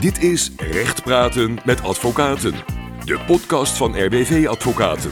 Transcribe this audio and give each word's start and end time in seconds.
Dit 0.00 0.22
is 0.22 0.50
Recht 0.56 1.02
Praten 1.02 1.58
met 1.64 1.82
Advocaten, 1.82 2.52
de 3.04 3.20
podcast 3.26 3.76
van 3.76 4.04
RWV 4.04 4.46
Advocaten. 4.48 5.10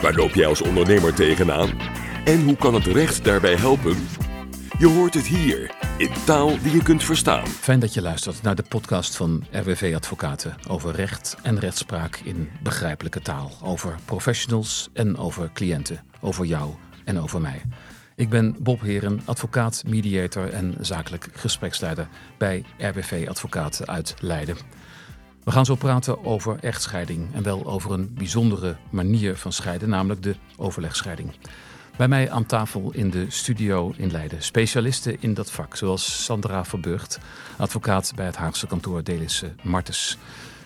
Waar 0.00 0.14
loop 0.14 0.30
jij 0.34 0.46
als 0.46 0.62
ondernemer 0.62 1.14
tegenaan? 1.14 1.70
En 2.24 2.44
hoe 2.44 2.56
kan 2.56 2.74
het 2.74 2.86
recht 2.86 3.24
daarbij 3.24 3.54
helpen? 3.54 3.96
Je 4.78 4.86
hoort 4.86 5.14
het 5.14 5.26
hier, 5.26 5.74
in 5.98 6.10
taal 6.24 6.58
die 6.62 6.72
je 6.72 6.82
kunt 6.82 7.04
verstaan. 7.04 7.46
Fijn 7.46 7.80
dat 7.80 7.94
je 7.94 8.02
luistert 8.02 8.42
naar 8.42 8.54
de 8.54 8.64
podcast 8.68 9.16
van 9.16 9.44
RWV 9.50 9.92
Advocaten 9.96 10.56
over 10.68 10.94
recht 10.94 11.36
en 11.42 11.58
rechtspraak 11.58 12.20
in 12.24 12.48
begrijpelijke 12.62 13.20
taal. 13.20 13.52
Over 13.62 13.96
professionals 14.04 14.88
en 14.92 15.16
over 15.16 15.50
cliënten, 15.52 16.04
over 16.20 16.44
jou 16.44 16.70
en 17.04 17.20
over 17.20 17.40
mij. 17.40 17.62
Ik 18.18 18.28
ben 18.28 18.56
Bob 18.58 18.80
Heren, 18.80 19.20
advocaat, 19.24 19.82
mediator 19.86 20.52
en 20.52 20.74
zakelijk 20.80 21.28
gespreksleider 21.32 22.08
bij 22.38 22.64
RWV 22.78 23.26
Advocaten 23.28 23.86
uit 23.86 24.14
Leiden. 24.20 24.56
We 25.44 25.50
gaan 25.50 25.64
zo 25.64 25.74
praten 25.74 26.24
over 26.24 26.58
echtscheiding 26.60 27.34
en 27.34 27.42
wel 27.42 27.66
over 27.66 27.92
een 27.92 28.14
bijzondere 28.14 28.76
manier 28.90 29.36
van 29.36 29.52
scheiden, 29.52 29.88
namelijk 29.88 30.22
de 30.22 30.34
overlegscheiding. 30.56 31.32
Bij 31.96 32.08
mij 32.08 32.30
aan 32.30 32.46
tafel 32.46 32.92
in 32.92 33.10
de 33.10 33.30
studio 33.30 33.92
in 33.96 34.10
Leiden 34.10 34.42
specialisten 34.42 35.22
in 35.22 35.34
dat 35.34 35.50
vak, 35.50 35.76
zoals 35.76 36.24
Sandra 36.24 36.64
Verburgt, 36.64 37.18
advocaat 37.56 38.12
bij 38.14 38.26
het 38.26 38.36
Haagse 38.36 38.66
kantoor 38.66 39.04
Delissen 39.04 39.56
Martens. 39.62 40.18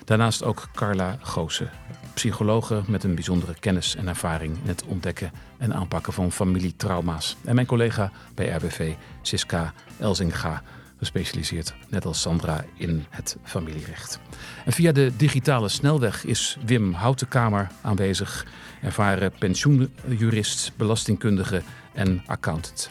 Daarnaast 0.05 0.45
ook 0.45 0.69
Carla 0.75 1.19
Goosen, 1.21 1.71
psychologe 2.15 2.83
met 2.87 3.05
een 3.05 3.15
bijzondere 3.15 3.55
kennis 3.61 3.97
en 3.97 4.09
ervaring 4.09 4.57
in 4.63 4.69
het 4.69 4.85
ontdekken 4.85 5.33
en 5.59 5.75
aanpakken 5.75 6.13
van 6.13 6.33
familietrauma's. 6.33 7.37
En 7.45 7.55
mijn 7.55 7.67
collega 7.67 8.11
bij 8.35 8.49
RBV, 8.49 8.93
Siska 9.23 9.73
Elzinga, 9.99 10.63
gespecialiseerd, 10.99 11.75
net 11.89 12.05
als 12.05 12.21
Sandra, 12.21 12.65
in 12.77 13.05
het 13.11 13.37
familierecht. 13.43 14.19
En 14.65 14.73
via 14.73 14.93
de 14.93 15.13
digitale 15.17 15.69
snelweg 15.69 16.25
is 16.25 16.59
Wim 16.65 16.93
Houtenkamer 16.93 17.69
aanwezig, 17.81 18.47
ervaren 18.83 19.33
pensioenjurist, 19.39 20.73
belastingkundige 20.77 21.63
en 21.93 22.23
accountant. 22.27 22.91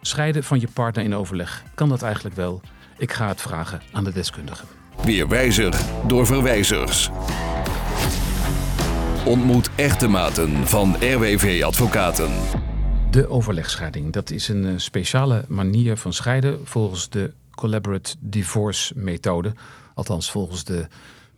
Scheiden 0.00 0.44
van 0.44 0.60
je 0.60 0.68
partner 0.72 1.04
in 1.04 1.14
overleg, 1.14 1.62
kan 1.74 1.88
dat 1.88 2.02
eigenlijk 2.02 2.36
wel? 2.36 2.60
Ik 2.98 3.12
ga 3.12 3.28
het 3.28 3.40
vragen 3.40 3.82
aan 3.92 4.04
de 4.04 4.12
deskundige. 4.12 4.64
Weer 5.04 5.28
wijzer 5.28 5.74
door 6.06 6.26
verwijzers. 6.26 7.10
Ontmoet 9.28 9.70
echte 9.74 10.08
maten 10.08 10.66
van 10.66 10.94
RWV 10.94 11.62
Advocaten. 11.64 12.30
De 13.10 13.28
overlegscheiding, 13.28 14.12
dat 14.12 14.30
is 14.30 14.48
een 14.48 14.66
eh, 14.66 14.72
speciale 14.76 15.44
manier 15.48 15.96
van 15.96 16.12
scheiden 16.12 16.66
volgens 16.66 17.08
de 17.08 17.32
Collaborate 17.50 18.14
Divorce 18.20 18.92
methode. 18.96 19.52
Althans 19.94 20.30
volgens 20.30 20.64
de 20.64 20.86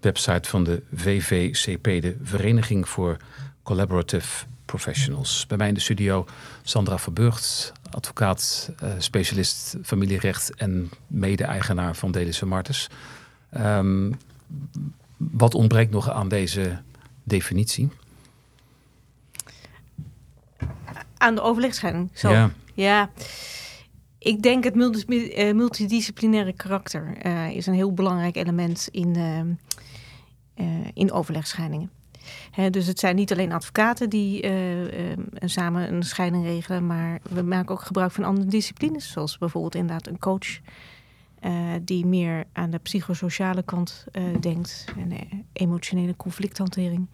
website 0.00 0.48
van 0.48 0.64
de 0.64 0.82
VVCP, 0.94 1.84
de 1.84 2.16
Vereniging 2.22 2.88
voor 2.88 3.16
Collaborative 3.62 4.44
Professionals. 4.64 5.46
Bij 5.46 5.56
mij 5.56 5.68
in 5.68 5.74
de 5.74 5.80
studio 5.80 6.26
Sandra 6.62 6.98
Verburgt, 6.98 7.72
advocaat, 7.90 8.70
eh, 8.78 8.90
specialist 8.98 9.76
familierecht 9.82 10.54
en 10.54 10.90
mede-eigenaar 11.06 11.96
van 11.96 12.10
Delissen 12.10 12.48
Martens. 12.48 12.88
Um, 13.58 14.18
wat 15.16 15.54
ontbreekt 15.54 15.90
nog 15.90 16.10
aan 16.10 16.28
deze 16.28 16.80
definitie? 17.30 17.88
Aan 21.16 21.34
de 21.34 21.40
overlegscheiding. 21.40 22.10
Zo. 22.14 22.30
Ja. 22.30 22.50
ja. 22.74 23.10
Ik 24.18 24.42
denk 24.42 24.64
het 24.64 25.04
eh, 25.06 25.54
multidisciplinaire 25.54 26.52
karakter 26.52 27.26
uh, 27.26 27.50
is 27.50 27.66
een 27.66 27.74
heel 27.74 27.92
belangrijk 27.92 28.36
element 28.36 28.88
in, 28.90 29.16
uh, 29.16 30.86
in 30.94 31.12
overlegscheidingen. 31.12 31.90
dus 32.70 32.86
het 32.86 32.98
zijn 32.98 33.16
niet 33.16 33.32
alleen 33.32 33.52
advocaten 33.52 34.10
die 34.10 34.46
samen 35.40 35.92
een 35.92 36.02
scheiding 36.02 36.44
regelen, 36.44 36.86
maar 36.86 37.20
we 37.30 37.42
maken 37.42 37.74
ook 37.74 37.82
gebruik 37.82 38.12
van 38.12 38.24
andere 38.24 38.46
disciplines, 38.46 39.10
zoals 39.10 39.38
bijvoorbeeld 39.38 39.74
inderdaad 39.74 40.06
een 40.06 40.18
coach 40.18 40.60
die 41.82 42.06
meer 42.06 42.44
aan 42.52 42.70
de 42.70 42.78
psychosociale 42.78 43.62
kant 43.62 44.04
denkt 44.40 44.84
en 44.98 45.12
emotionele 45.52 46.16
conflicthantering. 46.16 47.08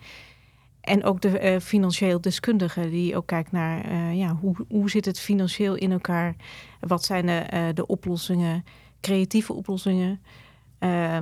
En 0.81 1.05
ook 1.05 1.21
de 1.21 1.53
uh, 1.53 1.61
financieel 1.61 2.21
deskundige 2.21 2.91
die 2.91 3.17
ook 3.17 3.27
kijkt 3.27 3.53
naar 3.53 3.95
ja, 4.15 4.35
hoe, 4.35 4.57
hoe 4.69 4.91
zit 4.91 5.05
het 5.05 5.21
financieel 5.21 5.75
in 5.75 5.93
elkaar? 5.93 6.37
Wat 6.81 7.05
zijn 7.05 7.27
de, 7.27 7.71
de 7.75 7.87
oplossingen, 7.87 8.65
creatieve 9.01 9.53
oplossingen, 9.53 10.21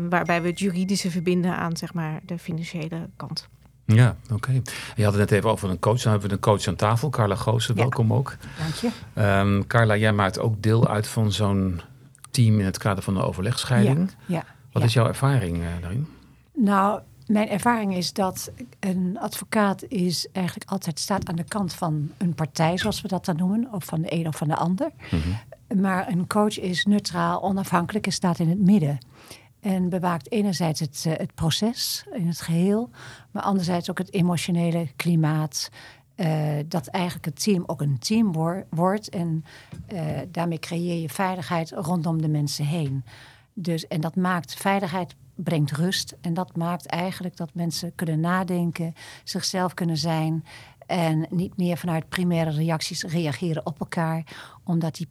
waarbij 0.09 0.43
we 0.43 0.49
het 0.49 0.59
juridische 0.59 1.11
verbinden 1.11 1.57
aan 1.57 1.77
zeg 1.77 1.95
maar, 1.95 2.21
de 2.27 2.39
financiële 2.39 3.09
kant. 3.17 3.49
Ja, 3.87 4.17
oké. 4.33 4.63
Je 4.97 5.05
had 5.05 5.13
het 5.13 5.31
net 5.31 5.31
even 5.31 5.51
over 5.51 5.71
een 5.71 5.79
coach. 5.79 6.03
Dan 6.03 6.13
hebben 6.13 6.29
we 6.29 6.35
een 6.35 6.41
coach 6.41 6.67
aan 6.67 6.77
tafel, 6.77 7.11
Carla 7.11 7.35
Goosen. 7.35 7.75
Welkom 7.75 8.13
ook. 8.13 8.37
Dank 8.59 8.75
je. 8.75 8.91
Um, 9.41 9.67
Carla, 9.67 9.97
jij 9.97 10.13
maakt 10.13 10.39
ook 10.39 10.63
deel 10.63 10.89
uit 10.89 11.07
van 11.07 11.33
zo'n 11.33 11.81
team 12.35 12.59
in 12.59 12.65
het 12.65 12.79
kader 12.79 13.03
van 13.03 13.15
de 13.15 13.23
overlegscheiding. 13.23 14.11
Ja. 14.27 14.37
ja. 14.37 14.45
Wat 14.73 14.83
is 14.83 14.93
jouw 14.93 15.07
ervaring 15.07 15.63
daarin? 15.81 16.09
Nou, 16.55 17.01
mijn 17.27 17.49
ervaring 17.49 17.95
is 17.95 18.13
dat 18.13 18.53
een 18.81 19.17
advocaat 19.21 19.85
is 19.89 20.29
eigenlijk 20.33 20.71
altijd 20.71 20.99
staat 20.99 21.29
aan 21.29 21.37
de 21.37 21.45
kant 21.45 21.75
van 21.75 22.11
een 22.19 22.35
partij, 22.35 22.79
zoals 22.79 23.01
we 23.01 23.09
dat 23.09 23.25
dan 23.25 23.37
noemen, 23.37 23.69
of 23.73 23.85
van 23.85 24.01
de 24.01 24.13
een 24.13 24.27
of 24.27 24.37
van 24.37 24.49
de 24.49 24.57
ander. 24.57 24.91
Mhm. 25.11 25.81
Maar 25.81 26.09
een 26.09 26.27
coach 26.27 26.59
is 26.59 26.85
neutraal, 26.85 27.43
onafhankelijk 27.43 28.07
en 28.07 28.13
staat 28.13 28.39
in 28.39 28.49
het 28.49 28.61
midden. 28.61 28.99
En 29.61 29.89
bewaakt 29.89 30.31
enerzijds 30.33 30.81
het, 30.81 31.05
uh, 31.07 31.13
het 31.17 31.35
proces 31.35 32.05
in 32.13 32.27
het 32.27 32.41
geheel, 32.41 32.91
maar 33.31 33.43
anderzijds 33.43 33.91
ook 33.91 33.99
het 33.99 34.13
emotionele 34.13 34.89
klimaat. 34.97 35.71
Uh, 36.17 36.53
dat 36.69 36.87
eigenlijk 36.87 37.25
het 37.25 37.43
team 37.43 37.63
ook 37.67 37.81
een 37.81 37.99
team 37.99 38.33
wordt. 38.71 39.09
En 39.09 39.45
uh, 39.93 40.01
daarmee 40.31 40.59
creëer 40.59 41.01
je 41.01 41.09
veiligheid 41.09 41.71
rondom 41.71 42.23
de 42.23 42.29
mensen 42.29 42.65
heen. 42.65 43.05
Dus, 43.55 43.87
en 43.87 44.01
dat 44.01 44.17
maakt 44.17 44.55
veiligheid 44.55 45.15
brengt 45.35 45.73
rust. 45.73 46.17
En 46.21 46.35
dat 46.35 46.57
maakt 46.57 46.87
eigenlijk 46.87 47.37
dat 47.37 47.51
mensen 47.55 47.95
kunnen 47.95 48.21
nadenken, 48.21 48.95
zichzelf 49.25 49.75
kunnen 49.75 49.97
zijn. 49.97 50.45
En 50.87 51.27
niet 51.31 51.57
meer 51.57 51.77
vanuit 51.77 52.09
primaire 52.09 52.51
reacties 52.51 53.03
reageren 53.03 53.67
op 53.67 53.81
elkaar. 53.81 54.25
Omdat 54.65 54.95
die 54.95 55.09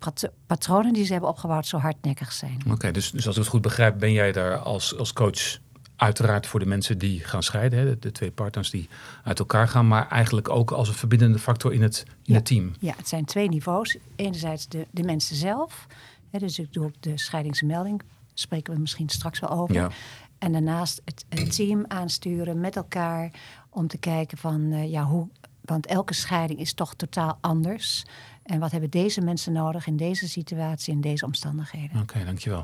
patronen 0.48 0.94
die 0.94 1.06
ze 1.06 1.12
hebben 1.12 1.30
opgebouwd 1.30 1.66
zo 1.68 1.78
hardnekkig 1.78 2.32
zijn. 2.32 2.62
Oké, 2.72 2.92
dus, 2.92 3.12
dus 3.12 3.28
als 3.28 3.36
ik 3.36 3.42
het 3.42 3.52
goed 3.52 3.62
begrijp, 3.62 4.00
ben 4.00 4.12
jij 4.12 4.32
daar 4.32 4.58
als, 4.58 4.98
als 4.98 5.14
coach 5.14 5.60
uiteraard 5.96 6.48
voor 6.48 6.60
de 6.60 6.66
mensen 6.66 6.98
die 6.98 7.20
gaan 7.20 7.44
scheiden. 7.44 7.80
Hè? 7.80 8.00
De, 8.00 8.12
twee 8.12 8.32
partners 8.32 8.70
die 8.70 8.90
uit 9.24 9.40
elkaar 9.40 9.68
gaan. 9.68 9.88
Maar 9.88 10.08
eigenlijk 10.08 10.50
ook 10.50 10.72
als 10.72 10.88
een 10.88 10.94
verbindende 10.94 11.40
factor 11.40 11.74
in 11.74 11.82
het, 11.82 12.04
in 12.24 12.34
het 12.34 12.46
team. 12.46 12.74
Ja, 12.80 12.94
het 12.98 13.08
zijn 13.08 13.26
twee 13.26 13.50
niveaus. 13.50 13.98
Enerzijds 14.16 14.68
de, 14.68 14.88
de 14.92 15.04
mensen 15.04 15.36
zelf. 15.36 15.88
Hè, 16.30 16.40
dus 16.40 16.60
ik 16.60 16.74
doe 16.74 16.92
de 17.00 17.18
scheidingsmelding 17.18 18.02
spreken 18.34 18.74
we 18.74 18.80
misschien 18.80 19.10
straks 19.10 19.40
wel 19.40 19.50
over. 19.50 19.76
Ja. 19.76 19.90
En 20.38 20.52
daarnaast 20.52 21.02
het, 21.06 21.26
het, 21.30 21.56
team 21.56 21.86
aansturen 21.88 22.60
met 22.60 22.76
elkaar 22.76 23.32
om 23.70 23.88
te 23.88 23.98
kijken 23.98 24.38
van 24.38 24.62
uh, 24.62 24.92
ja, 24.92 25.04
hoe. 25.04 25.28
Want 25.62 25.86
elke 25.86 26.14
scheiding 26.14 26.60
is 26.60 26.74
toch 26.74 26.96
totaal 26.96 27.38
anders. 27.42 28.06
En 28.44 28.60
wat 28.60 28.72
hebben 28.72 28.90
deze 28.90 29.22
mensen 29.22 29.54
nodig 29.54 29.88
in 29.88 29.98
deze 29.98 30.30
situatie, 30.30 30.94
in 30.94 31.02
deze 31.02 31.26
omstandigheden? 31.26 32.02
Oké, 32.02 32.26
dankjewel. 32.26 32.64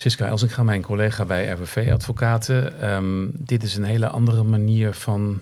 Siska 0.00 0.28
als 0.28 0.42
ik 0.42 0.50
ga 0.50 0.62
mijn 0.62 0.82
collega 0.82 1.24
bij 1.24 1.48
RWV 1.48 1.90
Advocaten. 1.92 2.90
Um, 2.90 3.30
dit 3.34 3.62
is 3.62 3.76
een 3.76 3.84
hele 3.84 4.08
andere 4.08 4.42
manier 4.42 4.94
van 4.94 5.40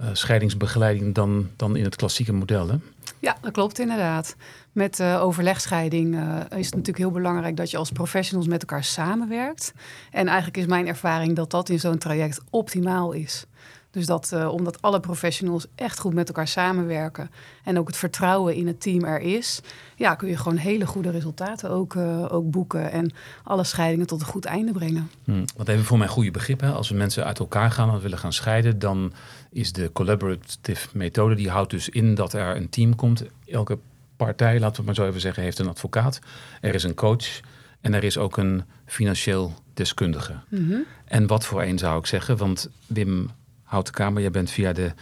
uh, 0.00 0.06
scheidingsbegeleiding 0.12 1.14
dan, 1.14 1.48
dan 1.56 1.76
in 1.76 1.84
het 1.84 1.96
klassieke 1.96 2.32
model. 2.32 2.68
Hè? 2.68 2.76
Ja, 3.18 3.36
dat 3.40 3.52
klopt 3.52 3.78
inderdaad. 3.78 4.36
Met 4.72 4.98
uh, 4.98 5.22
overlegscheiding 5.22 6.14
uh, 6.14 6.36
is 6.36 6.66
het 6.66 6.74
natuurlijk 6.74 6.98
heel 6.98 7.10
belangrijk 7.10 7.56
dat 7.56 7.70
je 7.70 7.76
als 7.76 7.90
professionals 7.90 8.46
met 8.46 8.60
elkaar 8.60 8.84
samenwerkt. 8.84 9.72
En 10.10 10.26
eigenlijk 10.26 10.56
is 10.56 10.66
mijn 10.66 10.86
ervaring 10.86 11.36
dat 11.36 11.50
dat 11.50 11.68
in 11.68 11.80
zo'n 11.80 11.98
traject 11.98 12.40
optimaal 12.50 13.12
is. 13.12 13.46
Dus 13.92 14.06
dat 14.06 14.30
uh, 14.34 14.48
omdat 14.48 14.82
alle 14.82 15.00
professionals 15.00 15.66
echt 15.74 15.98
goed 15.98 16.14
met 16.14 16.28
elkaar 16.28 16.48
samenwerken 16.48 17.30
en 17.64 17.78
ook 17.78 17.86
het 17.86 17.96
vertrouwen 17.96 18.54
in 18.54 18.66
het 18.66 18.80
team 18.80 19.04
er 19.04 19.20
is, 19.20 19.60
ja, 19.96 20.14
kun 20.14 20.28
je 20.28 20.36
gewoon 20.36 20.56
hele 20.56 20.86
goede 20.86 21.10
resultaten 21.10 21.70
ook, 21.70 21.96
ook 22.28 22.50
boeken 22.50 22.90
en 22.90 23.12
alle 23.42 23.64
scheidingen 23.64 24.06
tot 24.06 24.20
een 24.20 24.26
goed 24.26 24.44
einde 24.44 24.72
brengen. 24.72 25.10
Hmm, 25.24 25.44
wat 25.56 25.68
even 25.68 25.84
voor 25.84 25.98
mijn 25.98 26.10
goede 26.10 26.30
begrip, 26.30 26.60
hè? 26.60 26.70
als 26.70 26.88
we 26.88 26.94
mensen 26.94 27.24
uit 27.24 27.38
elkaar 27.38 27.70
gaan 27.70 27.90
en 27.90 28.00
willen 28.00 28.18
gaan 28.18 28.32
scheiden, 28.32 28.78
dan 28.78 29.12
is 29.50 29.72
de 29.72 29.90
collaborative 29.92 30.88
methode, 30.92 31.34
die 31.34 31.50
houdt 31.50 31.70
dus 31.70 31.88
in 31.88 32.14
dat 32.14 32.32
er 32.32 32.56
een 32.56 32.68
team 32.68 32.94
komt. 32.94 33.24
Elke 33.46 33.78
partij, 34.16 34.60
laten 34.60 34.80
we 34.80 34.86
maar 34.86 34.94
zo 34.94 35.06
even 35.06 35.20
zeggen, 35.20 35.42
heeft 35.42 35.58
een 35.58 35.68
advocaat. 35.68 36.18
Er 36.60 36.74
is 36.74 36.84
een 36.84 36.94
coach 36.94 37.40
en 37.80 37.94
er 37.94 38.04
is 38.04 38.18
ook 38.18 38.36
een 38.36 38.62
financieel 38.86 39.54
deskundige. 39.74 40.34
Mhm. 40.48 40.76
En 41.04 41.26
wat 41.26 41.44
voor 41.44 41.62
een 41.62 41.78
zou 41.78 41.98
ik 41.98 42.06
zeggen, 42.06 42.36
want 42.36 42.70
Wim 42.86 43.30
Houtenkamer, 43.72 44.20
jij 44.20 44.30
bent 44.30 44.50
via 44.50 44.72
de 44.72 44.92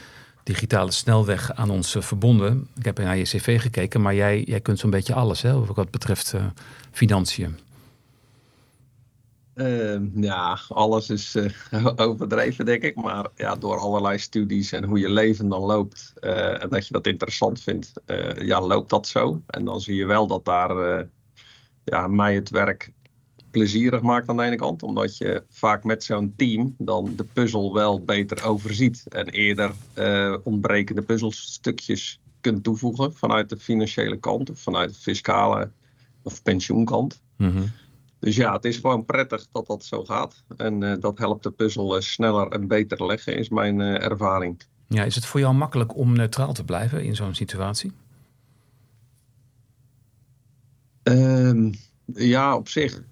digitale 0.43 0.91
snelweg 0.91 1.53
aan 1.55 1.71
ons 1.71 1.95
eh, 1.95 2.03
verbonden. 2.03 2.69
Ik 2.77 2.85
heb 2.85 2.99
naar 2.99 3.17
je 3.17 3.23
cv 3.23 3.61
gekeken, 3.61 4.01
maar 4.01 4.15
jij, 4.15 4.43
jij 4.43 4.61
kunt 4.61 4.79
zo'n 4.79 4.91
beetje 4.91 5.15
alles, 5.15 5.43
hè, 5.43 5.65
wat 5.65 5.91
betreft 5.91 6.33
uh, 6.33 6.47
financiën. 6.91 7.59
Ehm, 9.55 10.05
ja, 10.15 10.59
alles 10.69 11.11
is 11.11 11.37
uh, 11.37 11.51
overdreven, 11.97 12.65
denk 12.65 12.83
ik. 12.83 12.95
Maar 12.95 13.27
ja, 13.35 13.55
door 13.57 13.79
allerlei 13.79 14.19
studies 14.19 14.73
en 14.73 14.85
hoe 14.85 14.99
je 14.99 15.11
leven 15.11 15.49
dan 15.49 15.63
loopt 15.63 16.13
en 16.61 16.69
dat 16.69 16.87
je 16.87 16.93
dat 16.93 17.07
interessant 17.07 17.61
vindt, 17.61 17.93
ja, 18.39 18.61
loopt 18.61 18.91
dat 18.91 19.07
zo. 19.07 19.43
En 19.47 19.65
dan 19.65 19.81
zie 19.81 19.95
je 19.95 20.07
wel 20.07 20.27
dat 20.27 20.45
daar 20.45 21.07
ja, 21.85 22.07
mij 22.07 22.35
het 22.35 22.51
werk 22.51 22.93
plezierig 23.51 24.03
maakt 24.03 24.29
aan 24.29 24.37
de 24.37 24.43
ene 24.43 24.57
kant, 24.57 24.83
omdat 24.83 25.17
je 25.17 25.45
vaak 25.49 25.85
met 25.85 26.05
zo'n 26.05 26.33
team 26.37 26.75
dan 26.79 27.13
de 27.17 27.25
puzzel 27.25 27.75
wel 27.75 28.05
beter 28.05 28.45
overziet 28.45 29.05
en 29.09 29.29
eerder 29.29 29.73
ontbrekende 30.45 31.03
puzzelstukjes 31.03 32.21
kunt 32.41 32.65
toevoegen 32.65 33.15
vanuit 33.15 33.49
de 33.49 33.57
financiële 33.57 34.17
kant 34.17 34.51
of 34.51 34.59
vanuit 34.59 34.89
de 34.89 35.01
fiscale 35.01 35.71
of 36.23 36.43
pensioenkant. 36.43 37.23
Mm 37.37 37.73
dus 38.21 38.37
ja, 38.37 38.53
het 38.53 38.65
is 38.65 38.77
gewoon 38.77 39.05
prettig 39.05 39.47
dat 39.53 39.67
dat 39.67 39.85
zo 39.85 40.05
gaat. 40.05 40.45
En 40.57 40.83
uh, 40.83 40.95
dat 41.01 41.19
helpt 41.19 41.43
de 41.43 41.51
puzzel 41.51 41.97
uh, 41.97 42.03
sneller 42.03 42.49
en 42.49 42.69
beter 42.69 43.07
leggen, 43.07 43.37
is 43.37 43.49
mijn 43.49 43.81
ervaring. 43.81 44.63
Ja, 44.89 45.05
is 45.05 45.15
het 45.15 45.27
voor 45.27 45.41
jou 45.41 45.55
makkelijk 45.55 45.97
om 45.97 46.13
neutraal 46.13 46.53
te 46.53 46.65
blijven 46.65 47.05
in 47.05 47.17
zo'n 47.17 47.35
situatie? 47.35 47.93
Um, 51.03 51.75
ja, 52.15 52.57
op 52.57 52.69
zich 52.69 53.03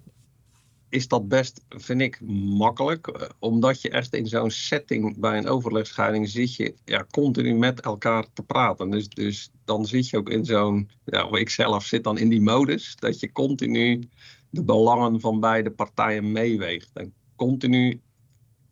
is 0.89 1.07
dat 1.07 1.27
best, 1.27 1.61
vind 1.69 2.01
ik, 2.01 2.21
makkelijk. 2.57 3.31
Omdat 3.39 3.81
je 3.81 3.89
echt 3.89 4.13
in 4.13 4.27
zo'n 4.27 4.51
setting 4.51 5.19
bij 5.19 5.37
een 5.37 5.47
overlegscheiding 5.47 6.29
zit 6.29 6.55
je 6.55 6.75
ja, 6.85 7.05
continu 7.11 7.53
met 7.53 7.81
elkaar 7.81 8.25
te 8.33 8.43
praten. 8.43 8.89
Dus, 8.89 9.09
dus 9.09 9.51
dan 9.65 9.85
zit 9.85 10.09
je 10.09 10.17
ook 10.17 10.29
in 10.29 10.45
zo'n, 10.45 10.89
ja, 11.05 11.29
ik 11.31 11.49
zelf 11.49 11.85
zit 11.85 12.03
dan 12.03 12.17
in 12.17 12.29
die 12.29 12.41
modus, 12.41 12.95
dat 12.95 13.19
je 13.19 13.31
continu 13.31 14.09
de 14.49 14.63
belangen 14.63 15.19
van 15.19 15.39
beide 15.39 15.71
partijen 15.71 16.31
meeweegt. 16.31 16.89
En 16.93 17.13
continu 17.35 18.01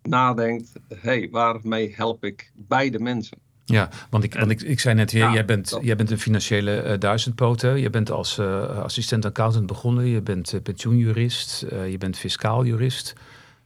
nadenkt, 0.02 0.72
hé, 0.88 0.98
hey, 1.00 1.30
waarmee 1.32 1.94
help 1.96 2.24
ik 2.24 2.52
beide 2.56 3.00
mensen? 3.00 3.47
Ja, 3.70 3.90
want 4.10 4.24
ik, 4.24 4.34
want 4.34 4.52
ik, 4.52 4.62
ik 4.62 4.80
zei 4.80 4.96
net, 4.96 5.12
ja, 5.12 5.34
jij, 5.34 5.46
bent, 5.46 5.78
jij 5.82 5.96
bent 5.96 6.12
een 6.12 6.20
financiële 6.20 6.84
uh, 6.84 7.00
duizendpoten. 7.00 7.80
Je 7.80 7.90
bent 7.90 8.12
als 8.12 8.38
uh, 8.38 8.78
assistent 8.78 9.26
accountant 9.26 9.66
begonnen. 9.66 10.06
Je 10.06 10.22
bent 10.22 10.54
uh, 10.54 10.62
pensioenjurist. 10.62 11.66
je 11.70 11.98
bent 11.98 12.18
fiscaal 12.18 12.66
jurist. 12.66 13.14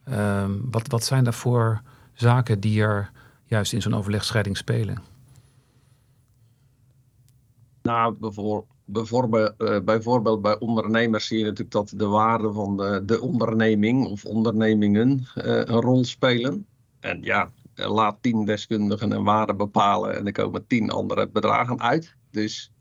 Ehm, 0.03 0.51
wat, 0.71 0.87
wat 0.87 1.03
zijn 1.03 1.23
daarvoor 1.23 1.81
zaken 2.13 2.59
die 2.59 2.81
er 2.81 3.11
juist 3.45 3.73
in 3.73 3.81
zo'n 3.81 3.95
overlegscheiding 3.95 4.57
spelen? 4.57 4.97
Nou, 7.81 8.15
bijvoorbeeld 8.19 8.65
bijvoorbeeld, 8.85 9.85
bijvoorbeeld 9.85 10.41
bij 10.41 10.59
ondernemers 10.59 11.27
zie 11.27 11.37
je 11.37 11.43
natuurlijk 11.43 11.71
dat 11.71 11.93
de 11.95 12.05
waarde 12.05 12.51
van 12.51 12.77
de, 12.77 13.01
de 13.05 13.21
onderneming 13.21 14.05
of 14.05 14.25
ondernemingen 14.25 15.09
uh, 15.35 15.43
een 15.43 15.81
rol 15.81 16.03
spelen. 16.03 16.65
En 16.99 17.21
ja, 17.21 17.51
laat 17.75 18.17
tien 18.21 18.45
deskundigen 18.45 19.11
een 19.11 19.23
waarde 19.23 19.55
bepalen 19.55 20.17
en 20.17 20.25
er 20.25 20.31
komen 20.31 20.67
tien 20.67 20.89
andere 20.89 21.29
bedragen 21.29 21.81
uit. 21.81 22.15
Dus 22.31 22.73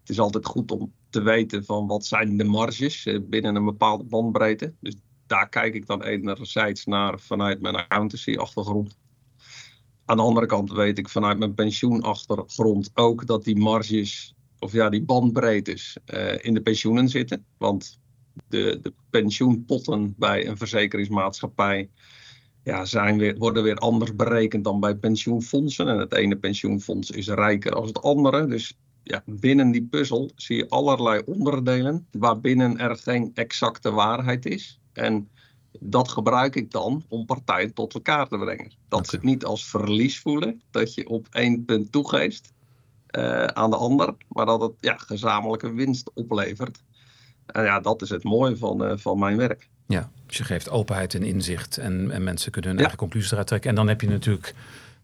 het 0.00 0.08
is 0.08 0.20
altijd 0.20 0.46
goed 0.46 0.70
om 0.70 0.92
te 1.10 1.20
weten 1.20 1.64
van 1.64 1.86
wat 1.86 2.04
zijn 2.04 2.36
de 2.36 2.44
marges 2.44 3.06
uh, 3.06 3.18
binnen 3.22 3.56
een 3.56 3.64
bepaalde 3.64 4.04
bandbreedte. 4.04 4.74
Dus 4.80 4.94
daar 5.26 5.48
kijk 5.48 5.74
ik 5.74 5.86
dan 5.86 6.02
enerzijds 6.02 6.84
naar 6.84 7.20
vanuit 7.20 7.60
mijn 7.60 7.76
accountancy-achtergrond. 7.76 8.98
Aan 10.04 10.16
de 10.16 10.22
andere 10.22 10.46
kant 10.46 10.72
weet 10.72 10.98
ik 10.98 11.08
vanuit 11.08 11.38
mijn 11.38 11.54
pensioenachtergrond 11.54 12.90
ook 12.94 13.26
dat 13.26 13.44
die 13.44 13.56
marges 13.56 14.34
of 14.58 14.72
ja, 14.72 14.88
die 14.88 15.02
bandbreedtes 15.02 15.96
uh, 16.06 16.44
in 16.44 16.54
de 16.54 16.60
pensioenen 16.60 17.08
zitten. 17.08 17.46
Want 17.58 17.98
de, 18.48 18.78
de 18.82 18.92
pensioenpotten 19.10 20.14
bij 20.18 20.46
een 20.46 20.56
verzekeringsmaatschappij 20.56 21.90
ja, 22.68 22.84
zijn 22.84 23.18
weer, 23.18 23.36
worden 23.38 23.62
weer 23.62 23.76
anders 23.76 24.16
berekend 24.16 24.64
dan 24.64 24.80
bij 24.80 24.94
pensioenfondsen. 24.94 25.88
En 25.88 25.98
het 25.98 26.14
ene 26.14 26.36
pensioenfonds 26.36 27.10
is 27.10 27.28
rijker 27.28 27.70
dan 27.70 27.86
het 27.86 28.02
andere. 28.02 28.46
Dus 28.46 28.76
ja, 29.02 29.22
binnen 29.26 29.70
die 29.70 29.82
puzzel 29.82 30.30
zie 30.36 30.56
je 30.56 30.68
allerlei 30.68 31.22
onderdelen 31.26 32.06
waarbinnen 32.10 32.78
er 32.78 32.96
geen 32.96 33.30
exacte 33.34 33.90
waarheid 33.90 34.46
is. 34.46 34.80
En 34.92 35.28
dat 35.80 36.08
gebruik 36.08 36.56
ik 36.56 36.70
dan 36.70 37.04
om 37.08 37.24
partijen 37.24 37.74
tot 37.74 37.94
elkaar 37.94 38.28
te 38.28 38.38
brengen. 38.38 38.72
Dat 38.88 39.08
ze 39.08 39.14
het 39.16 39.24
niet 39.24 39.44
als 39.44 39.68
verlies 39.68 40.20
voelen, 40.20 40.62
dat 40.70 40.94
je 40.94 41.08
op 41.08 41.26
één 41.30 41.64
punt 41.64 41.92
toegeeft. 41.92 42.52
Eh, 43.06 43.44
aan 43.44 43.70
de 43.70 43.76
ander, 43.76 44.14
maar 44.28 44.46
dat 44.46 44.60
het 44.60 44.72
ja, 44.80 44.96
gezamenlijke 44.96 45.72
winst 45.72 46.10
oplevert. 46.14 46.82
En 47.46 47.64
ja, 47.64 47.80
dat 47.80 48.02
is 48.02 48.10
het 48.10 48.24
mooie 48.24 48.56
van, 48.56 48.84
uh, 48.84 48.92
van 48.96 49.18
mijn 49.18 49.36
werk. 49.36 49.68
Ja, 49.88 50.10
dus 50.26 50.36
je 50.36 50.44
geeft 50.44 50.70
openheid 50.70 51.14
en 51.14 51.22
inzicht 51.22 51.78
en, 51.78 52.10
en 52.10 52.22
mensen 52.22 52.50
kunnen 52.52 52.70
hun 52.70 52.80
eigen 52.80 52.98
conclusies 52.98 53.30
eruit 53.30 53.46
trekken. 53.46 53.70
En 53.70 53.76
dan 53.76 53.88
heb 53.88 54.00
je 54.00 54.08
natuurlijk 54.08 54.54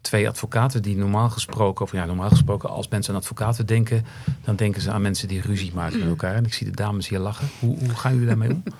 twee 0.00 0.28
advocaten 0.28 0.82
die 0.82 0.96
normaal 0.96 1.30
gesproken, 1.30 1.84
of 1.84 1.92
ja, 1.92 2.04
normaal 2.04 2.28
gesproken, 2.28 2.68
als 2.68 2.88
mensen 2.88 3.14
aan 3.14 3.20
advocaten 3.20 3.66
denken, 3.66 4.04
dan 4.44 4.56
denken 4.56 4.82
ze 4.82 4.90
aan 4.90 5.02
mensen 5.02 5.28
die 5.28 5.40
ruzie 5.40 5.72
maken 5.74 5.98
met 5.98 6.08
elkaar. 6.16 6.34
En 6.34 6.44
ik 6.44 6.54
zie 6.54 6.66
de 6.66 6.76
dames 6.76 7.08
hier 7.08 7.18
lachen. 7.18 7.48
Hoe, 7.58 7.78
hoe 7.78 7.88
gaan 7.88 8.12
jullie 8.12 8.26
daarmee 8.26 8.50
om? 8.50 8.62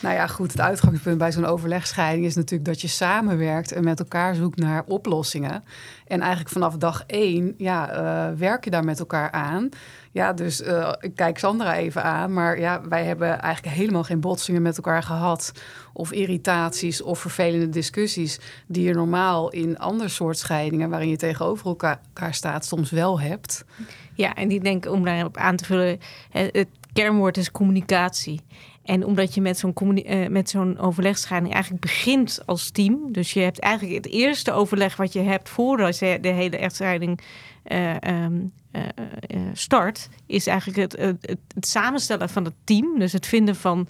Nou 0.00 0.14
ja, 0.14 0.26
goed. 0.26 0.52
Het 0.52 0.60
uitgangspunt 0.60 1.18
bij 1.18 1.32
zo'n 1.32 1.44
overlegscheiding 1.44 2.26
is 2.26 2.34
natuurlijk 2.34 2.64
dat 2.64 2.80
je 2.80 2.88
samenwerkt 2.88 3.72
en 3.72 3.84
met 3.84 3.98
elkaar 3.98 4.34
zoekt 4.34 4.58
naar 4.58 4.82
oplossingen. 4.86 5.64
En 6.06 6.20
eigenlijk 6.20 6.50
vanaf 6.50 6.76
dag 6.76 7.04
één 7.06 7.54
ja, 7.56 7.92
uh, 7.92 8.38
werk 8.38 8.64
je 8.64 8.70
daar 8.70 8.84
met 8.84 8.98
elkaar 8.98 9.30
aan. 9.30 9.68
Ja, 10.12 10.32
dus 10.32 10.60
uh, 10.60 10.92
ik 11.00 11.14
kijk 11.14 11.38
Sandra 11.38 11.76
even 11.76 12.02
aan. 12.02 12.32
Maar 12.32 12.60
ja, 12.60 12.80
wij 12.88 13.04
hebben 13.04 13.40
eigenlijk 13.40 13.76
helemaal 13.76 14.04
geen 14.04 14.20
botsingen 14.20 14.62
met 14.62 14.76
elkaar 14.76 15.02
gehad. 15.02 15.52
Of 15.92 16.12
irritaties 16.12 17.02
of 17.02 17.18
vervelende 17.18 17.68
discussies. 17.68 18.38
Die 18.66 18.84
je 18.84 18.94
normaal 18.94 19.50
in 19.50 19.78
ander 19.78 20.10
soort 20.10 20.38
scheidingen, 20.38 20.90
waarin 20.90 21.08
je 21.08 21.16
tegenover 21.16 21.66
elkaar, 21.66 22.00
staat, 22.30 22.64
soms 22.64 22.90
wel 22.90 23.20
hebt. 23.20 23.64
Ja, 24.14 24.34
en 24.34 24.50
ik 24.50 24.64
denk 24.64 24.86
om 24.86 25.04
daarop 25.04 25.36
aan 25.36 25.56
te 25.56 25.64
vullen, 25.64 25.98
het 26.30 26.68
kernwoord 26.92 27.36
is 27.36 27.50
communicatie. 27.50 28.40
En 28.84 29.04
omdat 29.04 29.34
je 29.34 29.40
met 29.40 29.58
zo'n, 29.58 29.74
uh, 29.82 30.28
met 30.28 30.50
zo'n 30.50 30.78
overlegscheiding 30.78 31.52
eigenlijk 31.52 31.82
begint 31.82 32.40
als 32.46 32.70
team. 32.70 33.12
Dus 33.12 33.32
je 33.32 33.40
hebt 33.40 33.58
eigenlijk 33.58 34.04
het 34.04 34.12
eerste 34.12 34.52
overleg 34.52 34.96
wat 34.96 35.12
je 35.12 35.20
hebt 35.20 35.48
voordat 35.48 35.98
je 35.98 36.18
de 36.20 36.28
hele 36.28 36.56
echtscheiding 36.56 37.20
uh, 37.66 37.94
um, 37.94 38.52
uh, 38.72 38.82
start. 39.52 40.08
Is 40.26 40.46
eigenlijk 40.46 40.78
het, 40.78 41.00
het, 41.00 41.38
het, 41.54 41.66
samenstellen 41.66 42.28
van 42.28 42.44
het 42.44 42.54
team. 42.64 42.98
Dus 42.98 43.12
het 43.12 43.26
vinden 43.26 43.56
van 43.56 43.88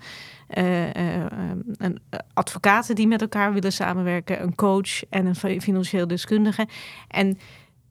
een 1.77 2.01
advocaten 2.35 2.95
die 2.95 3.07
met 3.07 3.21
elkaar 3.21 3.53
willen 3.53 3.73
samenwerken. 3.73 4.43
Een 4.43 4.55
coach 4.55 5.05
en 5.11 5.27
een 5.27 5.61
financieel 5.61 6.07
deskundige. 6.07 6.69
En 7.09 7.39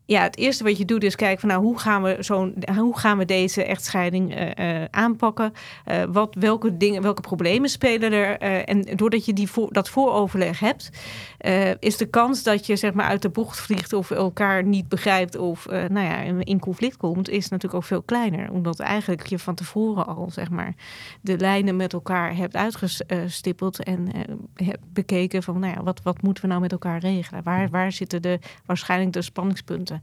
ja, 0.09 0.21
het 0.21 0.37
eerste 0.37 0.63
wat 0.63 0.77
je 0.77 0.85
doet 0.85 1.03
is 1.03 1.15
kijken 1.15 1.39
van 1.39 1.49
nou, 1.49 1.61
hoe 1.61 1.79
gaan 1.79 2.03
we 2.03 2.17
zo'n, 2.19 2.55
hoe 2.75 2.97
gaan 2.97 3.17
we 3.17 3.25
deze 3.25 3.63
echtscheiding 3.63 4.39
uh, 4.59 4.83
aanpakken? 4.91 5.53
Uh, 5.85 6.03
wat, 6.03 6.35
welke 6.39 6.77
dingen, 6.77 7.01
welke 7.01 7.21
problemen 7.21 7.69
spelen 7.69 8.11
er? 8.11 8.37
En 8.39 8.81
doordat 8.95 9.25
je 9.25 9.33
die 9.33 9.49
voor, 9.49 9.73
dat 9.73 9.89
vooroverleg 9.89 10.59
hebt, 10.59 10.89
is 11.79 11.97
de 11.97 12.05
kans 12.05 12.43
dat 12.43 12.65
je 12.65 12.75
zeg 12.75 12.93
maar 12.93 13.05
uit 13.05 13.21
de 13.21 13.29
bocht 13.29 13.59
vliegt 13.59 13.93
of 13.93 14.11
elkaar 14.11 14.63
niet 14.63 14.89
begrijpt 14.89 15.37
of 15.37 15.65
nou 15.65 15.99
ja, 16.05 16.17
in 16.39 16.59
conflict 16.59 16.97
komt, 16.97 17.29
is 17.29 17.49
natuurlijk 17.49 17.73
ook 17.81 17.87
veel 17.87 18.01
kleiner. 18.01 18.51
Omdat 18.51 18.79
eigenlijk 18.79 19.27
je 19.27 19.39
van 19.39 19.55
tevoren 19.55 20.07
al 20.07 20.29
zeg 20.31 20.49
maar 20.49 20.73
de 21.21 21.37
lijnen 21.37 21.75
met 21.75 21.93
elkaar 21.93 22.35
hebt 22.35 22.55
uitgestippeld 22.55 23.83
en 23.83 24.11
hebt 24.53 24.93
bekeken 24.93 25.43
van 25.43 25.59
nou 25.59 25.73
ja, 25.73 25.83
wat, 25.83 26.01
wat 26.03 26.21
moeten 26.21 26.43
we 26.43 26.49
nou 26.49 26.61
met 26.61 26.71
elkaar 26.71 26.99
regelen? 26.99 27.43
Waar, 27.43 27.69
waar 27.69 27.91
zitten 27.91 28.21
de 28.21 28.39
waarschijnlijk 28.65 29.13
de 29.13 29.21
spanningspunten? 29.21 29.98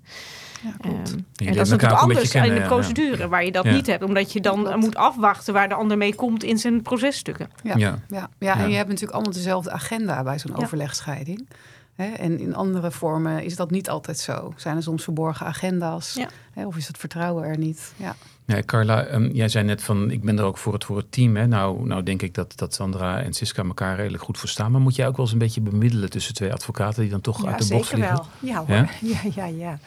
Ja, 0.62 0.90
um, 0.90 1.26
en 1.36 1.54
dat 1.54 1.64
is 1.66 1.70
natuurlijk 1.70 2.00
anders 2.00 2.34
in 2.34 2.54
de 2.54 2.60
procedure, 2.60 3.28
waar 3.28 3.44
je 3.44 3.52
dat 3.52 3.64
niet 3.64 3.86
hebt. 3.86 4.02
Omdat 4.02 4.32
je 4.32 4.40
dan 4.40 4.78
moet 4.78 4.96
afwachten 4.96 5.54
waar 5.54 5.68
de 5.68 5.74
ander 5.74 5.96
mee 5.96 6.14
komt 6.14 6.42
in 6.42 6.58
zijn 6.58 6.82
processtukken. 6.82 7.50
Ja, 7.62 7.76
ja. 7.76 7.98
ja. 8.08 8.28
ja. 8.38 8.58
en 8.58 8.68
je 8.68 8.76
hebt 8.76 8.88
natuurlijk 8.88 9.14
allemaal 9.14 9.32
dezelfde 9.32 9.70
agenda 9.70 10.22
bij 10.22 10.38
zo'n 10.38 10.56
overlegscheiding. 10.56 11.48
En 11.96 12.38
in 12.38 12.54
andere 12.54 12.90
vormen 12.90 13.44
is 13.44 13.56
dat 13.56 13.70
niet 13.70 13.88
altijd 13.90 14.18
zo. 14.18 14.52
Zijn 14.56 14.76
er 14.76 14.82
soms 14.82 15.04
verborgen 15.04 15.46
agenda's? 15.46 16.18
Of 16.54 16.76
is 16.76 16.86
het 16.86 16.98
vertrouwen 16.98 17.44
er 17.44 17.58
niet? 17.58 17.92
Ja. 17.96 18.16
Ja, 18.46 18.62
Carla, 18.62 19.12
um, 19.12 19.30
jij 19.30 19.48
zei 19.48 19.64
net 19.64 19.82
van 19.82 20.10
ik 20.10 20.22
ben 20.22 20.38
er 20.38 20.44
ook 20.44 20.58
voor 20.58 20.72
het, 20.72 20.84
voor 20.84 20.96
het 20.96 21.12
team. 21.12 21.36
Hè? 21.36 21.46
Nou, 21.46 21.86
nou 21.86 22.02
denk 22.02 22.22
ik 22.22 22.34
dat, 22.34 22.56
dat 22.56 22.74
Sandra 22.74 23.22
en 23.22 23.32
Siska 23.32 23.62
elkaar 23.62 23.96
redelijk 23.96 24.22
goed 24.22 24.38
verstaan. 24.38 24.72
Maar 24.72 24.80
moet 24.80 24.96
jij 24.96 25.06
ook 25.06 25.16
wel 25.16 25.24
eens 25.24 25.34
een 25.34 25.40
beetje 25.40 25.60
bemiddelen 25.60 26.10
tussen 26.10 26.34
twee 26.34 26.52
advocaten 26.52 27.02
die 27.02 27.10
dan 27.10 27.20
toch 27.20 27.46
uit 27.46 27.58
de 27.58 27.74
bocht 27.74 27.88
vliegen? 27.88 28.16
Ja, 28.16 28.26
zeker 28.40 28.66
wel. 28.66 28.86
Ja, 29.00 29.20
ja, 29.34 29.44
ja. 29.44 29.78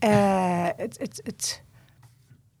ja. 0.00 0.66
Uh, 0.66 0.70
het, 0.76 0.98
het, 0.98 1.20
het, 1.24 1.62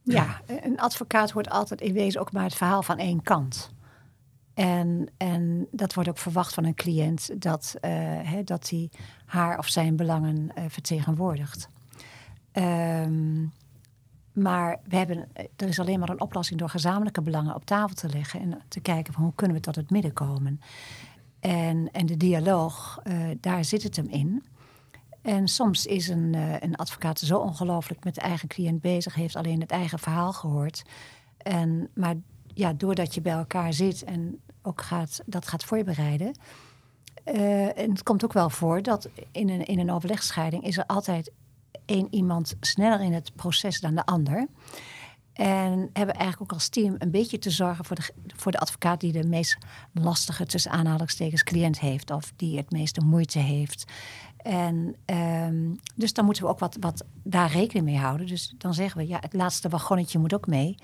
ja, 0.02 0.40
een 0.64 0.80
advocaat 0.80 1.30
hoort 1.30 1.50
altijd 1.50 1.80
in 1.80 1.92
wezen 1.92 2.20
ook 2.20 2.32
maar 2.32 2.44
het 2.44 2.54
verhaal 2.54 2.82
van 2.82 2.98
één 2.98 3.22
kant. 3.22 3.70
En, 4.58 5.08
en 5.16 5.66
dat 5.70 5.94
wordt 5.94 6.08
ook 6.08 6.18
verwacht 6.18 6.54
van 6.54 6.64
een 6.64 6.74
cliënt 6.74 7.42
dat 7.42 7.74
uh, 7.80 8.38
dat 8.44 8.70
hij 8.70 8.90
haar 9.24 9.58
of 9.58 9.68
zijn 9.68 9.96
belangen 9.96 10.36
uh, 10.36 10.64
vertegenwoordigt. 10.68 11.68
Um, 12.52 13.52
Maar 14.32 14.80
we 14.88 14.96
hebben, 14.96 15.28
er 15.56 15.68
is 15.68 15.78
alleen 15.78 15.98
maar 15.98 16.08
een 16.08 16.20
oplossing 16.20 16.58
door 16.58 16.68
gezamenlijke 16.68 17.22
belangen 17.22 17.54
op 17.54 17.64
tafel 17.64 17.94
te 17.94 18.08
leggen 18.08 18.40
en 18.40 18.60
te 18.68 18.80
kijken 18.80 19.12
van 19.12 19.22
hoe 19.22 19.34
kunnen 19.34 19.56
we 19.56 19.62
tot 19.62 19.76
het 19.76 19.90
midden 19.90 20.12
komen. 20.12 20.60
En, 21.40 21.90
en 21.92 22.06
de 22.06 22.16
dialoog, 22.16 23.02
daar 23.40 23.64
zit 23.64 23.82
het 23.82 23.96
hem 23.96 24.08
in. 24.08 24.44
En 25.22 25.48
soms 25.48 25.86
is 25.86 26.08
een, 26.08 26.34
een 26.60 26.76
advocaat 26.76 27.18
zo 27.18 27.38
ongelooflijk 27.38 28.04
met 28.04 28.14
de 28.14 28.20
eigen 28.20 28.48
cliënt 28.48 28.80
bezig, 28.80 29.14
heeft 29.14 29.36
alleen 29.36 29.60
het 29.60 29.70
eigen 29.70 29.98
verhaal 29.98 30.32
gehoord. 30.32 30.82
En, 31.36 31.88
maar 31.94 32.14
ja, 32.54 32.72
doordat 32.72 33.14
je 33.14 33.20
bij 33.20 33.32
elkaar 33.32 33.72
zit 33.72 34.04
en 34.04 34.40
ook 34.62 34.82
gaat, 34.82 35.22
dat 35.26 35.48
gaat 35.48 35.64
voorbereiden. 35.64 36.34
Uh, 37.24 37.78
en 37.78 37.90
het 37.90 38.02
komt 38.02 38.24
ook 38.24 38.32
wel 38.32 38.50
voor 38.50 38.82
dat 38.82 39.08
in 39.32 39.48
een, 39.48 39.64
in 39.64 39.78
een 39.78 39.90
overlegscheiding 39.90 40.64
is 40.64 40.78
er 40.78 40.86
altijd 40.86 41.30
één 41.84 42.06
iemand 42.10 42.54
sneller 42.60 43.00
in 43.00 43.12
het 43.12 43.34
proces 43.34 43.80
dan 43.80 43.94
de 43.94 44.06
ander. 44.06 44.46
En 45.32 45.90
hebben 45.92 46.14
eigenlijk 46.14 46.40
ook 46.40 46.52
als 46.52 46.68
team 46.68 46.94
een 46.98 47.10
beetje 47.10 47.38
te 47.38 47.50
zorgen 47.50 47.84
voor 47.84 47.96
de, 47.96 48.12
voor 48.36 48.52
de 48.52 48.58
advocaat 48.58 49.00
die 49.00 49.12
de 49.12 49.24
meest 49.24 49.58
lastige, 49.92 50.46
tussen 50.46 50.70
aanhalingstekens, 50.70 51.42
cliënt 51.42 51.80
heeft. 51.80 52.10
Of 52.10 52.32
die 52.36 52.56
het 52.56 52.70
meeste 52.70 53.00
moeite 53.00 53.38
heeft. 53.38 53.84
En 54.48 54.94
um, 55.46 55.80
dus 55.94 56.12
dan 56.12 56.24
moeten 56.24 56.42
we 56.42 56.48
ook 56.48 56.58
wat, 56.58 56.76
wat 56.80 57.04
daar 57.22 57.50
rekening 57.50 57.86
mee 57.86 57.96
houden. 57.96 58.26
Dus 58.26 58.54
dan 58.58 58.74
zeggen 58.74 59.00
we, 59.00 59.06
ja, 59.06 59.18
het 59.20 59.32
laatste 59.32 59.68
wagonnetje 59.68 60.18
moet 60.18 60.34
ook 60.34 60.46
mee. 60.46 60.74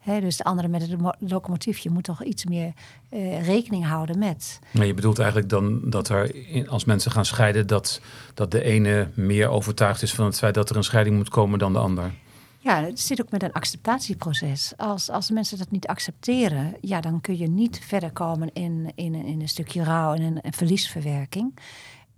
He, 0.00 0.20
dus 0.20 0.36
de 0.36 0.44
andere 0.44 0.68
met 0.68 0.88
het 0.88 1.00
locomotiefje 1.18 1.90
moet 1.90 2.04
toch 2.04 2.24
iets 2.24 2.44
meer 2.44 2.72
uh, 3.10 3.46
rekening 3.46 3.86
houden 3.86 4.18
met. 4.18 4.58
Maar 4.70 4.86
je 4.86 4.94
bedoelt 4.94 5.18
eigenlijk 5.18 5.48
dan 5.48 5.80
dat 5.84 6.08
er, 6.08 6.34
als 6.68 6.84
mensen 6.84 7.10
gaan 7.10 7.24
scheiden, 7.24 7.66
dat, 7.66 8.00
dat 8.34 8.50
de 8.50 8.62
ene 8.62 9.08
meer 9.14 9.48
overtuigd 9.48 10.02
is 10.02 10.14
van 10.14 10.24
het 10.24 10.38
feit 10.38 10.54
dat 10.54 10.70
er 10.70 10.76
een 10.76 10.84
scheiding 10.84 11.16
moet 11.16 11.28
komen 11.28 11.58
dan 11.58 11.72
de 11.72 11.78
ander? 11.78 12.12
Ja, 12.58 12.82
het 12.82 13.00
zit 13.00 13.20
ook 13.20 13.30
met 13.30 13.42
een 13.42 13.52
acceptatieproces. 13.52 14.72
Als, 14.76 15.10
als 15.10 15.30
mensen 15.30 15.58
dat 15.58 15.70
niet 15.70 15.86
accepteren, 15.86 16.74
ja, 16.80 17.00
dan 17.00 17.20
kun 17.20 17.38
je 17.38 17.48
niet 17.48 17.78
verder 17.78 18.12
komen 18.12 18.52
in, 18.52 18.92
in, 18.94 19.14
in 19.14 19.40
een 19.40 19.48
stukje 19.48 19.84
rouw 19.84 20.14
en 20.14 20.22
een, 20.22 20.38
een 20.42 20.52
verliesverwerking. 20.52 21.54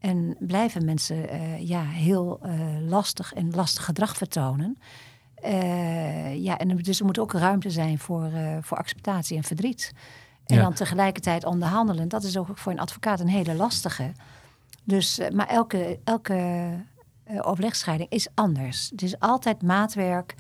En 0.07 0.37
blijven 0.39 0.85
mensen 0.85 1.35
uh, 1.35 1.69
ja, 1.69 1.83
heel 1.83 2.41
uh, 2.43 2.53
lastig 2.89 3.33
en 3.33 3.51
lastig 3.51 3.85
gedrag 3.85 4.17
vertonen. 4.17 4.79
Uh, 5.45 6.35
ja, 6.43 6.59
en 6.59 6.77
dus 6.77 6.99
er 6.99 7.07
moet 7.07 7.19
ook 7.19 7.33
ruimte 7.33 7.71
zijn 7.71 7.99
voor, 7.99 8.31
voor 8.61 8.77
acceptatie 8.77 9.37
en 9.37 9.43
verdriet. 9.43 9.93
En 10.45 10.57
ja. 10.57 10.63
dan 10.63 10.73
tegelijkertijd 10.73 11.45
onderhandelen. 11.45 12.09
Dat 12.09 12.23
is 12.23 12.37
ook 12.37 12.59
voor 12.59 12.73
een 12.73 12.81
advocaat 12.81 13.21
een 13.21 13.29
hele 13.29 13.55
lastige. 13.55 14.13
Dus, 14.85 15.21
maar 15.33 15.49
elke, 15.49 15.99
elke 16.05 16.69
overlegscheiding 17.41 18.11
is 18.11 18.29
anders. 18.35 18.89
Het 18.91 19.03
is 19.03 19.19
altijd 19.19 19.63
maatwerk. 19.63 20.35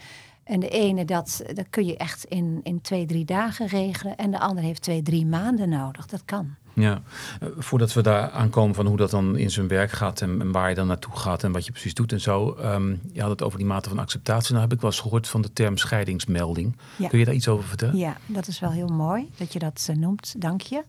En 0.44 0.60
de 0.60 0.68
ene, 0.68 1.04
dat, 1.04 1.42
dat 1.54 1.70
kun 1.70 1.86
je 1.86 1.96
echt 1.96 2.24
in, 2.24 2.60
in 2.62 2.80
twee, 2.80 3.06
drie 3.06 3.24
dagen 3.24 3.66
regelen. 3.66 4.16
En 4.16 4.30
de 4.30 4.38
andere 4.38 4.66
heeft 4.66 4.82
twee, 4.82 5.02
drie 5.02 5.26
maanden 5.26 5.68
nodig. 5.68 6.06
Dat 6.06 6.24
kan. 6.24 6.54
Ja, 6.76 7.02
eh, 7.40 7.48
voordat 7.58 7.92
we 7.92 8.02
daar 8.02 8.30
aankomen 8.30 8.74
van 8.74 8.86
hoe 8.86 8.96
dat 8.96 9.10
dan 9.10 9.36
in 9.36 9.50
zijn 9.50 9.68
werk 9.68 9.90
gaat 9.90 10.20
en, 10.20 10.40
en, 10.40 10.52
waar 10.52 10.68
je 10.68 10.74
dan 10.74 10.86
naartoe 10.86 11.16
gaat 11.16 11.42
en 11.42 11.52
wat 11.52 11.64
je 11.64 11.70
precies 11.70 11.94
doet 11.94 12.12
en 12.12 12.20
zo. 12.20 12.56
Um, 12.64 13.00
je 13.12 13.20
had 13.20 13.30
het 13.30 13.42
over 13.42 13.58
die 13.58 13.66
mate 13.66 13.88
van 13.88 13.98
acceptatie. 13.98 14.50
Nou 14.50 14.64
heb 14.64 14.72
ik 14.72 14.80
wel 14.80 14.90
eens 14.90 15.00
gehoord 15.00 15.28
van 15.28 15.42
de 15.42 15.52
term 15.52 15.76
scheidingsmelding. 15.76 16.76
Ja. 16.96 17.08
Kun 17.08 17.18
je 17.18 17.24
daar 17.24 17.34
iets 17.34 17.48
over 17.48 17.68
vertellen? 17.68 17.96
Ja, 17.96 18.16
dat 18.26 18.46
is 18.46 18.60
wel 18.60 18.70
heel 18.70 18.88
mooi 18.88 19.30
dat 19.36 19.52
je 19.52 19.58
dat 19.58 19.86
uh, 19.90 19.96
noemt. 19.96 20.34
Dank 20.38 20.60
je. 20.60 20.82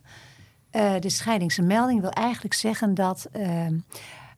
Uh, 0.71 0.93
de 0.99 1.09
scheidingsmelding 1.09 2.01
wil 2.01 2.09
eigenlijk 2.09 2.53
zeggen 2.53 2.93
dat 2.93 3.27
ehm, 3.31 3.73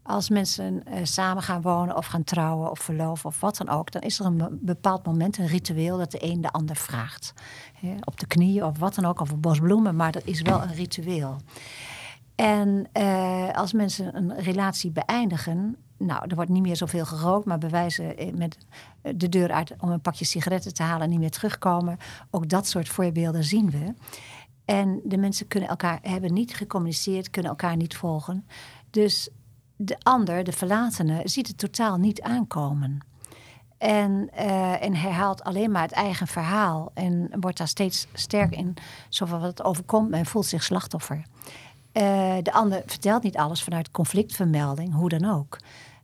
als 0.09 0.29
mensen 0.29 0.83
uh, 0.87 0.99
samen 1.03 1.43
gaan 1.43 1.61
wonen 1.61 1.97
of 1.97 2.05
gaan 2.05 2.23
trouwen 2.23 2.71
of 2.71 2.79
verloven 2.79 3.25
of 3.25 3.39
wat 3.39 3.57
dan 3.57 3.69
ook, 3.69 3.91
dan 3.91 4.01
is 4.01 4.19
er 4.19 4.25
een 4.25 4.59
bepaald 4.61 5.05
moment, 5.05 5.37
een 5.37 5.47
ritueel, 5.47 5.97
dat 5.97 6.11
de 6.11 6.23
een 6.23 6.41
de 6.41 6.51
ander 6.51 6.75
vraagt. 6.75 7.33
Op 8.03 8.19
de 8.19 8.27
knieën 8.27 8.63
of 8.63 8.79
wat 8.79 8.95
dan 8.95 9.05
ook, 9.05 9.19
of 9.19 9.31
een 9.31 9.39
bos 9.39 9.59
bloemen, 9.59 9.95
maar 9.95 10.11
dat 10.11 10.25
is 10.25 10.41
wel 10.41 10.61
een 10.61 10.73
ritueel. 10.73 11.37
En 12.35 12.87
uh, 12.93 13.51
als 13.51 13.73
mensen 13.73 14.15
een 14.15 14.39
relatie 14.39 14.91
beëindigen, 14.91 15.75
nou, 15.97 16.23
er 16.27 16.35
wordt 16.35 16.49
niet 16.49 16.61
meer 16.61 16.75
zoveel 16.75 17.05
gerookt, 17.05 17.45
maar 17.45 17.57
bewijzen 17.57 18.17
eh, 18.17 18.33
met 18.33 18.57
de 19.01 19.29
deur 19.29 19.51
uit 19.51 19.73
om 19.79 19.89
een 19.89 20.01
pakje 20.01 20.25
sigaretten 20.25 20.73
te 20.73 20.83
halen 20.83 21.01
en 21.01 21.09
niet 21.09 21.19
meer 21.19 21.31
terugkomen. 21.31 21.97
Ook 22.29 22.49
dat 22.49 22.67
soort 22.67 22.89
voorbeelden 22.89 23.43
zien 23.43 23.69
we. 23.69 23.93
En 24.65 25.01
de 25.03 25.17
mensen 25.17 25.47
kunnen 25.47 25.69
elkaar, 25.69 25.99
hebben 26.01 26.33
niet 26.33 26.55
gecommuniceerd, 26.55 27.29
kunnen 27.29 27.51
elkaar 27.51 27.75
niet 27.75 27.95
volgen. 27.95 28.45
Dus 28.89 29.29
de 29.81 29.97
ander, 29.99 30.43
de 30.43 30.51
verlatene, 30.51 31.21
ziet 31.23 31.47
het 31.47 31.57
totaal 31.57 31.97
niet 31.97 32.21
aankomen. 32.21 32.99
En, 33.77 34.29
uh, 34.39 34.83
en 34.83 34.95
herhaalt 34.95 35.43
alleen 35.43 35.71
maar 35.71 35.81
het 35.81 35.91
eigen 35.91 36.27
verhaal. 36.27 36.91
En 36.93 37.29
wordt 37.39 37.57
daar 37.57 37.67
steeds 37.67 38.07
sterk 38.13 38.55
in. 38.55 38.73
Zoveel 39.09 39.39
wat 39.39 39.49
het 39.49 39.63
overkomt, 39.63 40.09
men 40.09 40.25
voelt 40.25 40.45
zich 40.45 40.63
slachtoffer. 40.63 41.17
Uh, 41.17 42.37
de 42.41 42.51
ander 42.51 42.83
vertelt 42.85 43.23
niet 43.23 43.37
alles 43.37 43.63
vanuit 43.63 43.91
conflictvermelding, 43.91 44.93
hoe 44.93 45.09
dan 45.09 45.25
ook. 45.25 45.59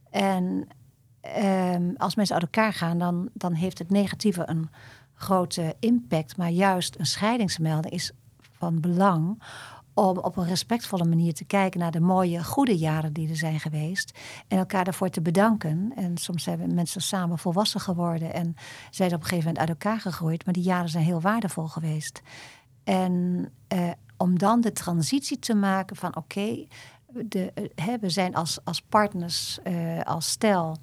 En 0.09 0.67
uh, 1.37 1.75
als 1.97 2.15
mensen 2.15 2.35
uit 2.35 2.43
elkaar 2.43 2.73
gaan, 2.73 2.97
dan, 2.97 3.29
dan 3.33 3.53
heeft 3.53 3.77
het 3.77 3.89
negatieve 3.89 4.43
een 4.45 4.69
grote 5.13 5.75
impact. 5.79 6.37
Maar 6.37 6.49
juist 6.49 6.99
een 6.99 7.05
scheidingsmelding 7.05 7.93
is 7.93 8.11
van 8.57 8.79
belang 8.79 9.43
om 9.95 10.17
op 10.17 10.37
een 10.37 10.47
respectvolle 10.47 11.05
manier 11.05 11.33
te 11.33 11.45
kijken 11.45 11.79
naar 11.79 11.91
de 11.91 11.99
mooie, 11.99 12.43
goede 12.43 12.77
jaren 12.77 13.13
die 13.13 13.29
er 13.29 13.35
zijn 13.35 13.59
geweest. 13.59 14.19
En 14.47 14.57
elkaar 14.57 14.83
daarvoor 14.83 15.09
te 15.09 15.21
bedanken. 15.21 15.91
En 15.95 16.17
soms 16.17 16.43
zijn 16.43 16.73
mensen 16.73 17.01
samen 17.01 17.37
volwassen 17.37 17.79
geworden 17.79 18.33
en 18.33 18.55
zijn 18.89 19.13
op 19.13 19.21
een 19.21 19.27
gegeven 19.27 19.47
moment 19.47 19.57
uit 19.57 19.69
elkaar 19.69 19.99
gegroeid. 19.99 20.45
Maar 20.45 20.53
die 20.53 20.63
jaren 20.63 20.89
zijn 20.89 21.03
heel 21.03 21.21
waardevol 21.21 21.67
geweest. 21.67 22.21
En 22.83 23.45
eh, 23.67 23.91
om 24.17 24.39
dan 24.39 24.61
de 24.61 24.71
transitie 24.71 25.39
te 25.39 25.55
maken 25.55 25.95
van 25.95 26.15
oké, 26.15 26.39
okay, 26.39 26.67
we 28.01 28.09
zijn 28.09 28.35
als, 28.35 28.59
als 28.63 28.81
partners, 28.81 29.59
uh, 29.67 30.01
als 30.01 30.29
stel 30.29 30.77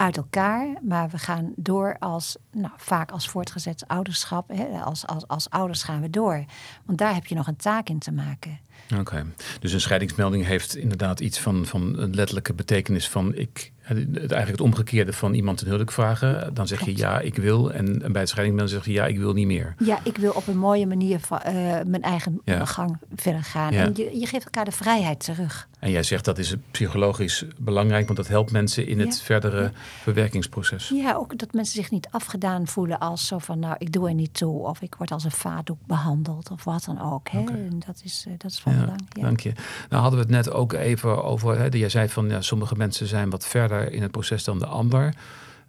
uit 0.00 0.16
elkaar, 0.16 0.76
maar 0.82 1.08
we 1.08 1.18
gaan 1.18 1.52
door 1.56 1.96
als, 1.98 2.36
nou, 2.52 2.72
vaak 2.76 3.10
als 3.10 3.28
voortgezet 3.28 3.84
ouderschap. 3.86 4.48
Hè, 4.48 4.64
als, 4.64 5.06
als, 5.06 5.28
als 5.28 5.50
ouders 5.50 5.82
gaan 5.82 6.00
we 6.00 6.10
door. 6.10 6.44
Want 6.84 6.98
daar 6.98 7.14
heb 7.14 7.26
je 7.26 7.34
nog 7.34 7.46
een 7.46 7.56
taak 7.56 7.88
in 7.88 7.98
te 7.98 8.12
maken. 8.12 8.58
Oké, 8.98 9.26
dus 9.60 9.72
een 9.72 9.80
scheidingsmelding 9.80 10.44
heeft 10.44 10.76
inderdaad 10.76 11.20
iets 11.20 11.38
van, 11.38 11.66
van 11.66 11.98
een 11.98 12.14
letterlijke 12.14 12.54
betekenis 12.54 13.08
van 13.08 13.34
ik, 13.34 13.72
eigenlijk 13.84 14.48
het 14.48 14.60
omgekeerde 14.60 15.12
van 15.12 15.34
iemand 15.34 15.60
een 15.60 15.66
huwelijk 15.66 15.92
vragen. 15.92 16.54
Dan 16.54 16.66
zeg 16.66 16.84
je 16.84 16.96
ja, 16.96 17.20
ik 17.20 17.36
wil. 17.36 17.72
En, 17.72 18.02
en 18.02 18.12
bij 18.12 18.20
het 18.20 18.30
scheidingsmelding 18.30 18.78
zeg 18.78 18.94
je 18.94 19.00
ja, 19.00 19.06
ik 19.06 19.18
wil 19.18 19.32
niet 19.32 19.46
meer. 19.46 19.74
Ja, 19.78 19.98
ik 20.02 20.16
wil 20.16 20.32
op 20.32 20.46
een 20.46 20.58
mooie 20.58 20.86
manier 20.86 21.20
van, 21.20 21.40
uh, 21.46 21.52
mijn 21.86 22.02
eigen 22.02 22.40
ja. 22.44 22.64
gang 22.64 22.98
verder 23.14 23.42
gaan. 23.42 23.72
Ja. 23.72 23.84
En 23.84 23.92
je, 23.94 24.18
je 24.18 24.26
geeft 24.26 24.44
elkaar 24.44 24.64
de 24.64 24.72
vrijheid 24.72 25.24
terug. 25.24 25.68
En 25.78 25.90
jij 25.90 26.02
zegt 26.02 26.24
dat 26.24 26.38
is 26.38 26.54
psychologisch 26.70 27.44
belangrijk, 27.58 28.04
want 28.04 28.16
dat 28.16 28.28
helpt 28.28 28.52
mensen 28.52 28.86
in 28.86 29.00
het 29.00 29.18
ja. 29.18 29.24
verdere 29.24 29.72
verwerkingsproces. 30.02 30.88
Ja, 30.88 31.14
ook 31.14 31.38
dat 31.38 31.52
mensen 31.52 31.74
zich 31.74 31.90
niet 31.90 32.08
afgedaan 32.10 32.66
voelen 32.66 32.98
als 32.98 33.26
zo 33.26 33.38
van 33.38 33.58
nou, 33.58 33.74
ik 33.78 33.92
doe 33.92 34.08
er 34.08 34.14
niet 34.14 34.34
toe. 34.34 34.58
Of 34.58 34.80
ik 34.80 34.94
word 34.94 35.10
als 35.10 35.24
een 35.24 35.30
vaatdoek 35.30 35.78
behandeld 35.86 36.50
of 36.50 36.64
wat 36.64 36.84
dan 36.84 37.00
ook. 37.12 37.28
Hè? 37.28 37.38
Okay. 37.38 37.56
En 37.56 37.82
dat 37.86 38.00
is, 38.04 38.24
uh, 38.28 38.34
dat 38.38 38.50
is 38.50 38.58
van 38.58 38.80
belang. 38.80 39.14
Dank 39.20 39.40
je. 39.40 39.52
Nou 39.88 40.02
hadden 40.02 40.20
we 40.20 40.26
het 40.26 40.34
net 40.44 40.54
ook 40.54 40.72
even 40.72 41.24
over, 41.24 41.58
hè, 41.58 41.66
jij 41.70 41.88
zei 41.88 42.08
van 42.08 42.28
ja, 42.28 42.40
sommige 42.40 42.76
mensen 42.76 43.06
zijn 43.06 43.30
wat 43.30 43.46
verder 43.46 43.69
in 43.78 44.02
het 44.02 44.10
proces 44.10 44.44
dan 44.44 44.58
de 44.58 44.66
ander. 44.66 45.14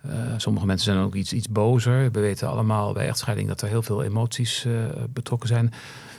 Uh, 0.05 0.13
sommige 0.37 0.65
mensen 0.65 0.93
zijn 0.93 1.05
ook 1.05 1.15
iets, 1.15 1.33
iets 1.33 1.49
bozer. 1.49 2.11
We 2.11 2.19
weten 2.19 2.49
allemaal 2.49 2.93
bij 2.93 3.07
echtscheiding 3.07 3.47
dat 3.47 3.61
er 3.61 3.67
heel 3.67 3.81
veel 3.81 4.03
emoties 4.03 4.65
uh, 4.65 4.73
betrokken 5.09 5.47
zijn. 5.47 5.73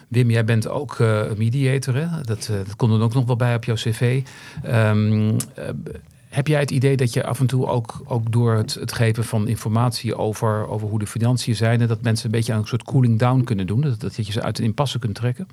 Wim, 0.08 0.30
jij 0.30 0.44
bent 0.44 0.68
ook 0.68 0.98
uh, 0.98 1.22
mediator. 1.36 1.94
Hè? 1.94 2.06
Dat, 2.22 2.50
dat 2.66 2.76
komt 2.76 2.92
er 2.92 3.00
ook 3.00 3.14
nog 3.14 3.26
wel 3.26 3.36
bij 3.36 3.54
op 3.54 3.64
jouw 3.64 3.74
cv. 3.74 4.22
Um, 4.66 5.36
heb 6.32 6.46
jij 6.46 6.60
het 6.60 6.70
idee 6.70 6.96
dat 6.96 7.12
je 7.12 7.24
af 7.24 7.40
en 7.40 7.46
toe 7.46 7.66
ook, 7.66 8.02
ook 8.06 8.32
door 8.32 8.54
het, 8.54 8.74
het 8.74 8.92
geven 8.92 9.24
van 9.24 9.48
informatie 9.48 10.16
over, 10.16 10.68
over 10.68 10.88
hoe 10.88 10.98
de 10.98 11.06
financiën 11.06 11.56
zijn, 11.56 11.86
dat 11.86 12.02
mensen 12.02 12.26
een 12.26 12.30
beetje 12.30 12.52
aan 12.52 12.58
een 12.58 12.66
soort 12.66 12.82
cooling 12.82 13.18
down 13.18 13.44
kunnen 13.44 13.66
doen? 13.66 13.80
Dat, 13.80 14.00
dat 14.00 14.16
je 14.16 14.32
ze 14.32 14.42
uit 14.42 14.56
de 14.56 14.62
impasse 14.62 14.98
kunt 14.98 15.14
trekken? 15.14 15.48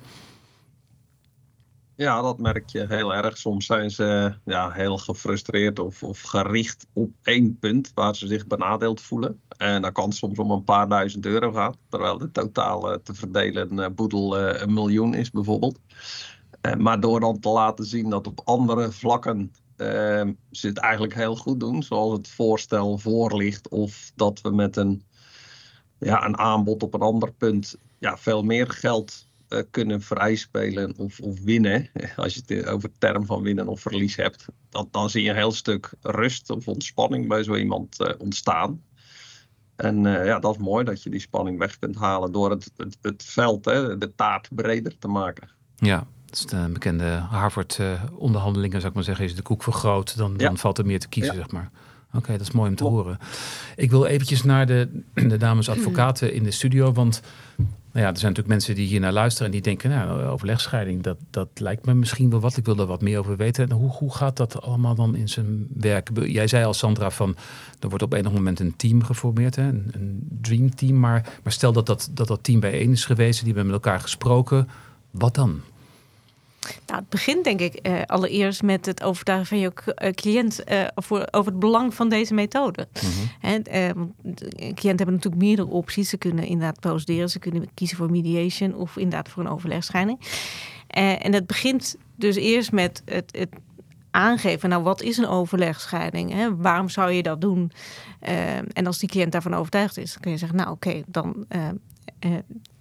Ja, 2.00 2.22
dat 2.22 2.40
merk 2.40 2.70
je 2.70 2.86
heel 2.88 3.14
erg. 3.14 3.38
Soms 3.38 3.66
zijn 3.66 3.92
ze 3.92 4.34
ja, 4.46 4.72
heel 4.72 4.98
gefrustreerd 4.98 5.80
of, 5.80 6.04
of 6.04 6.22
gericht 6.22 6.88
op 6.94 7.12
één 7.24 7.58
punt 7.60 7.92
waar 7.94 8.16
ze 8.16 8.28
zich 8.28 8.48
benadeeld 8.48 9.02
voelen. 9.02 9.42
En 9.58 9.82
dat 9.82 9.92
kan 9.92 10.12
soms 10.12 10.40
om 10.40 10.52
een 10.52 10.64
paar 10.64 10.90
duizend 10.90 11.26
euro 11.26 11.52
gaan, 11.52 11.76
terwijl 11.90 12.18
de 12.18 12.32
totaal 12.32 13.02
te 13.02 13.14
verdelen 13.14 13.96
boedel 13.96 14.40
een 14.40 14.74
miljoen 14.74 15.14
is 15.14 15.32
bijvoorbeeld. 15.32 15.80
Maar 16.78 17.00
door 17.00 17.20
dan 17.20 17.40
te 17.40 17.50
laten 17.50 17.86
zien 17.86 18.10
dat 18.10 18.28
op 18.28 18.42
andere 18.44 18.92
vlakken 18.92 19.52
uh, 19.78 19.88
ze 20.52 20.68
het 20.68 20.78
eigenlijk 20.78 21.14
heel 21.14 21.36
goed 21.36 21.60
doen, 21.60 21.84
zoals 21.84 22.18
het 22.18 22.28
voorstel 22.28 22.98
voor 22.98 23.38
ligt, 23.38 23.70
of 23.70 24.12
dat 24.16 24.42
we 24.42 24.52
met 24.52 24.76
een, 24.76 25.04
ja, 25.98 26.26
een 26.26 26.38
aanbod 26.38 26.84
op 26.84 26.94
een 26.94 27.02
ander 27.02 27.34
punt 27.34 27.76
ja, 27.98 28.18
veel 28.18 28.44
meer 28.44 28.70
geld 28.70 29.28
uh, 29.50 29.60
kunnen 29.72 30.02
vrijspelen 30.02 30.94
of, 30.98 31.20
of 31.20 31.42
winnen, 31.42 31.90
als 32.16 32.34
je 32.34 32.42
het 32.46 32.66
over 32.66 32.90
term 32.98 33.26
van 33.26 33.42
winnen 33.42 33.68
of 33.68 33.82
verlies 33.82 34.16
hebt, 34.16 34.46
dat, 34.70 34.88
dan 34.92 35.10
zie 35.10 35.24
je 35.24 35.30
een 35.30 35.36
heel 35.36 35.52
stuk 35.52 35.94
rust 36.02 36.50
of 36.50 36.68
ontspanning 36.68 37.28
bij 37.28 37.44
zo 37.44 37.56
iemand 37.56 38.00
uh, 38.00 38.10
ontstaan. 38.18 38.82
En 39.76 40.02
ja, 40.04 40.40
dat 40.40 40.56
is 40.56 40.62
mooi 40.62 40.86
dat 40.86 41.04
je 41.04 41.10
die 41.10 41.20
spanning 41.20 41.58
weg 41.58 41.80
kunt 41.80 41.96
halen 41.96 42.32
door 42.32 42.50
het, 42.50 42.72
het, 42.78 42.98
het 43.02 43.24
veld, 43.24 43.66
hè, 43.66 43.98
de 43.98 44.16
taart 44.16 44.48
breder 44.52 44.98
te 44.98 45.08
maken. 45.08 45.50
Ja, 45.76 46.08
dat 46.26 46.38
is 46.38 46.46
de 46.46 46.70
bekende 46.74 47.06
Harvard-onderhandelingen, 47.06 48.78
zou 48.78 48.88
ik 48.88 48.94
maar 48.94 49.04
zeggen. 49.04 49.26
Is 49.26 49.36
de 49.36 49.42
koek 49.42 49.64
vergroot, 49.64 50.18
dan, 50.18 50.38
dan 50.38 50.58
valt 50.58 50.78
er 50.78 50.86
meer 50.86 51.00
te 51.00 51.08
kiezen, 51.08 51.36
zeg 51.36 51.52
maar. 51.52 51.72
Oké, 52.14 52.32
dat 52.32 52.42
is 52.42 52.52
mooi 52.52 52.70
om 52.70 52.76
te 52.76 52.84
horen. 52.84 53.18
Ik 53.76 53.90
wil 53.90 54.06
eventjes 54.06 54.44
naar 54.44 54.66
de, 54.66 55.04
de 55.14 55.38
dames 55.38 55.70
advocaten 55.76 56.34
in 56.34 56.44
de 56.44 56.52
studio. 56.52 56.92
Want 56.92 57.22
nou 57.92 58.06
ja, 58.06 58.12
er 58.12 58.20
zijn 58.20 58.32
natuurlijk 58.32 58.48
mensen 58.48 58.76
die 58.76 58.88
hier 58.88 59.00
naar 59.00 59.12
luisteren 59.12 59.46
en 59.46 59.52
die 59.52 59.62
denken, 59.62 59.90
nou, 59.90 60.24
overlegscheiding, 60.24 61.04
dat, 61.04 61.18
dat 61.30 61.48
lijkt 61.54 61.86
me 61.86 61.94
misschien 61.94 62.30
wel 62.30 62.40
wat. 62.40 62.58
Ik 62.58 62.66
wil 62.66 62.78
er 62.78 62.86
wat 62.86 63.02
meer 63.02 63.20
over 63.20 63.38
weten. 63.38 63.72
hoe, 63.72 63.90
hoe 63.90 64.14
gaat 64.14 64.38
dat 64.38 64.62
allemaal 64.62 64.96
dan 64.96 65.16
in 65.16 65.30
zijn 65.30 65.68
werk? 65.74 66.10
Jij 66.26 66.48
zei 66.48 66.66
al, 66.66 66.74
Sandra, 66.74 67.10
van 67.10 67.36
er 67.80 67.90
wordt 67.90 68.04
op 68.04 68.14
enig 68.14 68.32
moment 68.32 68.60
een 68.60 68.76
team 68.76 69.04
geformeerd, 69.04 69.56
hè? 69.56 69.64
Een, 69.64 69.92
een 69.92 70.28
dreamteam. 70.42 71.00
Maar, 71.00 71.40
maar 71.44 71.54
stel 71.54 71.74
dat 71.74 71.86
dat, 71.86 72.10
dat 72.14 72.28
dat 72.28 72.44
team 72.44 72.60
bijeen 72.60 72.92
is 72.92 73.06
geweest, 73.06 73.38
die 73.44 73.54
hebben 73.54 73.66
met 73.66 73.84
elkaar 73.84 74.00
gesproken. 74.00 74.70
Wat 75.12 75.36
dan? 75.36 75.62
Nou, 76.86 77.00
het 77.00 77.10
begint 77.10 77.44
denk 77.44 77.60
ik 77.60 77.88
uh, 77.88 78.02
allereerst 78.06 78.64
met 78.64 78.86
het 78.86 79.04
overtuigen 79.04 79.48
van 79.48 79.60
je 79.60 79.72
uh, 79.86 80.10
cliënt 80.10 80.60
uh, 80.72 80.84
voor, 80.96 81.28
over 81.32 81.52
het 81.52 81.60
belang 81.60 81.94
van 81.94 82.10
deze 82.10 82.34
methode. 82.34 82.88
Mm 83.04 83.10
-hmm. 83.10 83.30
en, 83.42 83.64
cliënten 84.54 84.96
hebben 84.96 85.14
natuurlijk 85.14 85.42
meerdere 85.42 85.68
opties. 85.68 86.10
Ze 86.10 86.18
kunnen 86.18 86.46
inderdaad 86.46 86.80
procederen, 86.80 87.30
ze 87.30 87.40
kunnen 87.40 87.70
kiezen 87.74 87.98
voor 87.98 88.12
mediation 88.12 88.76
of 88.76 88.98
inderdaad 88.98 89.30
voor 89.30 89.44
een 89.44 89.52
overlegscheiding. 89.52 90.20
en 90.88 91.34
het 91.34 91.48
begint 91.48 91.96
dus 92.16 92.36
eerst 92.36 92.72
met 92.72 93.02
het, 93.06 93.38
het 93.38 93.50
aangeven, 94.12 94.70
nou 94.70 94.84
wat 94.84 95.02
is 95.02 95.18
een 95.18 95.28
overlegscheiding? 95.28 96.34
Hè? 96.34 96.56
Waarom 96.56 96.90
zou 96.90 97.12
je 97.12 97.24
dat 97.24 97.42
doen? 97.42 97.72
en 98.74 98.86
als 98.86 99.00
die 99.00 99.10
cliënt 99.10 99.32
daarvan 99.32 99.54
overtuigd 99.54 99.98
is, 99.98 100.12
dan 100.12 100.22
kun 100.22 100.32
je 100.32 100.38
zeggen, 100.38 100.58
nou 100.58 100.72
oké, 100.72 101.02
dan 101.08 101.46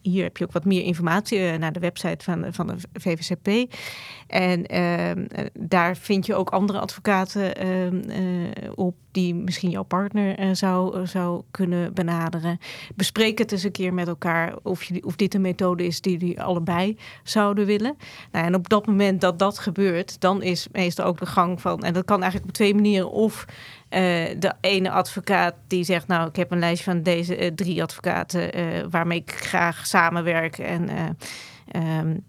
hier 0.09 0.23
heb 0.23 0.37
je 0.37 0.45
ook 0.45 0.53
wat 0.53 0.65
meer 0.65 0.83
informatie 0.83 1.39
uh, 1.39 1.55
naar 1.55 1.73
de 1.73 1.81
website 1.81 2.25
van, 2.25 2.47
van 2.51 2.67
de 2.67 2.75
VVCP. 2.93 3.75
En 4.27 4.67
ehm, 4.67 5.25
eh, 5.29 5.45
daar 5.59 5.97
vind 5.97 6.27
je 6.27 6.35
ook 6.35 6.51
andere 6.51 6.79
advocaten 6.81 7.57
ehm, 7.57 8.01
eh, 8.09 8.71
op 8.75 8.95
die 9.11 9.35
misschien 9.35 9.71
jouw 9.71 9.83
partner 9.83 10.57
zou, 10.57 11.07
zou 11.07 11.43
kunnen 11.51 11.95
benaderen. 11.95 12.59
Bespreek 12.95 13.39
het 13.39 13.53
eens 13.53 13.63
een 13.63 13.71
keer 13.71 13.95
met 13.95 14.09
elkaar 14.09 14.55
of, 14.63 14.85
je, 14.85 15.05
of 15.05 15.17
dit 15.17 15.35
een 15.35 15.41
methode 15.41 15.87
is 15.87 16.01
die 16.01 16.19
jullie 16.19 16.43
allebei 16.43 16.97
zouden 17.23 17.67
willen. 17.67 17.97
Nou, 18.33 18.47
en 18.47 18.55
op 18.55 18.69
dat 18.69 18.87
moment 18.87 19.21
dat 19.21 19.39
dat 19.39 19.59
gebeurt, 19.59 20.21
dan 20.21 20.43
is 20.43 20.69
meestal 20.73 21.07
ook 21.07 21.19
de 21.19 21.27
gang 21.27 21.61
van, 21.61 21.83
en 21.83 21.93
dat 21.93 22.05
kan 22.05 22.23
eigenlijk 22.23 22.51
op 22.51 22.57
twee 22.57 22.75
manieren, 22.75 23.11
of 23.11 23.47
de 24.39 24.53
ene 24.61 24.91
advocaat 24.91 25.55
die 25.67 25.85
zegt, 25.85 26.07
nou, 26.07 26.29
ik 26.29 26.37
heb 26.37 26.51
een 26.51 26.59
lijstje 26.59 26.91
van 26.91 27.03
deze 27.03 27.53
drie 27.55 27.83
advocaten 27.83 28.51
waarmee 28.91 29.19
ik 29.19 29.33
graag 29.33 29.87
samenwerken. 29.87 30.65
En 30.65 31.17
um, 31.77 32.25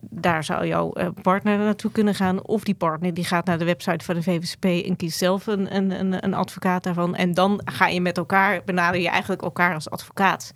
daar 0.00 0.44
zou 0.44 0.66
jouw 0.66 0.92
eh, 0.92 1.08
partner 1.22 1.58
naartoe 1.58 1.90
kunnen 1.90 2.14
gaan. 2.14 2.44
Of 2.44 2.64
die 2.64 2.74
partner 2.74 3.14
die 3.14 3.24
gaat 3.24 3.46
naar 3.46 3.58
de 3.58 3.64
website 3.64 4.04
van 4.04 4.14
de 4.14 4.22
VVSP 4.22 4.64
en 4.64 4.96
kiest 4.96 5.18
zelf 5.18 5.46
een, 5.46 5.76
een, 5.76 6.24
een 6.24 6.34
advocaat 6.34 6.82
daarvan. 6.82 7.14
En 7.14 7.34
dan 7.34 7.60
ga 7.64 7.86
je 7.86 8.00
met 8.00 8.16
elkaar, 8.16 8.62
benader 8.64 9.00
je 9.00 9.08
eigenlijk 9.08 9.42
elkaar 9.42 9.74
als 9.74 9.90
advocaat. 9.90 10.52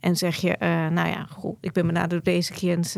En 0.00 0.16
zeg 0.16 0.36
je, 0.36 0.56
nou 0.92 1.08
ja, 1.08 1.26
goh, 1.30 1.56
ik 1.60 1.72
ben 1.72 1.86
benaderd 1.86 2.10
door 2.10 2.34
deze 2.34 2.52
cliënt. 2.52 2.96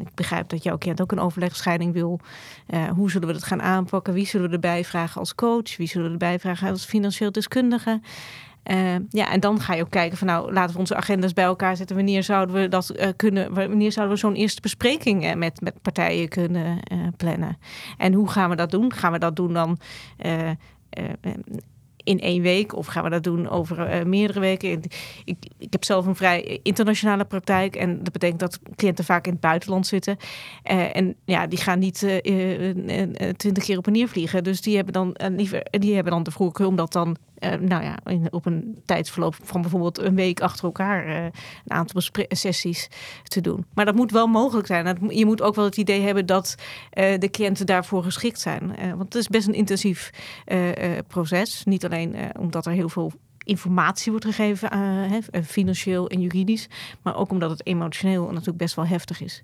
Ik 0.00 0.14
begrijp 0.14 0.48
dat 0.48 0.62
jouw 0.62 0.78
cliënt 0.78 1.00
ook 1.00 1.12
een 1.12 1.20
overlegscheiding 1.20 1.92
wil. 1.92 2.20
Uh, 2.68 2.88
hoe 2.88 3.10
zullen 3.10 3.26
we 3.26 3.34
dat 3.34 3.44
gaan 3.44 3.62
aanpakken? 3.62 4.14
Wie 4.14 4.26
zullen 4.26 4.48
we 4.48 4.54
erbij 4.54 4.84
vragen 4.84 5.20
als 5.20 5.34
coach? 5.34 5.76
Wie 5.76 5.88
zullen 5.88 6.06
we 6.06 6.12
erbij 6.12 6.38
vragen 6.38 6.70
als 6.70 6.84
financieel 6.84 7.32
deskundige? 7.32 8.00
Uh, 8.70 8.94
ja, 9.08 9.30
en 9.30 9.40
dan 9.40 9.60
ga 9.60 9.74
je 9.74 9.82
ook 9.82 9.90
kijken 9.90 10.18
van 10.18 10.26
nou, 10.26 10.52
laten 10.52 10.72
we 10.72 10.80
onze 10.80 10.96
agendas 10.96 11.32
bij 11.32 11.44
elkaar 11.44 11.76
zetten. 11.76 11.96
Wanneer 11.96 12.22
zouden 12.22 12.54
we 12.54 12.68
dat 12.68 12.92
uh, 12.96 13.06
kunnen? 13.16 13.54
Wanneer 13.54 13.92
zouden 13.92 14.14
we 14.14 14.20
zo'n 14.20 14.34
eerste 14.34 14.60
bespreking 14.60 15.34
met, 15.34 15.60
met 15.60 15.82
partijen 15.82 16.28
kunnen 16.28 16.80
plannen? 17.16 17.58
En 17.98 18.12
hoe 18.12 18.28
gaan 18.28 18.50
we 18.50 18.56
dat 18.56 18.70
doen? 18.70 18.92
Gaan 18.92 19.12
we 19.12 19.18
dat 19.18 19.36
doen 19.36 19.52
dan 19.52 19.78
in 22.08 22.20
één 22.20 22.42
week 22.42 22.76
of 22.76 22.86
gaan 22.86 23.04
we 23.04 23.10
dat 23.10 23.22
doen 23.22 23.48
over 23.48 24.06
meerdere 24.06 24.40
weken? 24.40 24.82
Ik, 25.24 25.36
ik 25.58 25.72
heb 25.72 25.84
zelf 25.84 26.06
een 26.06 26.16
vrij 26.16 26.60
internationale 26.62 27.24
praktijk 27.24 27.76
en 27.76 28.02
dat 28.02 28.12
betekent 28.12 28.40
dat 28.40 28.58
cliënten 28.76 29.04
vaak 29.04 29.26
in 29.26 29.32
het 29.32 29.40
buitenland 29.40 29.86
zitten. 29.86 30.16
en 30.92 31.14
ja, 31.24 31.46
die 31.46 31.58
gaan 31.58 31.78
niet 31.78 31.98
twintig 33.36 33.64
keer 33.64 33.78
op 33.78 33.86
en 33.86 33.92
neer 33.92 34.08
vliegen. 34.08 34.44
Dus 34.44 34.60
die 34.60 34.76
hebben 34.76 34.92
dan 34.92 35.16
liever, 35.36 35.66
die 35.70 35.94
hebben 35.94 36.12
dan 36.12 36.22
de 36.22 36.30
vroege 36.30 36.66
om 36.66 36.76
dat 36.76 36.92
dan 36.92 37.16
nou 37.40 37.82
ja, 37.82 37.98
in, 38.04 38.26
op 38.30 38.46
een 38.46 38.82
tijdsverloop 38.84 39.36
van 39.42 39.60
bijvoorbeeld 39.60 39.98
een 39.98 40.14
week 40.14 40.40
achter 40.40 40.64
elkaar 40.64 41.08
uh, 41.08 41.24
een 41.24 41.32
aantal 41.66 42.02
sessies 42.28 42.88
te 43.22 43.40
doen. 43.40 43.64
Maar 43.74 43.84
dat 43.84 43.94
moet 43.94 44.10
wel 44.10 44.26
mogelijk 44.26 44.66
zijn. 44.66 44.98
je 45.08 45.26
moet 45.26 45.42
ook 45.42 45.54
wel 45.54 45.64
het 45.64 45.76
idee 45.76 46.00
hebben 46.00 46.26
dat 46.26 46.54
uh, 46.92 47.18
de 47.18 47.30
cliënten 47.30 47.66
daarvoor 47.66 48.02
geschikt 48.02 48.40
zijn. 48.40 48.76
want 48.78 49.02
het 49.02 49.14
is 49.14 49.28
best 49.28 49.48
een 49.48 49.54
intensief 49.54 50.10
proces. 51.06 51.64
Niet 51.64 51.84
alleen 51.84 52.16
omdat 52.38 52.66
er 52.66 52.72
heel 52.72 52.88
veel 52.88 53.12
informatie 53.48 54.10
wordt 54.10 54.26
gegeven, 54.26 54.70
uh, 54.74 55.42
financieel 55.44 56.08
en 56.08 56.20
juridisch. 56.20 56.68
Maar 57.02 57.16
ook 57.16 57.30
omdat 57.30 57.50
het 57.50 57.66
emotioneel 57.66 58.26
natuurlijk 58.26 58.56
best 58.56 58.74
wel 58.74 58.86
heftig 58.86 59.20
is. 59.20 59.42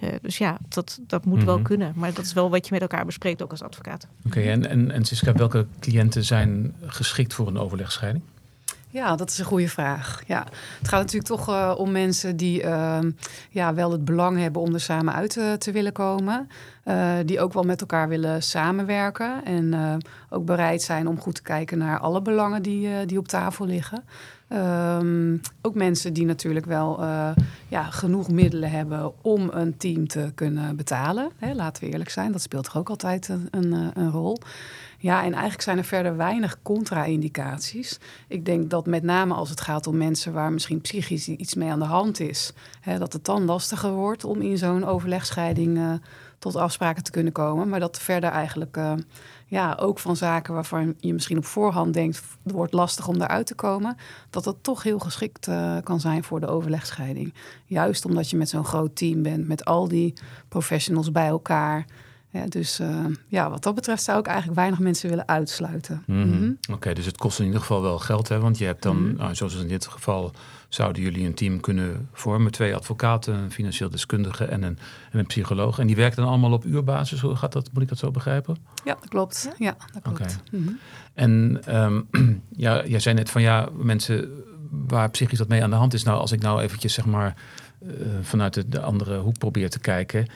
Uh, 0.00 0.10
dus 0.22 0.38
ja, 0.38 0.58
dat, 0.68 1.00
dat 1.06 1.24
moet 1.24 1.44
wel 1.44 1.54
mhm. 1.54 1.64
kunnen. 1.64 1.92
Maar 1.96 2.14
dat 2.14 2.24
is 2.24 2.32
wel 2.32 2.50
wat 2.50 2.66
je 2.66 2.72
met 2.72 2.82
elkaar 2.82 3.04
bespreekt, 3.04 3.42
ook 3.42 3.50
als 3.50 3.62
advocaat. 3.62 4.06
Oké, 4.26 4.40
en, 4.40 4.68
en, 4.68 4.90
en 4.90 5.04
Siska, 5.04 5.32
welke 5.32 5.66
cliënten 5.80 6.24
zijn 6.24 6.74
geschikt 6.86 7.34
voor 7.34 7.46
een 7.46 7.58
overlegscheiding? 7.58 8.24
Ja, 8.92 9.16
dat 9.16 9.30
is 9.30 9.38
een 9.38 9.44
goede 9.44 9.68
vraag. 9.68 10.22
Ja, 10.26 10.44
het 10.78 10.88
gaat 10.88 11.00
natuurlijk 11.00 11.26
toch 11.30 11.48
uh, 11.48 11.74
om 11.76 11.90
mensen 11.90 12.36
die 12.36 12.62
uh, 12.62 12.98
ja, 13.50 13.74
wel 13.74 13.92
het 13.92 14.04
belang 14.04 14.38
hebben 14.38 14.62
om 14.62 14.74
er 14.74 14.80
samen 14.80 15.14
uit 15.14 15.30
te, 15.30 15.56
te 15.58 15.72
willen 15.72 15.92
komen. 15.92 16.48
Uh, 16.84 17.12
die 17.24 17.40
ook 17.40 17.52
wel 17.52 17.62
met 17.62 17.80
elkaar 17.80 18.08
willen 18.08 18.42
samenwerken. 18.42 19.44
En 19.44 19.74
ook 20.30 20.44
bereid 20.44 20.82
zijn 20.82 21.08
om 21.08 21.20
goed 21.20 21.34
te 21.34 21.42
kijken 21.42 21.78
naar 21.78 21.98
alle 21.98 22.22
belangen 22.22 22.62
die, 22.62 23.06
die 23.06 23.18
op 23.18 23.28
tafel 23.28 23.66
liggen. 23.66 24.04
Um, 24.52 25.40
ook 25.62 25.74
mensen 25.74 26.12
die 26.12 26.24
natuurlijk 26.24 26.66
wel 26.66 27.04
ja, 27.68 27.82
genoeg 27.82 28.30
middelen 28.30 28.70
hebben 28.70 29.12
om 29.22 29.48
een 29.52 29.76
team 29.76 30.08
te 30.08 30.32
kunnen 30.34 30.76
betalen. 30.76 31.30
Hè, 31.38 31.54
laten 31.54 31.84
we 31.84 31.90
eerlijk 31.90 32.10
zijn, 32.10 32.32
dat 32.32 32.42
speelt 32.42 32.64
toch 32.64 32.76
ook 32.76 32.88
altijd 32.88 33.28
een, 33.28 33.48
een, 33.50 33.90
een 33.94 34.10
rol. 34.10 34.38
Ja, 35.02 35.24
en 35.24 35.32
eigenlijk 35.32 35.62
zijn 35.62 35.78
er 35.78 35.84
verder 35.84 36.16
weinig 36.16 36.62
contra-indicaties. 36.62 37.98
Ik 38.28 38.44
denk 38.44 38.70
dat 38.70 38.86
met 38.86 39.02
name 39.02 39.34
als 39.34 39.50
het 39.50 39.60
gaat 39.60 39.86
om 39.86 39.96
mensen 39.96 40.32
waar 40.32 40.52
misschien 40.52 40.80
psychisch 40.80 41.28
iets 41.28 41.54
mee 41.54 41.70
aan 41.70 41.78
de 41.78 41.84
hand 41.84 42.20
is, 42.20 42.52
hè, 42.80 42.98
dat 42.98 43.12
het 43.12 43.24
dan 43.24 43.44
lastiger 43.44 43.92
wordt 43.92 44.24
om 44.24 44.40
in 44.40 44.58
zo'n 44.58 44.84
overlegscheiding 44.84 45.78
uh, 45.78 45.92
tot 46.38 46.56
afspraken 46.56 47.02
te 47.02 47.10
kunnen 47.10 47.32
komen. 47.32 47.68
Maar 47.68 47.80
dat 47.80 47.98
verder 47.98 48.30
eigenlijk 48.30 48.76
uh, 48.76 48.92
ja, 49.46 49.76
ook 49.80 49.98
van 49.98 50.16
zaken 50.16 50.54
waarvan 50.54 50.94
je 50.98 51.12
misschien 51.12 51.38
op 51.38 51.44
voorhand 51.44 51.94
denkt, 51.94 52.22
het 52.42 52.52
wordt 52.52 52.72
lastig 52.72 53.08
om 53.08 53.22
eruit 53.22 53.46
te 53.46 53.54
komen, 53.54 53.96
dat 54.30 54.44
dat 54.44 54.56
toch 54.60 54.82
heel 54.82 54.98
geschikt 54.98 55.48
uh, 55.48 55.76
kan 55.82 56.00
zijn 56.00 56.24
voor 56.24 56.40
de 56.40 56.48
overlegscheiding. 56.48 57.34
Juist 57.64 58.04
omdat 58.04 58.30
je 58.30 58.36
met 58.36 58.48
zo'n 58.48 58.64
groot 58.64 58.96
team 58.96 59.22
bent, 59.22 59.48
met 59.48 59.64
al 59.64 59.88
die 59.88 60.12
professionals 60.48 61.12
bij 61.12 61.26
elkaar. 61.26 61.86
Ja, 62.32 62.46
dus 62.46 62.80
uh, 62.80 63.06
ja, 63.28 63.50
wat 63.50 63.62
dat 63.62 63.74
betreft 63.74 64.02
zou 64.02 64.18
ik 64.18 64.26
eigenlijk 64.26 64.58
weinig 64.58 64.78
mensen 64.78 65.08
willen 65.08 65.28
uitsluiten. 65.28 66.02
Mm 66.06 66.22
-hmm. 66.22 66.58
Oké, 66.72 66.92
dus 66.92 67.06
het 67.06 67.16
kost 67.16 67.38
in 67.38 67.44
ieder 67.44 67.60
geval 67.60 67.82
wel 67.82 67.98
geld, 67.98 68.28
hè? 68.28 68.40
Want 68.40 68.58
je 68.58 68.64
hebt 68.64 68.82
dan, 68.82 68.96
mm 68.96 69.16
-hmm. 69.18 69.34
zoals 69.34 69.54
in 69.54 69.68
dit 69.68 69.86
geval, 69.86 70.32
zouden 70.68 71.02
jullie 71.02 71.26
een 71.26 71.34
team 71.34 71.60
kunnen 71.60 72.08
vormen. 72.12 72.52
Twee 72.52 72.74
advocaten, 72.74 73.34
een 73.34 73.50
financieel 73.50 73.90
deskundige 73.90 74.44
en 74.44 74.62
een, 74.62 74.78
en 75.10 75.18
een 75.18 75.26
psycholoog. 75.26 75.78
En 75.78 75.86
die 75.86 75.96
werken 75.96 76.16
dan 76.16 76.28
allemaal 76.28 76.52
op 76.52 76.64
uurbasis. 76.64 77.20
Hoe 77.20 77.36
gaat 77.36 77.52
dat? 77.52 77.70
Moet 77.72 77.82
ik 77.82 77.88
dat 77.88 77.98
zo 77.98 78.10
begrijpen? 78.10 78.56
Ja, 78.84 78.94
dat 78.94 79.08
klopt. 79.08 79.50
Ja, 79.58 79.76
dat 79.92 80.02
klopt. 80.02 80.38
Okay. 80.50 80.76
En 81.14 81.60
um, 81.68 82.08
ja, 82.56 82.86
jij 82.86 83.00
zei 83.00 83.14
net 83.14 83.30
van 83.30 83.42
ja, 83.42 83.68
mensen 83.72 84.30
waar 84.70 85.10
psychisch 85.10 85.38
dat 85.38 85.48
mee 85.48 85.62
aan 85.62 85.70
de 85.70 85.76
hand 85.76 85.94
is. 85.94 86.02
Nou, 86.02 86.20
als 86.20 86.32
ik 86.32 86.42
nou 86.42 86.62
eventjes 86.62 86.94
zeg 86.94 87.06
maar 87.06 87.34
uh, 87.82 87.90
vanuit 88.22 88.54
de, 88.54 88.68
de 88.68 88.80
andere 88.80 89.18
hoek 89.18 89.38
probeer 89.38 89.70
te 89.70 89.80
kijken 89.80 90.26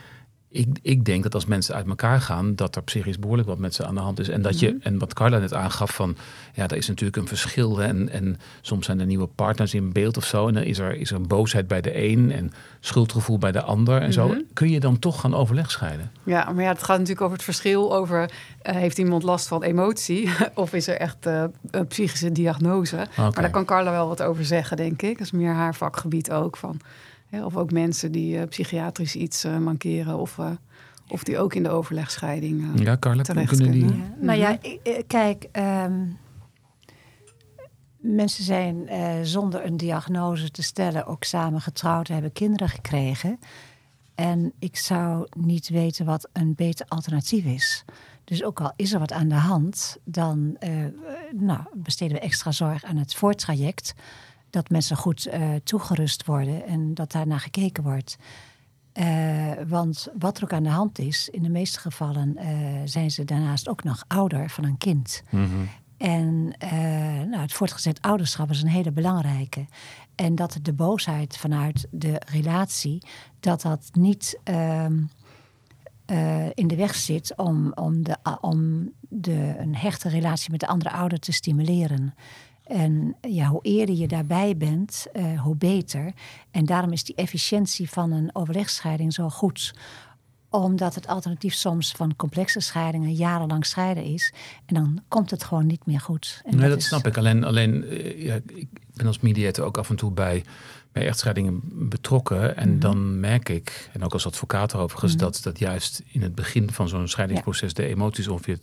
ik, 0.55 0.67
ik 0.81 1.05
denk 1.05 1.23
dat 1.23 1.33
als 1.33 1.45
mensen 1.45 1.75
uit 1.75 1.87
elkaar 1.87 2.21
gaan, 2.21 2.55
dat 2.55 2.75
er 2.75 2.83
psychisch 2.83 3.19
behoorlijk 3.19 3.47
wat 3.47 3.57
met 3.57 3.73
ze 3.73 3.85
aan 3.85 3.95
de 3.95 4.01
hand 4.01 4.19
is. 4.19 4.29
En 4.29 4.41
dat 4.41 4.59
je, 4.59 4.67
mhm. 4.67 4.77
en 4.87 4.97
wat 4.99 5.13
Carla 5.13 5.37
net 5.37 5.53
aangaf 5.53 5.95
van, 5.95 6.15
ja, 6.53 6.63
er 6.67 6.77
is 6.77 6.87
natuurlijk 6.87 7.17
een 7.17 7.27
verschil. 7.27 7.81
En, 7.81 8.09
en 8.09 8.37
soms 8.61 8.85
zijn 8.85 8.99
er 8.99 9.05
nieuwe 9.05 9.27
partners 9.27 9.73
in 9.73 9.91
beeld 9.91 10.17
of 10.17 10.25
zo. 10.25 10.47
En 10.47 10.53
dan 10.53 10.63
is 10.63 10.79
er, 10.79 10.93
is 10.95 11.09
er 11.09 11.15
een 11.15 11.27
boosheid 11.27 11.67
bij 11.67 11.81
de 11.81 12.03
een 12.03 12.31
en 12.31 12.51
schuldgevoel 12.79 13.37
bij 13.37 13.51
de 13.51 13.61
ander. 13.61 14.01
En 14.01 14.13
zo 14.13 14.27
Mhm. 14.27 14.39
kun 14.53 14.69
je 14.69 14.79
dan 14.79 14.99
toch 14.99 15.19
gaan 15.19 15.35
overleg 15.35 15.71
scheiden. 15.71 16.11
Ja, 16.23 16.51
maar 16.51 16.63
ja, 16.63 16.69
het 16.69 16.79
gaat 16.83 16.97
natuurlijk 16.97 17.21
over 17.21 17.35
het 17.35 17.43
verschil 17.45 17.95
over... 17.95 18.29
eh, 18.61 18.75
heeft 18.75 18.97
iemand 18.97 19.23
last 19.23 19.47
van 19.47 19.63
emotie 19.63 20.29
of 20.53 20.73
is 20.73 20.87
er 20.87 20.97
echt 20.97 21.25
eh, 21.25 21.43
een 21.71 21.87
psychische 21.87 22.31
diagnose? 22.31 23.07
Maar 23.17 23.31
daar 23.31 23.49
kan 23.49 23.65
Carla 23.65 23.91
wel 23.91 24.07
wat 24.07 24.21
over 24.21 24.45
zeggen, 24.45 24.77
denk 24.77 25.01
ik. 25.01 25.17
Dat 25.17 25.25
is 25.27 25.31
meer 25.31 25.53
haar 25.53 25.75
vakgebied 25.75 26.31
ook. 26.31 26.57
Van, 26.57 26.79
of 27.43 27.55
ook 27.55 27.71
mensen 27.71 28.11
die 28.11 28.37
eh, 28.39 28.47
psychiatrisch 28.47 29.15
iets 29.15 29.43
eh, 29.43 29.57
mankeren 29.57 30.17
of... 30.17 30.37
eh, 30.39 30.49
of 31.07 31.23
die 31.23 31.37
ook 31.39 31.53
in 31.53 31.63
de 31.63 31.69
overlegscheiding 31.69 32.75
eh, 32.75 32.83
Ja, 32.83 32.97
Carla, 32.97 33.23
terecht 33.23 33.49
kunnen 33.55 33.71
die... 33.71 33.85
Ja, 33.85 34.15
nou 34.19 34.39
ja, 34.39 34.57
ik- 34.61 34.79
eh, 34.83 35.03
kijk, 35.07 35.47
ehm, 35.51 36.01
mensen 37.97 38.43
zijn 38.43 38.75
uh, 38.89 39.13
zonder 39.23 39.65
een 39.65 39.77
diagnose 39.77 40.51
te 40.51 40.63
stellen 40.63 41.05
ook 41.05 41.23
samen 41.23 41.61
getrouwd, 41.61 42.07
hebben 42.07 42.31
kinderen 42.31 42.69
gekregen. 42.69 43.39
En 44.15 44.53
ik 44.59 44.77
zou 44.77 45.27
niet 45.37 45.69
weten 45.69 46.05
wat 46.05 46.29
een 46.33 46.55
beter 46.55 46.85
alternatief 46.89 47.45
is. 47.45 47.85
Dus 48.23 48.43
ook 48.43 48.61
al 48.61 48.73
is 48.75 48.93
er 48.93 48.99
wat 48.99 49.11
aan 49.11 49.27
de 49.27 49.35
hand, 49.35 49.97
dan 50.03 50.57
uh, 50.59 50.69
nou, 51.35 51.59
besteden 51.73 52.15
we 52.17 52.21
extra 52.23 52.51
zorg 52.51 52.83
aan 52.83 52.97
het 52.97 53.15
voortraject. 53.15 53.93
Dat 54.55 54.69
mensen 54.69 54.97
goed 54.97 55.27
uh, 55.27 55.49
toegerust 55.63 56.25
worden 56.25 56.65
en 56.65 56.93
dat 56.93 57.11
daarna 57.11 57.37
gekeken 57.37 57.83
wordt. 57.83 58.17
Uh, 58.93 59.51
want 59.67 60.07
wat 60.17 60.37
er 60.37 60.43
ook 60.43 60.53
aan 60.53 60.63
de 60.63 60.69
hand 60.69 60.99
is, 60.99 61.29
in 61.29 61.43
de 61.43 61.49
meeste 61.49 61.79
gevallen 61.79 62.37
zijn 62.85 63.11
ze 63.11 63.25
daarnaast 63.25 63.69
ook 63.69 63.83
nog 63.83 64.03
ouder 64.07 64.49
van 64.49 64.63
een 64.63 64.77
kind. 64.77 65.23
Mm 65.29 65.45
-hmm. 65.45 65.69
En 65.97 66.53
nou, 67.29 67.41
het 67.41 67.53
voortgezet 67.53 68.01
ouderschap 68.01 68.49
is 68.49 68.61
een 68.61 68.67
hele 68.67 68.91
belangrijke. 68.91 69.65
En 70.15 70.35
dat 70.35 70.59
de 70.61 70.73
boosheid 70.73 71.37
vanuit 71.37 71.87
de 71.91 72.21
relatie, 72.31 73.03
dat 73.39 73.61
dat 73.61 73.89
niet 73.93 74.39
ehm, 74.43 75.03
in 76.53 76.67
de 76.67 76.75
weg 76.75 76.95
zit 76.95 77.35
om, 77.35 77.71
om, 77.73 78.03
de, 78.03 78.17
om 78.41 78.91
de, 79.09 79.55
een 79.57 79.75
hechte 79.75 80.09
relatie 80.09 80.51
met 80.51 80.59
de 80.59 80.67
andere 80.67 80.91
ouder 80.91 81.19
te 81.19 81.31
stimuleren. 81.31 82.13
En 82.65 83.15
ja, 83.21 83.47
hoe 83.47 83.61
eerder 83.61 83.95
je 83.95 84.07
daarbij 84.07 84.57
bent, 84.57 85.07
uh, 85.13 85.41
hoe 85.41 85.55
beter. 85.55 86.13
En 86.51 86.65
daarom 86.65 86.91
is 86.91 87.03
die 87.03 87.15
efficiëntie 87.15 87.89
van 87.89 88.11
een 88.11 88.29
overlegscheiding 88.33 89.13
zo 89.13 89.29
goed 89.29 89.73
omdat 90.49 90.95
het 90.95 91.07
alternatief 91.07 91.53
soms 91.53 91.91
van 91.91 92.15
complexe 92.15 92.59
scheidingen 92.59 93.13
jarenlang 93.13 93.65
scheiden 93.65 94.03
is. 94.03 94.33
En 94.65 94.75
dan 94.75 95.03
komt 95.07 95.31
het 95.31 95.43
gewoon 95.43 95.65
niet 95.65 95.85
meer 95.85 95.99
goed. 95.99 96.41
En 96.45 96.57
nee, 96.57 96.69
dat, 96.69 96.81
snap 96.81 97.07
ik. 97.07 97.17
Alleen, 97.17 97.43
alleen 97.43 97.93
uh, 97.93 98.23
ja, 98.23 98.35
ik 98.45 98.67
ben 98.93 99.07
als 99.07 99.19
mediator 99.19 99.65
ook 99.65 99.77
af 99.77 99.89
en 99.89 99.95
toe 99.95 100.11
bij 100.11 100.43
bij 100.95 101.07
echtscheidingen 101.07 101.61
betrokken. 101.89 102.57
En 102.57 102.69
mhm. 102.69 102.79
dan 102.79 103.19
merk 103.19 103.49
ik, 103.49 103.89
en 103.93 104.03
ook 104.03 104.13
als 104.13 104.25
advocaat 104.25 104.75
overigens, 104.75 105.13
mm 105.13 105.19
dat, 105.19 105.39
dat 105.43 105.59
juist 105.59 106.03
in 106.05 106.21
het 106.21 106.35
begin 106.35 106.71
van 106.71 106.87
zo'n 106.87 107.07
scheidingsproces 107.07 107.73
de 107.73 107.85
emoties 107.85 108.27
ongeveer 108.27 108.57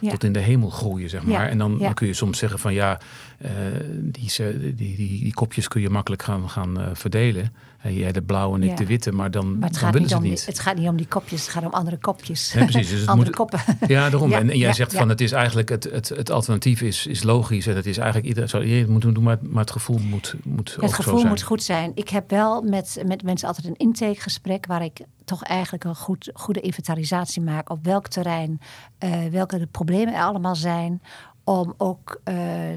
tot 0.00 0.24
in 0.24 0.32
de 0.32 0.38
hemel 0.38 0.70
groeien, 0.70 1.10
zeg 1.10 1.22
maar. 1.22 1.48
En 1.48 1.58
dan, 1.58 1.78
dan, 1.78 1.94
kun 1.94 2.06
je 2.06 2.14
soms 2.14 2.38
zeggen 2.38 2.58
van 2.58 2.74
ja, 2.74 3.00
die, 3.38 4.30
die, 4.36 4.74
die, 4.74 4.96
die, 4.96 5.34
kopjes 5.34 5.68
kun 5.68 5.80
je 5.80 5.90
makkelijk 5.90 6.22
gaan, 6.22 6.50
gaan 6.50 6.80
uh, 6.80 6.86
verdelen. 6.92 7.52
Uh, 7.86 7.98
jij 7.98 8.12
de 8.12 8.22
blauwe 8.22 8.56
en 8.56 8.62
ik 8.62 8.76
de 8.76 8.86
witte, 8.86 9.12
maar 9.12 9.30
dan, 9.30 9.58
maar 9.58 9.68
het 9.68 9.80
dan 9.80 9.92
willen 9.92 10.08
ze 10.08 10.14
het 10.14 10.24
niet. 10.24 10.46
het 10.46 10.58
gaat 10.58 10.76
niet 10.76 10.88
om 10.88 10.96
die 10.96 11.06
kopjes, 11.06 11.40
het 11.40 11.50
gaat 11.50 11.64
om 11.64 11.72
andere 11.72 11.98
kopjes. 11.98 12.52
Ja, 12.52 12.64
precies. 12.64 12.90
Dus 12.90 13.00
het 13.00 13.08
andere 13.14 13.28
moet, 13.28 13.36
koppen. 13.36 13.60
Ja, 13.86 14.10
daarom. 14.10 14.32
en, 14.42 14.50
en, 14.50 14.58
jij 14.58 14.72
zegt 14.72 14.94
van 14.94 15.08
het 15.08 15.20
is 15.20 15.32
eigenlijk 15.32 15.68
het, 15.68 15.84
het, 15.84 16.08
het 16.08 16.30
alternatief 16.30 16.80
is, 16.80 17.06
is 17.06 17.22
logisch 17.22 17.66
en 17.66 17.76
het 17.76 17.86
is 17.86 17.96
eigenlijk 17.96 18.28
iedereen 18.28 18.48
zou 18.48 18.66
je 18.66 18.86
moet 18.88 19.02
doen, 19.02 19.22
maar, 19.22 19.38
maar 19.40 19.62
het 19.62 19.70
gevoel 19.70 19.98
moet, 19.98 20.34
moet 20.44 20.76
het 20.80 20.92
gevoel 20.92 21.24
moet 21.24 21.42
goed 21.42 21.62
zijn. 21.62 21.92
Ik 21.94 22.08
heb 22.08 22.30
wel 22.30 22.62
met, 22.62 23.02
met 23.06 23.22
mensen 23.22 23.48
altijd 23.48 23.66
een 23.66 23.76
intakegesprek 23.76 24.66
waar 24.66 24.84
ik 24.84 25.00
toch 25.24 25.42
eigenlijk 25.42 25.84
een 25.84 25.96
goed, 25.96 26.30
goede 26.34 26.60
inventarisatie 26.60 27.42
maak 27.42 27.70
op 27.70 27.84
welk 27.84 28.08
terrein, 28.08 28.60
uh, 29.04 29.24
welke 29.30 29.58
de 29.58 29.66
problemen 29.66 30.14
er 30.14 30.22
allemaal 30.22 30.56
zijn 30.56 31.02
om 31.48 31.74
ook 31.76 32.20
uh, 32.24 32.34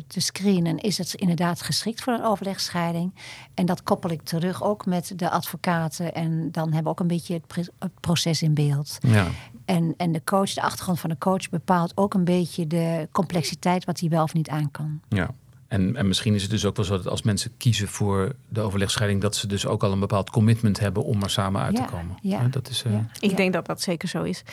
te 0.07 0.19
screenen, 0.19 0.77
is 0.77 0.97
het 0.97 1.13
inderdaad 1.13 1.62
geschikt 1.62 2.01
voor 2.01 2.13
een 2.13 2.23
overlegscheiding? 2.23 3.13
En 3.53 3.65
dat 3.65 3.84
koppel 3.84 4.10
ik 4.10 4.21
terug 4.21 4.63
ook 4.63 4.86
met 4.86 5.13
de 5.15 5.29
advocaten. 5.29 6.13
En 6.13 6.51
dan 6.51 6.63
hebben 6.63 6.84
we 6.84 6.89
ook 6.89 6.99
een 6.99 7.07
beetje 7.07 7.34
het, 7.34 7.71
het 7.79 7.99
proces 7.99 8.41
in 8.41 8.53
beeld. 8.53 8.97
Ja. 8.99 9.27
En, 9.65 9.93
en 9.97 10.12
de 10.12 10.23
coach, 10.23 10.53
de 10.53 10.62
achtergrond 10.62 10.99
van 10.99 11.10
de 11.10 11.17
coach 11.17 11.49
bepaalt 11.49 11.97
ook 11.97 12.13
een 12.13 12.23
beetje 12.23 12.67
de 12.67 13.07
complexiteit 13.12 13.86
wat 13.86 13.99
hij 13.99 14.10
wel 14.10 14.23
of 14.23 14.34
niet 14.34 14.49
aan 14.49 14.71
kan. 14.71 15.01
Ja. 15.10 15.29
En, 15.67 15.95
en 15.95 16.07
misschien 16.07 16.34
is 16.34 16.41
het 16.41 16.51
dus 16.51 16.65
ook 16.65 16.75
wel 16.75 16.86
zo 16.86 16.97
dat 16.97 17.07
als 17.07 17.21
mensen 17.21 17.51
kiezen 17.57 17.88
voor 17.88 18.36
de 18.49 18.62
overlegscheiding, 18.62 19.21
dat 19.21 19.36
ze 19.36 19.47
dus 19.47 19.65
ook 19.65 19.84
al 19.84 19.91
een 19.91 19.99
bepaald 19.99 20.29
commitment 20.29 20.79
hebben 20.79 21.03
om 21.03 21.23
er 21.23 21.29
samen 21.29 21.62
uit 21.62 21.75
te 21.75 21.84
komen. 21.84 22.17
Ja, 22.21 22.47
dat 22.47 22.69
is, 22.69 22.84
uh... 22.84 22.99
Ik 23.19 23.38
denk 23.38 23.53
dat 23.53 23.65
dat 23.65 23.81
zeker 23.81 24.07
zo 24.07 24.23
is. 24.23 24.43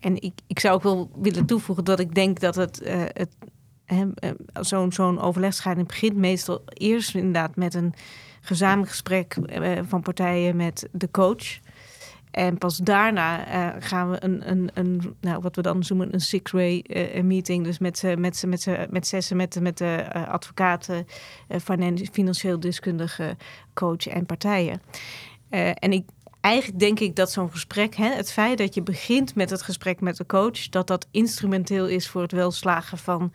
En 0.00 0.22
ik, 0.22 0.32
ik 0.46 0.58
zou 0.58 0.74
ook 0.74 0.82
wel 0.82 1.10
willen 1.14 1.46
toevoegen 1.46 1.84
dat 1.84 2.00
ik 2.00 2.14
denk 2.14 2.40
dat 2.40 2.54
het, 2.54 2.82
uh, 2.82 3.02
het 3.06 3.28
zo'n 4.52 4.92
zo'n 4.92 5.20
overlegscheiding 5.20 5.86
begint 5.86 6.16
meestal 6.16 6.62
eerst 6.66 7.14
inderdaad 7.14 7.56
met 7.56 7.74
een 7.74 7.94
gezamenlijk 8.40 8.90
gesprek 8.90 9.36
uh, 9.36 9.78
van 9.88 10.02
partijen 10.02 10.56
met 10.56 10.88
de 10.92 11.10
coach. 11.10 11.58
En 12.30 12.58
pas 12.58 12.76
daarna 12.76 13.44
gaan 13.80 14.10
we 14.10 14.24
een, 14.24 14.50
een, 14.50 14.70
een, 14.74 15.16
nou, 15.20 15.40
wat 15.40 15.56
we 15.56 15.62
dan 15.62 15.82
noemen 15.88 16.14
een 16.14 16.20
six-way 16.20 16.84
meeting. 17.22 17.64
Dus 17.64 17.78
met, 17.78 18.02
met, 18.02 18.44
met, 18.46 18.66
met, 18.66 18.90
met 18.90 19.06
zessen, 19.06 19.36
met, 19.36 19.60
met 19.60 19.78
de 19.78 20.06
uh, 20.16 20.28
advocaten, 20.28 21.06
financieel 22.12 22.60
deskundige, 22.60 23.36
coach 23.74 24.06
en 24.06 24.26
partijen. 24.26 24.82
en 25.74 25.92
ik, 25.92 26.04
eigenlijk 26.40 26.78
denk 26.80 27.00
ik 27.00 27.16
dat 27.16 27.32
zo'n 27.32 27.50
gesprek, 27.50 27.94
hè, 27.94 28.08
het 28.08 28.32
feit 28.32 28.58
dat 28.58 28.74
je 28.74 28.82
begint 28.82 29.34
met 29.34 29.50
het 29.50 29.62
gesprek 29.62 30.00
met 30.00 30.16
de 30.16 30.26
coach, 30.26 30.68
dat 30.68 30.86
dat 30.86 31.06
instrumenteel 31.10 31.88
is 31.88 32.08
voor 32.08 32.22
het 32.22 32.32
welslagen 32.32 32.98
van 32.98 33.32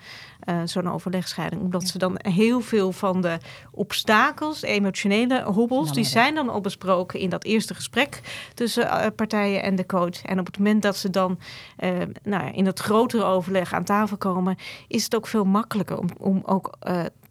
uh, 0.49 0.61
zo'n 0.65 0.91
overlegscheiding. 0.91 1.61
Omdat 1.61 1.87
ze 1.87 1.97
dan 1.97 2.17
heel 2.17 2.61
veel 2.61 2.91
van 2.91 3.21
de 3.21 3.37
obstakels, 3.71 4.61
emotionele 4.61 5.43
hobbels, 5.43 5.93
die 5.93 6.03
zijn 6.03 6.35
dan 6.35 6.49
al 6.49 6.61
besproken 6.61 7.19
in 7.19 7.29
dat 7.29 7.43
eerste 7.43 7.73
gesprek 7.73 8.19
tussen 8.53 8.83
uh, 8.83 9.05
partijen 9.15 9.63
en 9.63 9.75
de 9.75 9.85
coach. 9.85 10.21
En 10.21 10.39
op 10.39 10.45
het 10.45 10.57
moment 10.57 10.81
dat 10.81 10.97
ze 10.97 11.09
dan 11.09 11.39
uh, 11.79 11.91
nou, 12.23 12.51
in 12.51 12.65
het 12.65 12.79
grotere 12.79 13.23
overleg 13.23 13.73
aan 13.73 13.83
tafel 13.83 14.17
komen, 14.17 14.57
is 14.87 15.03
het 15.03 15.15
ook 15.15 15.27
veel 15.27 15.45
makkelijker 15.45 15.97
om, 15.97 16.07
om 16.17 16.41
ook 16.45 16.77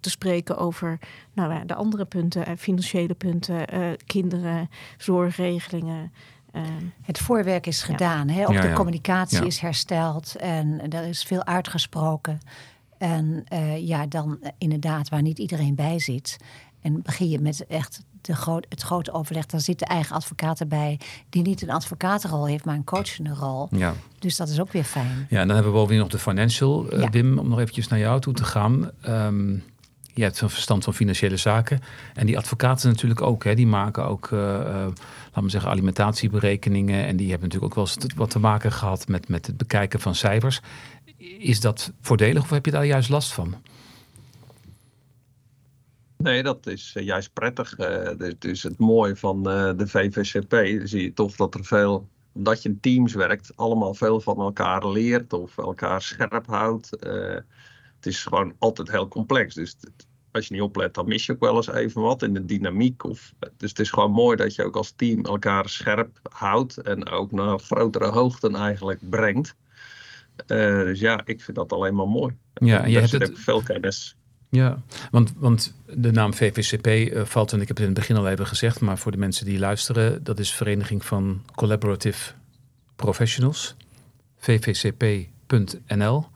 te 0.04 0.10
spreken 0.10 0.56
over 0.56 0.98
nou, 1.32 1.66
de 1.66 1.74
andere 1.74 2.04
punten, 2.04 2.58
financiële 2.58 3.14
punten, 3.14 3.66
kinderen, 4.06 4.70
zorgregelingen. 4.98 6.12
Het 7.02 7.18
voorwerk 7.18 7.66
is 7.66 7.82
gedaan, 7.82 8.28
ja. 8.28 8.34
hè? 8.34 8.48
ook 8.48 8.62
de 8.62 8.72
communicatie 8.72 9.46
is 9.46 9.58
hersteld 9.58 10.36
en 10.36 10.90
er 10.90 11.04
is 11.04 11.22
veel 11.22 11.44
uitgesproken. 11.44 12.40
En 12.98 13.44
uh, 13.52 13.86
ja, 13.86 14.06
dan 14.06 14.38
inderdaad, 14.58 15.08
waar 15.08 15.22
niet 15.22 15.38
iedereen 15.38 15.74
bij 15.74 15.98
zit. 15.98 16.36
En 16.80 17.02
begin 17.02 17.28
je 17.28 17.38
met 17.38 17.66
echt 17.66 18.04
de 18.20 18.36
groot, 18.36 18.66
het 18.68 18.82
grote 18.82 19.12
overleg. 19.12 19.46
Dan 19.46 19.60
zit 19.60 19.78
de 19.78 19.84
eigen 19.84 20.16
advocaat 20.16 20.60
erbij, 20.60 21.00
die 21.28 21.42
niet 21.42 21.62
een 21.62 21.70
advocatenrol 21.70 22.46
heeft, 22.46 22.64
maar 22.64 22.74
een 22.74 22.84
coachende 22.84 23.34
rol. 23.34 23.68
Ja. 23.70 23.94
Dus 24.18 24.36
dat 24.36 24.48
is 24.48 24.60
ook 24.60 24.72
weer 24.72 24.84
fijn. 24.84 25.26
Ja, 25.28 25.40
en 25.40 25.46
dan 25.46 25.54
hebben 25.54 25.72
we 25.72 25.78
bovendien 25.78 26.02
nog 26.02 26.10
de 26.10 26.18
financial. 26.18 26.94
Uh, 26.94 27.08
Wim, 27.10 27.38
om 27.38 27.48
nog 27.48 27.58
eventjes 27.58 27.88
naar 27.88 27.98
jou 27.98 28.20
toe 28.20 28.34
te 28.34 28.44
gaan. 28.44 28.90
Um, 29.08 29.62
je 30.14 30.22
hebt 30.22 30.40
een 30.40 30.50
verstand 30.50 30.84
van 30.84 30.94
financiële 30.94 31.36
zaken. 31.36 31.80
En 32.14 32.26
die 32.26 32.38
advocaten 32.38 32.88
natuurlijk 32.90 33.22
ook. 33.22 33.44
Hè, 33.44 33.54
die 33.54 33.66
maken 33.66 34.06
ook, 34.06 34.30
uh, 34.30 34.40
uh, 34.40 34.64
laten 35.24 35.42
we 35.42 35.48
zeggen, 35.48 35.70
alimentatieberekeningen. 35.70 37.06
En 37.06 37.16
die 37.16 37.30
hebben 37.30 37.48
natuurlijk 37.48 37.78
ook 37.78 37.86
wel 37.86 37.94
eens 37.94 38.14
wat 38.16 38.30
te 38.30 38.38
maken 38.38 38.72
gehad 38.72 39.08
met, 39.08 39.28
met 39.28 39.46
het 39.46 39.56
bekijken 39.56 40.00
van 40.00 40.14
cijfers. 40.14 40.60
Is 41.38 41.60
dat 41.60 41.92
voordelig 42.00 42.42
of 42.42 42.50
heb 42.50 42.64
je 42.64 42.70
daar 42.70 42.86
juist 42.86 43.08
last 43.08 43.32
van? 43.32 43.54
Nee, 46.16 46.42
dat 46.42 46.66
is 46.66 46.92
eh, 46.94 47.04
juist 47.04 47.32
prettig. 47.32 47.78
Uh, 47.78 48.30
is 48.40 48.62
het 48.62 48.78
mooie 48.78 49.16
van 49.16 49.42
de 49.42 49.86
VVCP. 49.86 50.80
Zie 50.86 51.02
je 51.02 51.12
toch 51.12 51.36
dat 51.36 51.54
er 51.54 51.64
veel, 51.64 52.08
omdat 52.32 52.62
je 52.62 52.68
in 52.68 52.80
teams 52.80 53.14
werkt, 53.14 53.52
allemaal 53.56 53.94
veel 53.94 54.20
van 54.20 54.40
elkaar 54.40 54.88
leert 54.88 55.32
of 55.32 55.58
elkaar 55.58 56.02
scherp 56.02 56.46
houdt. 56.46 56.90
Het 58.04 58.12
is 58.12 58.24
gewoon 58.24 58.54
altijd 58.58 58.90
heel 58.90 59.08
complex. 59.08 59.54
Dus 59.54 59.76
als 60.32 60.46
je 60.46 60.54
niet 60.54 60.62
oplet, 60.62 60.94
dan 60.94 61.08
mis 61.08 61.26
je 61.26 61.32
ook 61.32 61.40
wel 61.40 61.56
eens 61.56 61.68
even 61.68 62.02
wat 62.02 62.22
in 62.22 62.34
de 62.34 62.44
dynamiek. 62.44 63.04
Of, 63.04 63.34
dus 63.56 63.70
het 63.70 63.78
is 63.78 63.90
gewoon 63.90 64.10
mooi 64.10 64.36
dat 64.36 64.54
je 64.54 64.64
ook 64.64 64.76
als 64.76 64.92
team 64.96 65.24
elkaar 65.24 65.68
scherp 65.68 66.18
houdt 66.30 66.76
en 66.76 67.08
ook 67.08 67.32
naar 67.32 67.58
grotere 67.58 68.06
hoogten 68.06 68.54
eigenlijk 68.54 69.00
brengt. 69.10 69.54
Uh, 70.46 70.78
dus 70.78 71.00
ja, 71.00 71.20
ik 71.24 71.40
vind 71.40 71.56
dat 71.56 71.72
alleen 71.72 71.94
maar 71.94 72.08
mooi. 72.08 72.36
Ja, 72.54 72.86
je 72.86 73.00
dus 73.00 73.10
hebt 73.10 73.28
het... 73.28 73.38
veel 73.38 73.62
kennis. 73.62 74.16
Ja, 74.48 74.82
want, 75.10 75.32
want 75.36 75.74
de 75.86 76.10
naam 76.10 76.34
VVCP 76.34 76.86
uh, 76.86 77.20
eh, 77.20 77.26
valt, 77.26 77.52
en 77.52 77.60
ik 77.60 77.68
heb 77.68 77.76
het 77.76 77.86
in 77.86 77.92
het 77.92 78.00
begin 78.00 78.16
al 78.16 78.28
even 78.28 78.46
gezegd, 78.46 78.80
maar 78.80 78.98
voor 78.98 79.12
de 79.12 79.18
mensen 79.18 79.46
die 79.46 79.58
luisteren, 79.58 80.24
dat 80.24 80.38
is 80.38 80.54
Vereniging 80.54 81.04
van 81.04 81.42
Collaborative 81.54 82.32
Professionals, 82.96 83.76
vvcp.nl. 84.38 86.26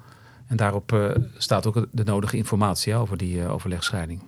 En 0.49 0.57
daarop 0.57 0.93
uh, 0.93 1.11
staat 1.37 1.67
ook 1.67 1.87
de 1.91 2.05
nodige 2.05 2.37
informatie 2.37 2.95
over 2.95 3.17
die 3.17 3.49
overlegscheiding. 3.49 4.23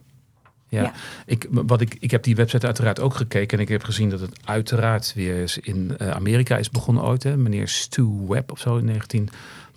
Ja, 0.68 0.92
Ik, 1.26 1.46
wat 1.50 1.80
ik, 1.80 1.96
ik 2.00 2.10
heb 2.10 2.22
die 2.22 2.36
website 2.36 2.66
uiteraard 2.66 3.00
ook 3.00 3.14
gekeken 3.14 3.58
en 3.58 3.64
ik 3.64 3.68
heb 3.68 3.82
gezien 3.82 4.10
dat 4.10 4.20
het 4.20 4.40
uiteraard 4.44 5.12
weer 5.14 5.40
eens 5.40 5.58
in 5.58 6.00
Amerika 6.00 6.56
is 6.56 6.70
begonnen 6.70 7.04
ooit. 7.04 7.22
Hè? 7.22 7.36
Meneer 7.36 7.68
Stu 7.68 8.08
Webb 8.28 8.50
of 8.50 8.58
zo 8.58 8.76
in 8.76 8.84
19 8.84 9.30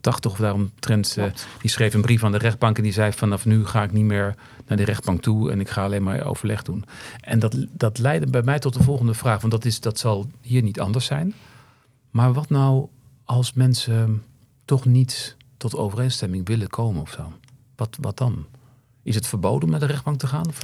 80 0.03 0.31
of 0.31 0.37
daaromtrent. 0.37 1.15
Uh, 1.19 1.25
die 1.61 1.69
schreef 1.69 1.93
een 1.93 2.01
brief 2.01 2.23
aan 2.23 2.31
de 2.31 2.37
rechtbank 2.37 2.77
en 2.77 2.83
die 2.83 2.91
zei 2.91 3.11
vanaf 3.11 3.45
nu 3.45 3.65
ga 3.65 3.83
ik 3.83 3.91
niet 3.91 4.03
meer 4.03 4.35
naar 4.67 4.77
de 4.77 4.83
rechtbank 4.83 5.21
toe 5.21 5.51
en 5.51 5.59
ik 5.59 5.69
ga 5.69 5.83
alleen 5.83 6.03
maar 6.03 6.25
overleg 6.25 6.63
doen. 6.63 6.85
En 7.19 7.39
dat, 7.39 7.55
dat 7.71 7.99
leidde 7.99 8.27
bij 8.27 8.41
mij 8.41 8.59
tot 8.59 8.73
de 8.73 8.83
volgende 8.83 9.13
vraag, 9.13 9.39
want 9.39 9.53
dat, 9.53 9.65
is, 9.65 9.79
dat 9.79 9.99
zal 9.99 10.29
hier 10.41 10.61
niet 10.61 10.79
anders 10.79 11.05
zijn. 11.05 11.33
Maar 12.11 12.33
wat 12.33 12.49
nou 12.49 12.87
als 13.25 13.53
mensen 13.53 14.23
toch 14.65 14.85
niet 14.85 15.35
tot 15.69 15.75
overeenstemming 15.75 16.47
willen 16.47 16.69
komen 16.69 17.01
of 17.01 17.11
zo? 17.11 17.33
Wat, 17.75 17.97
wat 18.01 18.17
dan? 18.17 18.45
Is 19.03 19.15
het 19.15 19.27
verboden 19.27 19.63
om 19.63 19.69
naar 19.69 19.79
de 19.79 19.85
rechtbank 19.85 20.19
te 20.19 20.27
gaan? 20.27 20.47
Of? 20.47 20.59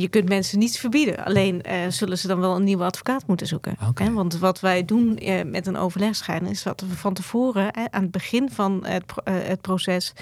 je 0.00 0.08
kunt 0.08 0.28
mensen 0.28 0.58
niets 0.58 0.78
verbieden. 0.78 1.24
Alleen 1.24 1.62
uh, 1.66 1.88
zullen 1.88 2.18
ze 2.18 2.26
dan 2.26 2.40
wel 2.40 2.56
een 2.56 2.64
nieuwe 2.64 2.84
advocaat 2.84 3.26
moeten 3.26 3.46
zoeken. 3.46 3.76
Okay. 3.88 4.12
Want 4.12 4.38
wat 4.38 4.60
wij 4.60 4.84
doen 4.84 5.18
uh, 5.22 5.42
met 5.44 5.66
een 5.66 5.76
overlegscheiding 5.76 6.50
is 6.50 6.62
dat 6.62 6.80
we 6.80 6.96
van 6.96 7.14
tevoren, 7.14 7.74
aan 7.92 8.02
het 8.02 8.10
begin 8.10 8.50
van 8.50 8.84
het, 8.86 9.04
het, 9.30 9.60
proces, 9.60 10.12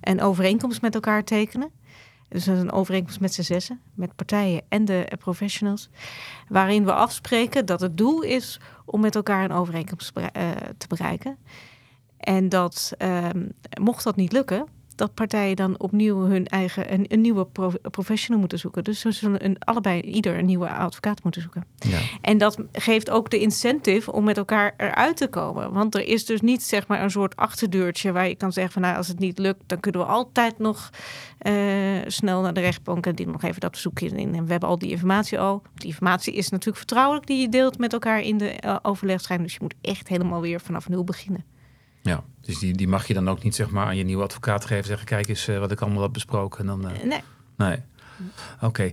een 0.00 0.20
overeenkomst 0.20 0.82
met 0.82 0.94
elkaar 0.94 1.24
tekenen. 1.24 1.70
Dus 2.28 2.46
een 2.46 2.72
overeenkomst 2.72 3.20
met 3.20 3.34
z'n 3.34 3.42
zessen, 3.42 3.80
met 3.94 4.16
partijen 4.16 4.62
en 4.68 4.84
de 4.84 5.12
professionals. 5.18 5.88
Waarin 6.48 6.84
we 6.84 6.92
afspreken 6.92 7.66
dat 7.66 7.80
het 7.80 7.96
doel 7.96 8.22
is 8.22 8.60
om 8.84 9.00
met 9.00 9.14
elkaar 9.14 9.44
een 9.44 9.52
overeenkomst 9.52 10.12
te 10.78 10.86
bereiken. 10.88 11.36
En 12.18 12.48
dat, 12.48 12.92
ehm, 12.98 13.46
mocht 13.80 14.04
dat 14.04 14.16
niet 14.16 14.32
lukken, 14.32 14.66
dat 14.98 15.14
partijen 15.14 15.56
dan 15.56 15.80
opnieuw 15.80 16.18
hun 16.18 16.46
eigen 16.46 16.92
een, 16.92 17.04
een 17.08 17.20
nieuwe 17.20 17.46
professional 17.90 18.40
moeten 18.40 18.58
zoeken. 18.58 18.84
Dus 18.84 19.00
ze 19.00 19.12
zullen 19.12 19.44
een, 19.44 19.56
allebei 19.58 20.00
ieder 20.00 20.38
een 20.38 20.44
nieuwe 20.44 20.68
advocaat 20.68 21.22
moeten 21.22 21.42
zoeken. 21.42 21.64
Ja. 21.78 21.98
En 22.20 22.38
dat 22.38 22.58
geeft 22.72 23.10
ook 23.10 23.30
de 23.30 23.38
incentive 23.38 24.12
om 24.12 24.24
met 24.24 24.36
elkaar 24.36 24.74
eruit 24.76 25.16
te 25.16 25.28
komen. 25.28 25.72
Want 25.72 25.94
er 25.94 26.06
is 26.06 26.26
dus 26.26 26.40
niet 26.40 26.62
zeg 26.62 26.86
maar 26.86 27.02
een 27.02 27.10
soort 27.10 27.36
achterdeurtje 27.36 28.12
waar 28.12 28.28
je 28.28 28.34
kan 28.34 28.52
zeggen 28.52 28.72
van 28.72 28.82
nou 28.82 28.96
als 28.96 29.08
het 29.08 29.18
niet 29.18 29.38
lukt, 29.38 29.62
dan 29.66 29.80
kunnen 29.80 30.00
we 30.00 30.06
altijd 30.06 30.58
nog 30.58 30.90
uh, 31.42 31.98
snel 32.06 32.40
naar 32.40 32.54
de 32.54 32.60
rechtbank 32.60 33.06
en 33.06 33.14
die 33.14 33.26
nog 33.26 33.42
even 33.42 33.60
dat 33.60 33.76
zoekje 33.76 34.08
in. 34.08 34.34
En 34.34 34.44
we 34.44 34.50
hebben 34.50 34.68
al 34.68 34.78
die 34.78 34.90
informatie 34.90 35.38
al. 35.38 35.62
Die 35.74 35.88
informatie 35.88 36.34
is 36.34 36.48
natuurlijk 36.48 36.78
vertrouwelijk 36.78 37.26
die 37.26 37.40
je 37.40 37.48
deelt 37.48 37.78
met 37.78 37.92
elkaar 37.92 38.20
in 38.20 38.38
de 38.38 38.56
uh, 38.64 38.76
overlegscheiding. 38.82 39.50
Dus 39.50 39.58
je 39.58 39.64
moet 39.64 39.74
echt 39.80 40.08
helemaal 40.08 40.40
weer 40.40 40.60
vanaf 40.60 40.88
nul 40.88 41.04
beginnen. 41.04 41.44
Ja, 42.02 42.24
dus 42.48 42.58
die, 42.58 42.76
die 42.76 42.88
mag 42.88 43.06
je 43.06 43.14
dan 43.14 43.28
ook 43.28 43.42
niet 43.42 43.54
zeg 43.54 43.70
maar, 43.70 43.86
aan 43.86 43.96
je 43.96 44.04
nieuwe 44.04 44.22
advocaat 44.22 44.64
geven. 44.64 44.84
Zeggen, 44.84 45.06
kijk 45.06 45.28
eens 45.28 45.48
uh, 45.48 45.58
wat 45.58 45.70
ik 45.70 45.80
allemaal 45.80 46.02
heb 46.02 46.12
besproken. 46.12 46.60
En 46.60 46.66
dan, 46.66 46.90
uh... 46.90 47.02
Nee. 47.02 47.22
Nee. 47.56 47.78
Oké. 48.60 48.90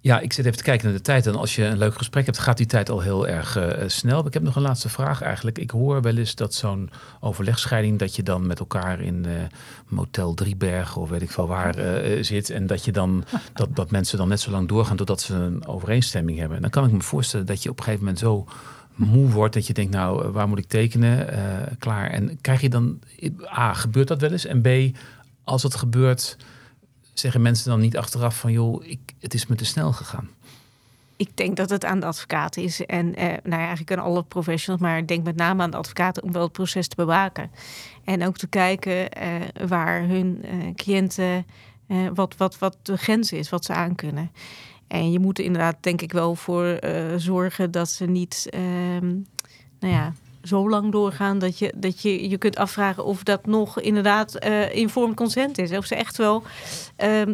Ja, 0.00 0.20
ik 0.20 0.32
zit 0.32 0.44
even 0.44 0.56
te 0.56 0.64
kijken 0.64 0.86
naar 0.86 0.96
de 0.96 1.02
tijd. 1.02 1.26
En 1.26 1.34
als 1.34 1.56
je 1.56 1.64
een 1.64 1.78
leuk 1.78 1.94
gesprek 1.94 2.26
hebt, 2.26 2.38
gaat 2.38 2.56
die 2.56 2.66
tijd 2.66 2.90
al 2.90 3.00
heel 3.00 3.28
erg 3.28 3.56
uh, 3.56 3.72
snel. 3.86 4.26
Ik 4.26 4.32
heb 4.32 4.42
nog 4.42 4.56
een 4.56 4.62
laatste 4.62 4.88
vraag 4.88 5.22
eigenlijk. 5.22 5.58
Ik 5.58 5.70
hoor 5.70 6.02
wel 6.02 6.16
eens 6.16 6.34
dat 6.34 6.54
zo'n 6.54 6.90
overlegscheiding... 7.20 7.98
dat 7.98 8.16
je 8.16 8.22
dan 8.22 8.46
met 8.46 8.58
elkaar 8.58 9.00
in 9.00 9.26
Motel 9.88 10.34
Driebergen 10.34 11.00
of 11.00 11.08
weet 11.08 11.22
ik 11.22 11.30
veel 11.30 11.46
waar 11.46 11.74
zit... 12.20 12.50
en 12.50 12.66
dat, 12.66 12.84
je 12.84 12.92
dan, 12.92 13.24
dat, 13.52 13.76
dat 13.76 13.90
mensen 13.90 14.18
dan 14.18 14.28
net 14.28 14.40
zo 14.40 14.50
lang 14.50 14.68
doorgaan... 14.68 14.96
totdat 14.96 15.20
ze 15.20 15.34
een 15.34 15.66
overeenstemming 15.66 16.38
hebben. 16.38 16.56
En 16.56 16.62
dan 16.62 16.70
kan 16.70 16.84
ik 16.84 16.92
me 16.92 17.02
voorstellen 17.02 17.46
dat 17.46 17.62
je 17.62 17.70
op 17.70 17.78
een 17.78 17.84
gegeven 17.84 18.04
moment 18.04 18.22
zo 18.22 18.46
moe 18.94 19.30
wordt 19.30 19.54
dat 19.54 19.66
je 19.66 19.72
denkt, 19.72 19.92
nou, 19.92 20.28
waar 20.28 20.48
moet 20.48 20.58
ik 20.58 20.68
tekenen? 20.68 21.34
Uh, 21.34 21.76
klaar. 21.78 22.10
En 22.10 22.40
krijg 22.40 22.60
je 22.60 22.68
dan, 22.68 22.98
A, 23.58 23.72
gebeurt 23.74 24.08
dat 24.08 24.20
wel 24.20 24.30
eens? 24.30 24.46
En 24.46 24.60
B, 24.60 24.96
als 25.44 25.62
het 25.62 25.74
gebeurt, 25.74 26.36
zeggen 27.12 27.42
mensen 27.42 27.70
dan 27.70 27.80
niet 27.80 27.96
achteraf 27.96 28.38
van, 28.38 28.52
joh, 28.52 28.84
ik, 28.84 29.00
het 29.20 29.34
is 29.34 29.46
me 29.46 29.54
te 29.54 29.64
snel 29.64 29.92
gegaan? 29.92 30.28
Ik 31.16 31.36
denk 31.36 31.56
dat 31.56 31.70
het 31.70 31.84
aan 31.84 32.00
de 32.00 32.06
advocaat 32.06 32.56
is. 32.56 32.86
En 32.86 33.14
eh, 33.14 33.26
nou 33.26 33.60
ja, 33.60 33.66
eigenlijk 33.66 33.92
aan 33.92 34.04
alle 34.04 34.22
professionals, 34.22 34.82
maar 34.82 35.06
denk 35.06 35.24
met 35.24 35.36
name 35.36 35.62
aan 35.62 35.70
de 35.70 35.76
advocaten 35.76 36.22
om 36.22 36.32
wel 36.32 36.42
het 36.42 36.52
proces 36.52 36.88
te 36.88 36.96
bewaken. 36.96 37.50
En 38.04 38.26
ook 38.26 38.36
te 38.36 38.46
kijken 38.46 39.10
eh, 39.10 39.30
waar 39.66 40.02
hun 40.06 40.44
uh, 40.44 40.74
cliënten, 40.74 41.46
uh, 41.88 42.08
wat, 42.14 42.36
wat, 42.36 42.58
wat 42.58 42.76
de 42.82 42.96
grens 42.96 43.32
is, 43.32 43.48
wat 43.48 43.64
ze 43.64 43.72
aankunnen. 43.72 44.30
En 44.92 45.10
je 45.10 45.18
moet 45.18 45.38
er 45.38 45.44
inderdaad, 45.44 45.76
denk 45.80 46.02
ik, 46.02 46.12
wel 46.12 46.34
voor 46.34 46.78
uh, 46.84 47.14
zorgen 47.16 47.70
dat 47.70 47.90
ze 47.90 48.04
niet, 48.04 48.48
um, 48.54 49.26
nou 49.80 49.92
ja, 49.92 50.12
zo 50.42 50.68
lang 50.68 50.92
doorgaan 50.92 51.38
dat 51.38 51.58
je 51.58 51.72
dat 51.76 52.02
je, 52.02 52.28
je 52.28 52.38
kunt 52.38 52.56
afvragen 52.56 53.04
of 53.04 53.22
dat 53.22 53.46
nog 53.46 53.80
inderdaad 53.80 54.44
uh, 54.44 54.74
informed 54.74 55.16
consent 55.16 55.58
is. 55.58 55.76
Of 55.76 55.84
ze 55.84 55.94
echt 55.94 56.16
wel 56.16 56.42
uh, 57.02 57.20
uh, 57.20 57.26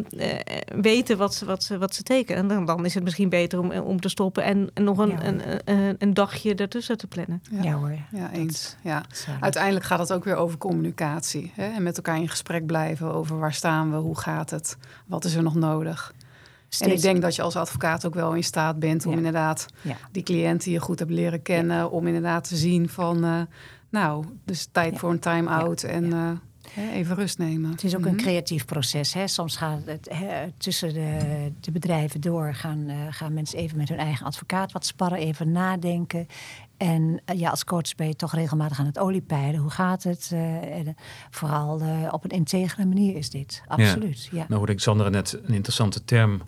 weten 0.75 1.17
wat 1.17 1.33
ze, 1.35 1.45
wat, 1.45 1.63
ze, 1.63 1.77
wat 1.77 1.95
ze 1.95 2.03
tekenen. 2.03 2.41
En 2.41 2.47
dan, 2.47 2.65
dan 2.65 2.85
is 2.85 2.93
het 2.93 3.03
misschien 3.03 3.29
beter 3.29 3.59
om, 3.59 3.71
om 3.71 3.99
te 3.99 4.09
stoppen 4.09 4.43
en 4.43 4.69
nog 4.73 4.97
een, 4.97 5.09
ja, 5.09 5.23
een, 5.23 5.41
een, 5.65 5.95
een, 5.99 6.13
dagje 6.13 6.55
ertussen 6.55 6.97
te 6.97 7.07
plannen. 7.07 7.41
Ja, 7.51 7.63
ja 7.63 7.73
hoor. 7.73 7.97
Ja, 8.11 8.31
eens. 8.31 8.75
Ja. 8.83 9.03
Uiteindelijk 9.39 9.85
gaat 9.85 9.99
het 9.99 10.13
ook 10.13 10.23
weer 10.23 10.35
over 10.35 10.57
communicatie. 10.57 11.51
Hè? 11.55 11.67
En 11.67 11.83
met 11.83 11.97
elkaar 11.97 12.17
in 12.17 12.29
gesprek 12.29 12.65
blijven 12.65 13.13
over 13.13 13.39
waar 13.39 13.53
staan 13.53 13.91
we, 13.91 13.97
hoe 13.97 14.17
gaat 14.17 14.49
het, 14.49 14.77
wat 15.05 15.25
is 15.25 15.35
er 15.35 15.43
nog 15.43 15.55
nodig. 15.55 16.13
En 16.77 16.91
ik 16.91 17.01
denk 17.01 17.21
dat 17.21 17.35
je 17.35 17.41
als 17.41 17.55
advocaat 17.55 18.05
ook 18.05 18.13
wel 18.13 18.33
in 18.33 18.43
staat 18.43 18.79
bent 18.79 19.05
om 19.05 19.13
inderdaad 19.13 19.65
die 20.11 20.23
cliënt 20.23 20.63
die 20.63 20.73
je 20.73 20.79
goed 20.79 20.99
hebt 20.99 21.11
leren 21.11 21.41
kennen, 21.41 21.91
om 21.91 22.07
inderdaad 22.07 22.47
te 22.47 22.55
zien 22.55 22.89
van, 22.89 23.25
uh, 23.25 23.41
nou, 23.89 24.25
dus 24.45 24.67
tijd 24.71 24.99
voor 24.99 25.09
een 25.09 25.19
time-out 25.19 25.83
en 25.83 26.03
uh, 26.03 26.93
even 26.93 27.15
rust 27.15 27.37
nemen. 27.37 27.71
Het 27.71 27.83
is 27.83 27.95
ook 27.95 28.05
een 28.05 28.13
mhm. 28.13 28.21
creatief 28.21 28.65
proces. 28.65 29.13
Hè? 29.13 29.27
Soms 29.27 29.57
gaat 29.57 29.79
het 29.85 30.09
tussen 30.57 30.93
de, 30.93 31.51
de, 31.59 31.71
bedrijven 31.71 32.21
door, 32.21 32.53
gaan, 32.53 32.89
uh, 32.89 32.95
gaan 33.09 33.33
mensen 33.33 33.59
even 33.59 33.77
met 33.77 33.89
hun 33.89 33.97
eigen 33.97 34.25
advocaat 34.25 34.71
wat 34.71 34.85
sparren, 34.85 35.17
even 35.17 35.51
nadenken. 35.51 36.27
En 36.77 37.21
ja, 37.35 37.49
als 37.49 37.63
coach 37.63 37.95
ben 37.95 38.07
je 38.07 38.15
toch 38.15 38.33
regelmatig 38.33 38.79
aan 38.79 38.85
het 38.85 38.99
oliepeilen. 38.99 39.59
Hoe 39.59 39.71
gaat 39.71 40.03
het? 40.03 40.33
vooral 41.29 41.81
op 42.11 42.23
een 42.23 42.29
integere 42.29 42.85
manier 42.85 43.15
is 43.15 43.29
dit. 43.29 43.63
Absoluut. 43.67 44.29
Ja. 44.31 44.37
Nou 44.37 44.55
hoorde 44.55 44.71
ik 44.71 44.79
Sandra 44.79 45.09
net 45.09 45.39
een 45.43 45.53
interessante 45.53 46.03
term 46.03 46.33
uh, 46.33 46.41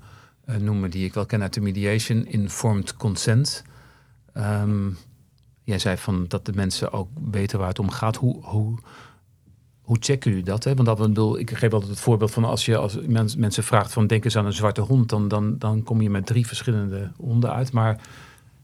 noemen 0.45 0.91
die 0.91 1.05
ik 1.05 1.13
wel 1.13 1.25
ken 1.25 1.41
uit 1.41 1.53
de 1.53 1.61
mediation, 1.61 2.25
informed 2.25 2.95
consent. 2.95 3.63
Um, 4.37 4.97
jij 5.63 5.79
zei 5.79 5.97
van 5.97 6.25
dat 6.27 6.45
de 6.45 6.53
mensen 6.53 6.93
ook 6.93 7.09
weten 7.31 7.59
waar 7.59 7.67
het 7.67 7.79
om 7.79 7.89
gaat. 7.89 8.15
Hoe, 8.15 8.43
hoe, 8.43 8.77
hoe 9.81 9.97
checken 9.99 10.29
jullie 10.29 10.45
dat? 10.45 10.63
Hè? 10.63 10.75
Want 10.75 11.15
dat 11.15 11.37
ik 11.37 11.51
geef 11.51 11.73
altijd 11.73 11.91
het 11.91 11.99
voorbeeld 11.99 12.31
van 12.31 12.43
als 12.43 12.65
je 12.65 12.77
als 12.77 12.97
mens, 13.07 13.35
mensen 13.35 13.63
vraagt 13.63 13.93
van 13.93 14.07
denk 14.07 14.23
eens 14.23 14.37
aan 14.37 14.45
een 14.45 14.53
zwarte 14.53 14.81
hond, 14.81 15.09
dan, 15.09 15.27
dan, 15.27 15.57
dan 15.57 15.83
kom 15.83 16.01
je 16.01 16.09
met 16.09 16.25
drie 16.25 16.47
verschillende 16.47 17.11
honden 17.17 17.53
uit. 17.53 17.71
Maar 17.71 18.01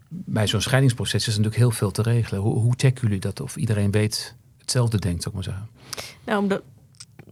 bij 0.10 0.48
zo'n 0.48 0.62
scheidingsproces 0.62 1.22
is 1.22 1.28
natuurlijk 1.28 1.56
heel 1.56 1.72
veel 1.72 1.92
te 1.92 2.02
regelen. 2.02 2.42
Hoe, 2.42 2.60
hoe 2.60 2.74
checken 2.78 3.04
jullie 3.08 3.20
dat? 3.20 3.40
Of 3.40 3.56
iedereen 3.56 3.92
weet 3.92 4.36
hetzelfde 4.58 5.00
denkt, 5.00 5.24
zou 5.24 5.36
ik 5.38 5.46
maar 5.46 5.54
zeggen. 5.54 5.70
Nou, 6.26 6.42
omdat 6.42 6.62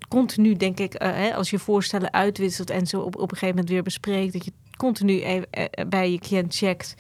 continu, 0.08 0.56
denk 0.56 0.80
ik, 0.80 1.04
uh, 1.04 1.36
als 1.36 1.50
je 1.50 1.60
voorstellen 1.60 2.14
uitwisselt 2.14 2.70
en 2.70 2.88
zo 2.88 3.00
op, 3.00 3.16
op 3.16 3.22
een 3.22 3.38
gegeven 3.38 3.48
moment 3.48 3.70
weer 3.70 3.84
bespreekt, 3.84 4.34
dat 4.34 4.46
je 4.46 4.52
continu 4.78 5.22
even, 5.24 5.48
uh, 5.58 5.66
bij 5.88 6.12
je 6.12 6.20
cliënt 6.20 6.56
checkt. 6.56 6.96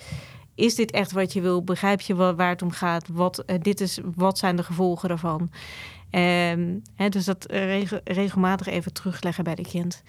Is 0.55 0.75
dit 0.75 0.91
echt 0.91 1.11
wat 1.11 1.33
je 1.33 1.41
wil? 1.41 1.63
Begrijp 1.63 2.01
je 2.01 2.15
waar 2.15 2.49
het 2.49 2.61
om 2.61 2.71
gaat? 2.71 3.07
Wat, 3.07 3.43
uh, 3.45 3.55
dit 3.61 3.81
is, 3.81 3.99
wat 4.15 4.37
zijn 4.37 4.55
de 4.55 4.63
gevolgen 4.63 5.09
daarvan? 5.09 5.51
Um, 6.11 6.81
hè, 6.95 7.09
dus 7.09 7.25
dat 7.25 7.45
regelmatig 8.03 8.67
even 8.67 8.93
terugleggen 8.93 9.43
bij 9.43 9.55
de 9.55 9.61
cliënt. 9.61 10.03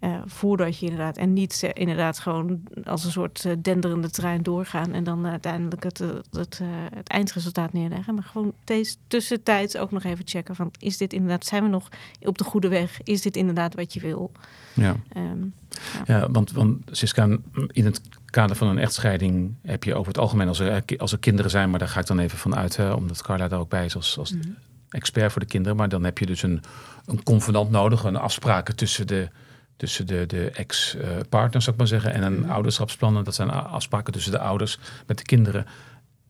Uh, 0.00 0.18
voordat 0.26 0.78
je 0.78 0.86
inderdaad, 0.86 1.16
en 1.16 1.32
niet 1.32 1.60
uh, 1.64 1.70
inderdaad 1.72 2.18
gewoon 2.18 2.60
als 2.84 3.04
een 3.04 3.10
soort 3.10 3.44
uh, 3.44 3.52
denderende 3.62 4.10
trein 4.10 4.42
doorgaan 4.42 4.92
en 4.92 5.04
dan 5.04 5.26
uiteindelijk 5.26 5.82
het, 5.82 5.98
het, 6.30 6.60
het, 6.94 7.08
eindresultaat 7.08 7.72
neerleggen. 7.72 8.14
Maar 8.14 8.24
gewoon 8.24 8.52
deze 8.64 8.96
tussentijds 9.06 9.76
ook 9.76 9.90
nog 9.90 10.04
even 10.04 10.26
checken 10.28 10.56
van 10.56 10.70
is 10.78 10.96
dit 10.96 11.12
inderdaad, 11.12 11.46
zijn 11.46 11.62
we 11.62 11.68
nog 11.68 11.88
op 12.20 12.38
de 12.38 12.44
goede 12.44 12.68
weg? 12.68 13.02
Is 13.02 13.22
dit 13.22 13.36
inderdaad 13.36 13.74
wat 13.74 13.94
je 13.94 14.00
wil? 14.00 14.32
Ja, 14.74 14.96
um, 15.16 15.54
ja. 16.06 16.18
ja. 16.18 16.30
want, 16.30 16.52
want 16.52 16.78
Siska, 16.90 17.38
in 17.66 17.84
het 17.84 18.00
kader 18.24 18.56
van 18.56 18.68
een 18.68 18.78
echtscheiding 18.78 19.54
heb 19.62 19.84
je 19.84 19.94
over 19.94 20.08
het 20.12 20.18
algemeen, 20.20 20.48
als 20.48 20.58
er, 20.58 20.82
als 20.96 21.12
er 21.12 21.18
kinderen 21.18 21.50
zijn, 21.50 21.70
maar 21.70 21.78
daar 21.78 21.88
ga 21.88 22.00
ik 22.00 22.06
dan 22.06 22.18
even 22.18 22.38
van 22.38 22.56
uit, 22.56 22.76
hè, 22.76 22.92
omdat 22.92 23.22
Carla 23.22 23.48
daar 23.48 23.60
ook 23.60 23.68
bij 23.68 23.84
is 23.84 23.96
als, 23.96 24.18
als 24.18 24.32
mm 24.32 24.40
-hmm. 24.40 24.56
expert 24.90 25.32
voor 25.32 25.40
de 25.40 25.46
kinderen. 25.46 25.76
Maar 25.76 25.88
dan 25.88 26.04
heb 26.04 26.18
je 26.18 26.26
dus 26.26 26.42
een, 26.42 26.62
een 27.06 27.22
convenant 27.22 27.70
nodig, 27.70 28.04
een 28.04 28.16
afspraken 28.16 28.76
tussen 28.76 29.06
de 29.06 29.28
tussen 29.78 30.06
de, 30.06 30.26
de 30.26 30.50
ex-partner, 30.50 31.62
zou 31.62 31.72
ik 31.72 31.76
maar 31.76 31.86
zeggen, 31.86 32.12
en 32.12 32.22
een 32.22 32.40
mhm. 32.40 32.50
ouderschapsplan. 32.50 33.24
Dat 33.24 33.34
zijn 33.34 33.50
afspraken 33.50 34.12
tussen 34.12 34.32
de 34.32 34.38
ouders 34.38 34.78
met 35.06 35.18
de 35.18 35.24
kinderen. 35.24 35.66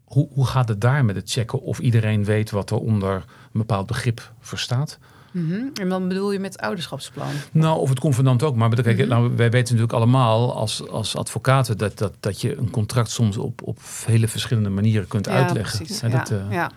Hoe, 0.04 0.28
hoe 0.32 0.46
gaat 0.46 0.68
het 0.68 0.80
daar 0.80 1.04
met 1.04 1.16
het 1.16 1.30
checken 1.30 1.60
of 1.60 1.78
iedereen 1.78 2.24
weet 2.24 2.50
wat 2.50 2.70
er 2.70 2.78
onder 2.78 3.14
een 3.14 3.24
bepaald 3.52 3.86
begrip 3.86 4.32
verstaat? 4.40 4.98
Mm 5.30 5.70
En 5.80 5.88
dan 5.88 6.08
bedoel 6.08 6.32
je 6.32 6.38
met 6.38 6.58
ouderschapsplan? 6.58 7.28
Nou, 7.52 7.78
of 7.78 7.88
het 7.88 8.00
convenant 8.00 8.42
ook. 8.42 8.56
Maar 8.56 8.82
kijk, 8.82 8.98
mm 8.98 9.08
nou, 9.08 9.36
wij 9.36 9.50
weten 9.50 9.74
natuurlijk 9.74 9.92
allemaal 9.92 10.54
als, 10.54 10.88
als 10.88 11.16
advocaten 11.16 11.78
dat, 11.78 11.98
dat, 11.98 12.12
dat 12.20 12.40
je 12.40 12.56
een 12.56 12.70
contract 12.70 13.10
soms 13.10 13.36
op, 13.36 13.62
op 13.62 13.82
vele 13.82 14.28
verschillende 14.28 14.68
manieren 14.68 15.08
kunt 15.08 15.26
ja, 15.26 15.32
uitleggen. 15.32 15.76
Precies. 15.78 16.00
Ja, 16.00 16.08
dat, 16.08 16.30
uh... 16.30 16.44
ja. 16.50 16.70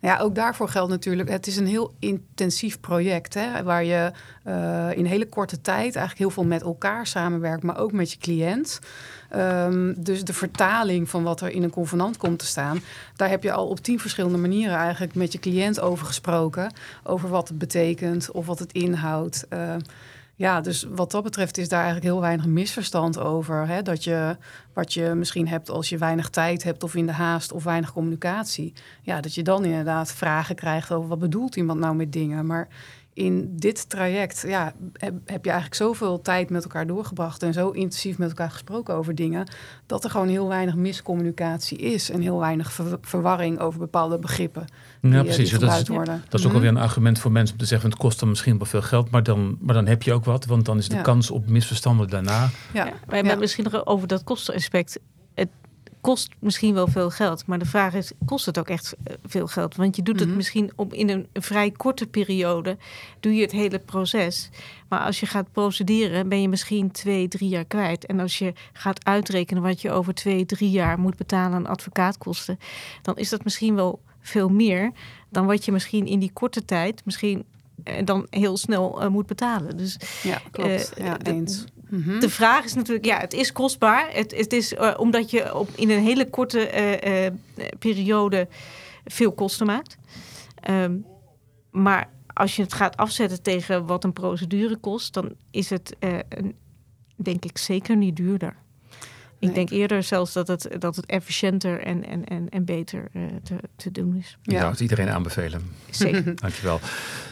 Ja, 0.00 0.18
ook 0.18 0.34
daarvoor 0.34 0.68
geldt 0.68 0.90
natuurlijk, 0.90 1.28
het 1.28 1.46
is 1.46 1.56
een 1.56 1.66
heel 1.66 1.94
intensief 1.98 2.80
project, 2.80 3.34
hè, 3.34 3.62
waar 3.62 3.84
je 3.84 4.12
uh, 4.46 4.96
in 4.96 5.04
hele 5.04 5.28
korte 5.28 5.60
tijd 5.60 5.82
eigenlijk 5.82 6.18
heel 6.18 6.30
veel 6.30 6.44
met 6.44 6.62
elkaar 6.62 7.06
samenwerkt, 7.06 7.62
maar 7.62 7.78
ook 7.78 7.92
met 7.92 8.12
je 8.12 8.18
cliënt. 8.18 8.78
Um, 9.36 9.94
dus 9.98 10.24
de 10.24 10.32
vertaling 10.32 11.08
van 11.08 11.22
wat 11.22 11.40
er 11.40 11.50
in 11.50 11.62
een 11.62 11.70
convenant 11.70 12.16
komt 12.16 12.38
te 12.38 12.46
staan, 12.46 12.80
daar 13.16 13.28
heb 13.28 13.42
je 13.42 13.52
al 13.52 13.68
op 13.68 13.80
tien 13.80 14.00
verschillende 14.00 14.38
manieren 14.38 14.76
eigenlijk 14.76 15.14
met 15.14 15.32
je 15.32 15.38
cliënt 15.38 15.80
over 15.80 16.06
gesproken. 16.06 16.72
Over 17.02 17.28
wat 17.28 17.48
het 17.48 17.58
betekent 17.58 18.30
of 18.30 18.46
wat 18.46 18.58
het 18.58 18.72
inhoudt. 18.72 19.46
Uh, 19.52 19.74
ja, 20.38 20.60
dus 20.60 20.86
wat 20.90 21.10
dat 21.10 21.22
betreft 21.22 21.58
is 21.58 21.68
daar 21.68 21.82
eigenlijk 21.82 22.12
heel 22.12 22.20
weinig 22.20 22.46
misverstand 22.46 23.18
over. 23.18 23.66
Hè? 23.68 23.82
Dat 23.82 24.04
je 24.04 24.36
wat 24.72 24.94
je 24.94 25.14
misschien 25.14 25.48
hebt 25.48 25.70
als 25.70 25.88
je 25.88 25.98
weinig 25.98 26.28
tijd 26.28 26.62
hebt 26.62 26.82
of 26.82 26.94
in 26.94 27.06
de 27.06 27.12
haast 27.12 27.52
of 27.52 27.64
weinig 27.64 27.92
communicatie. 27.92 28.72
Ja, 29.02 29.20
dat 29.20 29.34
je 29.34 29.42
dan 29.42 29.64
inderdaad 29.64 30.12
vragen 30.12 30.54
krijgt 30.54 30.92
over 30.92 31.08
wat 31.08 31.18
bedoelt 31.18 31.56
iemand 31.56 31.80
nou 31.80 31.94
met 31.94 32.12
dingen. 32.12 32.46
Maar 32.46 32.68
in 33.16 33.56
dit 33.56 33.88
traject 33.88 34.44
ja, 34.46 34.72
heb, 34.92 35.14
heb, 35.24 35.44
je 35.44 35.50
eigenlijk 35.50 35.80
zoveel 35.80 36.22
tijd 36.22 36.50
met 36.50 36.62
elkaar 36.62 36.86
doorgebracht 36.86 37.42
en 37.42 37.52
zo 37.52 37.70
intensief 37.70 38.18
met 38.18 38.28
elkaar 38.28 38.50
gesproken 38.50 38.94
over 38.94 39.14
dingen, 39.14 39.48
dat 39.86 40.04
er 40.04 40.10
gewoon 40.10 40.28
heel 40.28 40.48
weinig 40.48 40.74
miscommunicatie 40.74 41.78
is 41.78 42.10
en 42.10 42.20
heel 42.20 42.38
weinig 42.38 42.78
verwarring 43.00 43.58
over 43.58 43.78
bepaalde 43.78 44.18
begrippen. 44.18 44.66
Die, 45.08 45.18
ja, 45.18 45.22
precies. 45.22 45.50
Die 45.50 45.58
dat, 45.58 45.80
is, 45.80 45.88
worden. 45.88 46.24
dat 46.28 46.40
is 46.40 46.46
ook 46.46 46.52
alweer 46.52 46.72
mhm. 46.72 46.80
een 46.80 46.86
argument 46.86 47.18
voor 47.18 47.32
mensen 47.32 47.54
om 47.54 47.60
te 47.60 47.66
zeggen: 47.66 47.90
het 47.90 47.98
kost 47.98 48.20
dan 48.20 48.28
misschien 48.28 48.58
wel 48.58 48.66
veel 48.66 48.82
geld, 48.82 49.10
maar 49.10 49.22
dan, 49.22 49.58
maar 49.60 49.74
dan 49.74 49.86
heb 49.86 50.02
je 50.02 50.12
ook 50.12 50.24
wat, 50.24 50.44
want 50.44 50.64
dan 50.64 50.78
is 50.78 50.88
de 50.88 51.00
kans 51.00 51.30
op 51.30 51.48
misverstanden 51.48 52.08
daarna. 52.08 52.50
Ja, 52.72 52.86
ja. 52.86 52.92
maar 53.08 53.24
ja. 53.24 53.34
misschien 53.34 53.64
nog 53.70 53.86
over 53.86 54.08
dat 54.08 54.24
kostenaspect 54.24 54.98
kost 56.06 56.34
misschien 56.38 56.74
wel 56.74 56.86
veel 56.86 57.10
geld. 57.10 57.46
Maar 57.46 57.58
de 57.58 57.66
vraag 57.66 57.94
is, 57.94 58.12
kost 58.24 58.46
het 58.46 58.58
ook 58.58 58.68
echt 58.68 58.96
eh, 59.04 59.14
veel 59.24 59.46
geld? 59.46 59.76
Want 59.76 59.96
je 59.96 60.02
doet 60.02 60.18
het 60.18 60.28
mhm. 60.28 60.36
misschien 60.36 60.70
op, 60.76 60.92
in 60.92 61.08
een, 61.08 61.26
vrij 61.32 61.70
korte 61.70 62.06
periode, 62.06 62.76
doe 63.20 63.34
je 63.34 63.42
het 63.42 63.52
hele 63.52 63.78
proces. 63.78 64.50
Maar 64.88 65.00
als 65.00 65.20
je 65.20 65.26
gaat 65.26 65.52
procederen, 65.52 66.28
ben 66.28 66.40
je 66.40 66.48
misschien 66.48 66.90
twee, 66.90 67.28
drie 67.28 67.48
jaar 67.48 67.64
kwijt. 67.64 68.06
En 68.06 68.20
als 68.20 68.38
je 68.38 68.52
gaat 68.72 69.04
uitrekenen 69.04 69.62
wat 69.62 69.80
je 69.80 69.90
over 69.90 70.14
twee, 70.14 70.46
drie 70.46 70.70
jaar 70.70 70.98
moet 70.98 71.16
betalen 71.16 71.56
aan 71.56 71.66
advocaatkosten, 71.66 72.58
dan 73.02 73.16
is 73.16 73.28
dat 73.28 73.44
misschien 73.44 73.74
wel 73.74 74.00
veel 74.26 74.48
meer 74.48 74.92
dan 75.30 75.46
wat 75.46 75.64
je 75.64 75.72
misschien 75.72 76.06
in 76.06 76.18
die 76.18 76.32
korte 76.32 76.64
tijd, 76.64 77.04
misschien 77.04 77.44
eh, 77.84 78.04
dan 78.04 78.26
heel 78.30 78.56
snel 78.56 79.02
uh, 79.02 79.08
moet 79.08 79.26
betalen. 79.26 79.76
Dus 79.76 79.98
ja, 80.22 80.40
klopt. 80.50 80.92
ja, 80.96 81.18
eens. 81.22 81.64
Mhm. 81.88 82.20
De 82.20 82.30
vraag 82.30 82.64
is 82.64 82.74
natuurlijk, 82.74 83.06
ja, 83.06 83.18
het 83.18 83.32
is 83.32 83.52
kostbaar. 83.52 84.08
Het, 84.12 84.36
het 84.36 84.52
is 84.52 84.72
uh, 84.72 84.94
omdat 84.96 85.30
je 85.30 85.54
op, 85.54 85.68
in 85.74 85.90
een 85.90 86.02
hele 86.02 86.30
korte 86.30 87.32
periode 87.78 88.48
veel 89.04 89.32
kosten 89.32 89.66
maakt. 89.66 89.96
Um, 90.70 91.06
maar 91.70 92.10
als 92.26 92.56
je 92.56 92.62
het 92.62 92.72
gaat 92.72 92.96
afzetten 92.96 93.42
tegen 93.42 93.86
wat 93.86 94.04
een 94.04 94.12
procedure 94.12 94.76
kost, 94.76 95.14
dan 95.14 95.34
is 95.50 95.70
het 95.70 95.96
een, 96.28 96.56
denk 97.16 97.44
ik 97.44 97.58
zeker 97.58 97.96
niet 97.96 98.16
duurder. 98.16 98.56
Ik 99.38 99.54
denk 99.54 99.70
eerder 99.70 100.02
zelfs 100.02 100.32
dat 100.32 100.48
het, 100.48 100.68
dat 100.78 100.96
het 100.96 101.06
efficiënter 101.06 101.80
en, 101.80 102.04
en, 102.04 102.24
en, 102.24 102.48
en 102.48 102.64
beter 102.64 103.10
te, 103.42 103.56
te 103.76 103.90
doen 103.90 104.16
is. 104.16 104.38
Ja, 104.42 104.58
zou 104.58 104.70
het 104.70 104.80
iedereen 104.80 105.08
aanbevelen. 105.08 105.62
Zeker. 105.90 106.36
Dankjewel. 106.40 106.80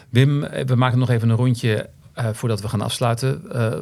Wim, 0.09 0.41
we 0.41 0.75
maken 0.75 0.99
nog 0.99 1.11
even 1.11 1.29
een 1.29 1.37
rondje 1.37 1.91
uh, 2.19 2.29
voordat 2.33 2.61
we 2.61 2.69
gaan 2.69 2.81
afsluiten, 2.81 3.43
uh, 3.53 3.77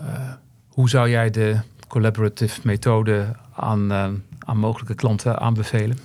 uh, 0.00 0.32
hoe 0.68 0.88
zou 0.88 1.10
jij 1.10 1.30
de 1.30 1.60
collaborative 1.88 2.60
methode 2.64 3.36
aan, 3.54 3.92
aan 4.38 4.58
mogelijke 4.58 4.94
klanten 4.94 5.38
aanbevelen? 5.38 5.98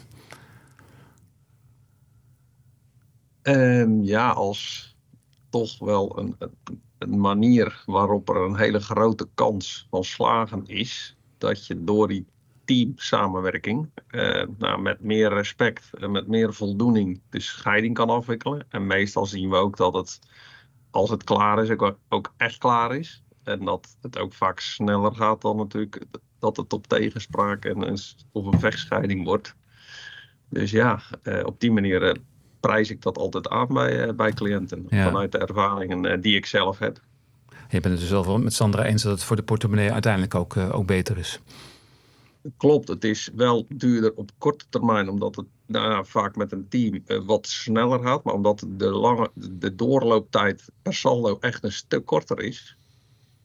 Um, 3.42 4.04
ja, 4.04 4.30
als 4.30 4.96
toch 5.50 5.80
wel 5.80 6.20
een, 6.20 6.36
een, 6.98 7.20
manier 7.20 7.84
waarop 7.86 8.30
er 8.30 8.36
een 8.36 8.58
hele 8.58 8.80
grote 8.80 9.28
kans 9.34 9.88
van 9.90 10.04
slagen 10.04 10.66
is, 10.66 11.17
dat 11.38 11.68
je 11.68 11.84
door 11.84 12.08
die 12.08 12.26
teamsamenwerking 12.66 13.90
nou, 14.58 14.82
met 14.82 15.02
meer 15.02 15.34
respect 15.34 15.90
en 16.00 16.12
met 16.12 16.28
meer 16.28 16.54
voldoening 16.54 17.22
de 17.30 17.40
scheiding 17.40 17.94
kan 17.94 18.10
afwikkelen. 18.10 18.66
En 18.70 18.88
meestal 18.88 19.26
zien 19.26 19.50
we 19.50 19.56
ook 19.56 19.78
dat 19.78 19.94
het 19.94 20.20
als 20.92 21.10
het 21.10 21.24
klaar 21.24 21.64
is, 21.64 21.70
ook, 21.70 21.98
ook 22.10 22.34
echt 22.38 22.58
klaar 22.58 22.96
is. 22.96 23.24
En 23.44 23.66
dat 23.66 23.98
het 24.02 24.18
ook 24.18 24.34
vaak 24.34 24.60
sneller 24.60 25.16
gaat 25.16 25.42
dan 25.42 25.58
natuurlijk 25.58 26.06
dat 26.40 26.58
het 26.58 26.74
op 26.74 26.88
tegenspraak 26.88 27.66
en 27.66 27.82
een, 27.82 27.98
of 28.32 28.46
een 28.46 28.60
vechtscheiding 28.60 29.24
wordt. 29.24 29.56
Dus 30.50 30.72
ja, 30.72 31.02
eh, 31.24 31.46
op 31.46 31.60
die 31.60 31.72
manier 31.72 32.04
eh, 32.04 32.22
prijs 32.60 32.90
ik 32.90 33.02
dat 33.02 33.18
altijd 33.18 33.50
aan 33.50 33.68
bij, 33.68 34.16
bij 34.16 34.32
cliënten. 34.32 34.86
Vanuit 34.90 35.32
de 35.32 35.38
ervaringen 35.38 36.22
die 36.22 36.36
ik 36.36 36.46
zelf 36.46 36.80
heb. 36.80 37.00
Je 37.70 37.80
bent 37.80 37.94
het 37.94 38.00
dus 38.00 38.10
wel 38.10 38.40
met 38.40 38.54
Sandra 38.54 38.86
eens 38.86 39.04
dat 39.04 39.12
het 39.12 39.24
voor 39.24 39.36
de 39.36 39.44
portemonnee 39.44 39.92
uiteindelijk 39.92 40.36
ook, 40.36 40.58
ook 40.58 40.86
beter 40.86 41.18
is. 41.18 41.40
Klopt, 42.58 42.88
het 42.88 43.04
is 43.04 43.30
wel 43.36 43.66
duurder 43.70 44.14
op 44.16 44.32
korte 44.38 44.66
termijn, 44.70 45.10
omdat 45.10 45.36
het 45.36 45.46
vaak 46.08 46.36
met 46.36 46.52
een 46.52 46.68
team 46.70 47.04
uh, 47.08 47.26
wat 47.26 47.48
sneller 47.48 48.00
gaat. 48.00 48.24
Maar 48.24 48.34
omdat 48.34 48.66
de, 48.68 48.90
lange, 48.90 49.30
de 49.34 49.76
doorlooptijd 49.76 50.64
per 50.82 50.94
saldo 50.94 51.38
echt 51.40 51.64
een 51.64 51.72
stuk 51.72 52.06
korter 52.06 52.40
is. 52.40 52.78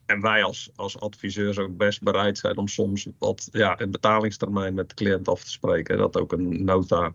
En 0.07 0.21
wij 0.21 0.43
als, 0.43 0.71
als 0.77 1.01
adviseurs 1.01 1.59
ook 1.59 1.77
best 1.77 2.03
bereid 2.03 2.39
zijn 2.39 2.57
om 2.57 2.69
soms 2.69 3.09
wat 3.19 3.49
ja, 3.53 3.81
een 3.81 3.91
betalingstermijn 3.91 4.75
met 4.75 4.89
de 4.89 4.95
cliënt 4.95 5.29
af 5.29 5.45
te 5.45 5.51
spreken. 5.51 5.99
Dat 5.99 6.17
ook 6.17 6.33
een 6.33 6.65
nota 6.65 7.15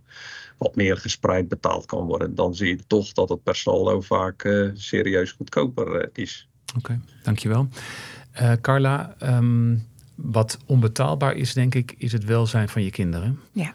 wat 0.58 0.76
meer 0.76 0.98
gespreid 0.98 1.48
betaald 1.48 1.86
kan 1.86 2.06
worden. 2.06 2.36
Dan 2.36 2.56
zie 2.56 2.67
je 2.67 2.88
toch 2.88 3.12
dat 3.12 3.30
het 3.30 3.43
per 3.43 3.56
saldo 3.56 4.02
vaak 4.02 4.43
uh, 4.43 4.70
serieus 4.74 5.32
goedkoper 5.32 6.10
is. 6.13 6.48
Oké, 6.75 6.77
okay, 6.77 6.99
dankjewel. 7.23 7.67
Carla, 8.62 9.15
um, 9.23 9.86
wat 10.15 10.58
onbetaalbaar 10.65 11.34
is, 11.34 11.53
denk 11.53 11.75
ik, 11.75 11.95
is 11.97 12.12
het 12.12 12.23
welzijn 12.23 12.69
van 12.69 12.84
je 12.84 12.91
kinderen. 12.91 13.39
Ja. 13.51 13.73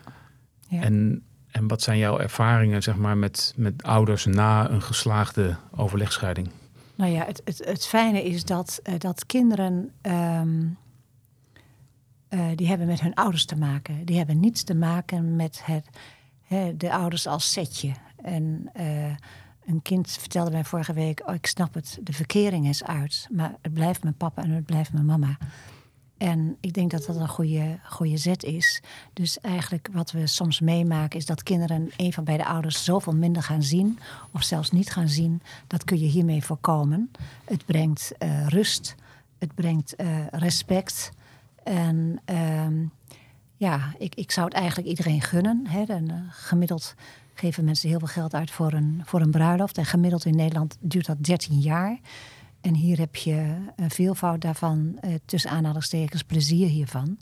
ja. 0.69 0.83
En, 0.83 1.23
en 1.51 1.69
wat 1.69 1.83
zijn 1.83 1.99
jouw 1.99 2.19
ervaringen, 2.19 2.83
zeg 2.83 2.97
maar, 2.97 3.17
met, 3.17 3.55
met 3.57 3.83
ouders 3.83 4.25
na 4.25 4.71
een 4.71 4.83
geslaagde 4.83 5.57
overlegscheiding? 5.77 6.51
Nou 6.95 7.11
ja, 7.11 7.25
het, 7.25 7.43
het, 7.45 7.65
het 7.65 7.87
fijne 7.87 8.25
is 8.25 8.45
dat, 8.45 8.81
uh, 8.85 8.95
dat 8.99 9.27
kinderen. 9.27 9.91
Um, 10.03 10.77
uh, 12.31 12.47
die 12.55 12.69
hebben 12.69 12.87
met 12.87 13.01
hun 13.01 13.15
ouders 13.15 13.45
te 13.45 13.57
maken. 13.57 14.05
Die 14.05 14.17
hebben 14.17 14.41
niets 14.41 14.63
te 14.63 14.75
maken 14.75 15.37
met 15.37 15.61
het, 15.65 15.89
hè, 16.47 16.77
de 16.77 16.93
ouders 16.93 17.27
als 17.27 17.53
setje. 17.53 17.93
En 18.23 18.71
uh, 18.81 19.15
een 19.67 19.83
kind 19.83 20.11
vertelde 20.11 20.51
mij 20.51 20.65
vorige 20.65 20.93
week: 20.93 21.23
oh, 21.27 21.35
ik 21.35 21.47
snap 21.47 21.75
het, 21.75 21.99
de 22.03 22.13
verkering 22.13 22.69
is 22.69 22.85
uit. 22.85 23.27
Maar 23.31 23.55
het 23.61 23.75
blijft 23.75 24.03
mijn 24.03 24.17
papa 24.17 24.43
en 24.43 24.51
het 24.51 24.67
blijft 24.67 24.93
mijn 24.93 25.07
mama. 25.07 25.37
En 26.23 26.57
ik 26.61 26.73
denk 26.73 26.91
dat 26.91 27.05
dat 27.07 27.17
een 27.17 27.29
goede, 27.29 27.79
goede 27.85 28.17
zet 28.17 28.45
is. 28.45 28.83
Dus 29.13 29.41
eigenlijk 29.41 29.89
wat 29.93 30.11
we 30.11 30.27
soms 30.27 30.61
meemaken 30.61 31.19
is 31.19 31.27
dat 31.27 31.43
kinderen 31.43 31.91
een 31.97 32.13
van 32.13 32.25
beide 32.25 32.45
ouders 32.45 32.85
zoveel 32.85 33.15
minder 33.15 33.43
gaan 33.43 33.63
zien, 33.63 33.99
of 34.33 34.43
zelfs 34.43 34.71
niet 34.71 34.91
gaan 34.91 35.09
zien. 35.09 35.43
Dat 35.67 35.85
kun 35.85 35.99
je 35.99 36.07
hiermee 36.07 36.45
voorkomen. 36.45 37.11
Het 37.45 37.67
brengt 37.67 38.13
uh, 38.19 38.47
rust, 38.47 38.95
het 39.39 39.55
brengt 39.55 39.95
uh, 40.01 40.27
respect. 40.31 41.11
En 41.65 42.21
uh, 42.31 42.67
ja, 43.57 43.95
ik, 43.99 44.15
ik 44.15 44.31
zou 44.31 44.47
het 44.47 44.57
eigenlijk 44.57 44.89
iedereen 44.89 45.21
gunnen. 45.21 45.67
Hè. 45.67 45.83
En, 45.83 46.11
uh, 46.11 46.17
gemiddeld 46.31 46.95
geven 47.43 47.65
mensen 47.65 47.89
heel 47.89 47.99
veel 47.99 48.09
geld 48.09 48.35
uit 48.35 48.51
voor 48.51 48.73
een, 48.73 49.03
voor 49.05 49.21
een 49.21 49.31
bruiloft. 49.31 49.79
En 49.79 49.85
gemiddeld 49.85 50.25
in 50.25 50.37
Nederland 50.37 50.77
duurt 50.81 51.07
dat 51.07 51.25
13 51.25 51.59
jaar. 51.59 51.99
En 52.61 52.75
hier 52.75 52.99
heb 52.99 53.17
je 53.17 53.57
een 53.77 53.91
veelvoud 53.91 54.41
daarvan, 54.41 54.99
uh, 55.05 55.15
tussen 55.25 55.51
aanhalingstekens, 55.51 56.23
plezier 56.23 56.69
hiervan. 56.69 57.19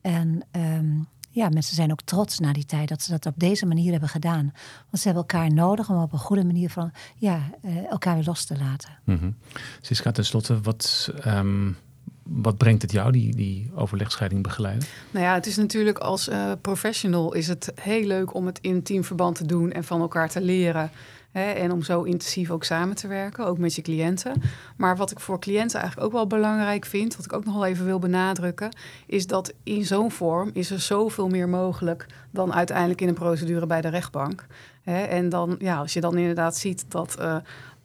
En 0.00 0.44
um, 0.52 1.06
ja, 1.30 1.48
mensen 1.48 1.74
zijn 1.74 1.90
ook 1.92 2.02
trots 2.02 2.38
na 2.38 2.52
die 2.52 2.64
tijd 2.64 2.88
dat 2.88 3.02
ze 3.02 3.10
dat 3.10 3.26
op 3.26 3.34
deze 3.36 3.66
manier 3.66 3.90
hebben 3.90 4.08
gedaan. 4.08 4.52
Want 4.90 5.02
ze 5.02 5.08
hebben 5.08 5.22
elkaar 5.22 5.52
nodig 5.52 5.90
om 5.90 6.02
op 6.02 6.12
een 6.12 6.18
goede 6.18 6.44
manier 6.44 6.70
van 6.70 6.92
ja, 7.16 7.50
uh, 7.64 7.90
elkaar 7.90 8.14
weer 8.14 8.24
los 8.24 8.44
te 8.44 8.58
laten. 8.58 8.90
Mm 9.04 9.18
-hmm. 9.18 9.36
Siska, 9.80 10.10
tenslotte, 10.10 10.60
wat, 10.60 11.12
um, 11.26 11.76
wat 12.22 12.56
brengt 12.56 12.82
het 12.82 12.92
jou, 12.92 13.12
die, 13.12 13.34
die 13.34 13.70
overlegscheiding 13.74 14.42
begeleiden? 14.42 14.88
Nou 15.10 15.24
ja, 15.24 15.34
het 15.34 15.46
is 15.46 15.56
natuurlijk 15.56 15.98
als 15.98 16.28
uh, 16.28 16.52
professional 16.60 17.34
is 17.34 17.48
het 17.48 17.72
heel 17.80 18.06
leuk 18.06 18.34
om 18.34 18.46
het 18.46 18.58
in 18.60 18.82
teamverband 18.82 19.36
te 19.36 19.46
doen 19.46 19.72
en 19.72 19.84
van 19.84 20.00
elkaar 20.00 20.28
te 20.28 20.40
leren. 20.40 20.90
Hè, 21.30 21.50
en 21.50 21.72
om 21.72 21.82
zo 21.82 22.02
intensief 22.02 22.50
ook 22.50 22.64
samen 22.64 22.96
te 22.96 23.06
werken, 23.06 23.46
ook 23.46 23.58
met 23.58 23.74
je 23.74 23.82
cliënten. 23.82 24.42
Maar 24.76 24.96
wat 24.96 25.10
ik 25.10 25.20
voor 25.20 25.40
cliënten 25.40 25.80
eigenlijk 25.80 26.08
ook 26.08 26.16
wel 26.16 26.26
belangrijk 26.26 26.84
vind, 26.84 27.16
wat 27.16 27.24
ik 27.24 27.32
ook 27.32 27.44
nog 27.44 27.54
wel 27.54 27.66
even 27.66 27.84
wil 27.84 27.98
benadrukken, 27.98 28.76
is 29.06 29.26
dat 29.26 29.52
in 29.62 29.84
zo'n 29.84 30.10
vorm 30.10 30.50
is 30.52 30.70
er 30.70 30.80
zoveel 30.80 31.28
meer 31.28 31.48
mogelijk 31.48 32.06
dan 32.30 32.54
uiteindelijk 32.54 33.00
in 33.00 33.08
een 33.08 33.14
procedure 33.14 33.66
bij 33.66 33.80
de 33.80 33.88
rechtbank. 33.88 34.46
En 34.84 35.28
dan, 35.28 35.54
ja, 35.58 35.76
als 35.78 35.92
je 35.92 36.00
dan 36.00 36.16
inderdaad 36.16 36.56
ziet 36.56 36.84
dat. 36.88 37.16
Uh, 37.20 37.36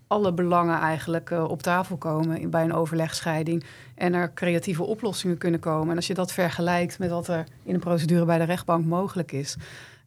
alle 0.07 0.33
belangen 0.33 0.79
eigenlijk 0.79 1.29
uh, 1.29 1.43
op 1.43 1.61
tafel 1.61 1.97
komen 1.97 2.49
bij 2.49 2.63
een 2.63 2.73
overlegscheiding. 2.73 3.63
En 3.95 4.13
er 4.13 4.33
creatieve 4.33 4.83
oplossingen 4.83 5.37
kunnen 5.37 5.59
komen. 5.59 5.89
En 5.89 5.95
als 5.95 6.07
je 6.07 6.13
dat 6.13 6.31
vergelijkt 6.31 6.99
met 6.99 7.09
wat 7.09 7.27
er 7.27 7.43
in 7.63 7.73
een 7.73 7.79
procedure 7.79 8.25
bij 8.25 8.37
de 8.37 8.43
rechtbank 8.43 8.85
mogelijk 8.85 9.31
is. 9.31 9.57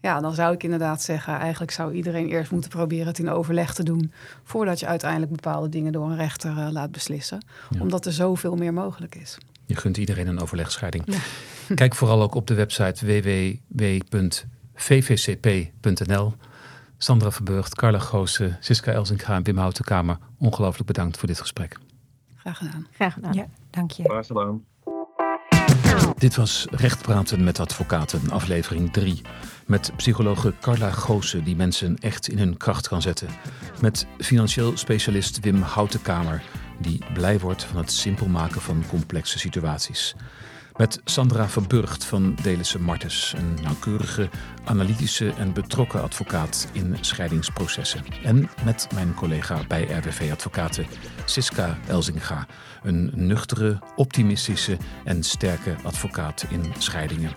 Ja, 0.00 0.20
dan 0.20 0.34
zou 0.34 0.54
ik 0.54 0.62
inderdaad 0.62 1.02
zeggen, 1.02 1.38
eigenlijk 1.38 1.72
zou 1.72 1.92
iedereen 1.92 2.28
eerst 2.28 2.50
moeten 2.50 2.70
proberen 2.70 3.06
het 3.06 3.18
in 3.18 3.30
overleg 3.30 3.74
te 3.74 3.82
doen. 3.82 4.12
Voordat 4.44 4.80
je 4.80 4.86
uiteindelijk 4.86 5.32
bepaalde 5.32 5.68
dingen 5.68 5.92
door 5.92 6.10
een 6.10 6.16
rechter 6.16 6.50
uh, 6.50 6.68
laat 6.70 6.92
beslissen. 6.92 7.44
Omdat 7.80 8.06
er 8.06 8.12
zoveel 8.12 8.56
meer 8.56 8.72
mogelijk 8.72 9.14
is. 9.14 9.38
Je 9.66 9.76
gunt 9.76 9.96
iedereen 9.96 10.26
een 10.26 10.40
overlegscheiding. 10.40 11.04
Ja. 11.06 11.18
Kijk 11.74 11.94
vooral 11.94 12.22
ook 12.22 12.34
op 12.34 12.46
de 12.46 12.54
website 12.54 13.06
www.vvcp.nl. 13.06 14.44
Sandra 17.02 17.30
Verburgt, 17.30 17.74
Carla 17.74 17.98
Goossen, 17.98 18.56
Siska 18.60 18.92
Elzinga 18.92 19.34
en 19.34 19.42
Wim 19.42 19.58
Houtenkamer. 19.58 20.18
Ongelooflijk 20.38 20.86
bedankt 20.86 21.18
voor 21.18 21.28
dit 21.28 21.40
gesprek. 21.40 21.78
Graag 22.36 22.58
gedaan. 22.58 22.86
Graag 22.92 23.12
gedaan. 23.12 23.32
Ja, 23.32 23.46
dank 23.70 23.90
je. 23.90 24.02
Graag 24.02 24.26
gedaan. 24.26 24.64
Dit 26.18 26.36
was 26.36 26.66
Recht 26.70 27.02
praten 27.02 27.44
met 27.44 27.60
advocaten, 27.60 28.30
aflevering 28.30 28.92
3. 28.92 29.20
Met 29.66 29.92
psychologe 29.96 30.54
Carla 30.60 30.90
Goosen, 30.90 31.44
die 31.44 31.56
mensen 31.56 31.98
echt 31.98 32.28
in 32.28 32.38
hun 32.38 32.56
kracht 32.56 32.88
kan 32.88 33.02
zetten. 33.02 33.28
Met 33.80 34.06
financieel 34.18 34.76
specialist 34.76 35.40
Wim 35.40 35.62
Houtenkamer, 35.62 36.42
die 36.78 37.04
blij 37.14 37.38
wordt 37.38 37.64
van 37.64 37.76
het 37.76 37.92
simpel 37.92 38.26
maken 38.26 38.60
van 38.60 38.84
complexe 38.88 39.38
situaties. 39.38 40.14
Met 40.76 41.00
Sandra 41.04 41.48
Verburgt 41.48 42.04
van 42.04 42.34
Delissen 42.42 42.82
Martens, 42.82 43.34
een 43.36 43.62
nauwkeurige, 43.62 44.28
analytische 44.64 45.32
en 45.32 45.52
betrokken 45.52 46.02
advocaat 46.02 46.68
in 46.72 46.96
scheidingsprocessen. 47.00 48.04
En 48.22 48.50
met 48.64 48.88
mijn 48.94 49.14
collega 49.14 49.60
bij 49.68 49.82
RWV 49.82 50.28
Advocaten, 50.32 50.86
Siska 51.24 51.78
Elzinga, 51.88 52.46
een 52.82 53.10
nuchtere, 53.14 53.78
optimistische 53.96 54.76
en 55.04 55.22
sterke 55.22 55.76
advocaat 55.82 56.46
in 56.48 56.72
scheidingen. 56.78 57.32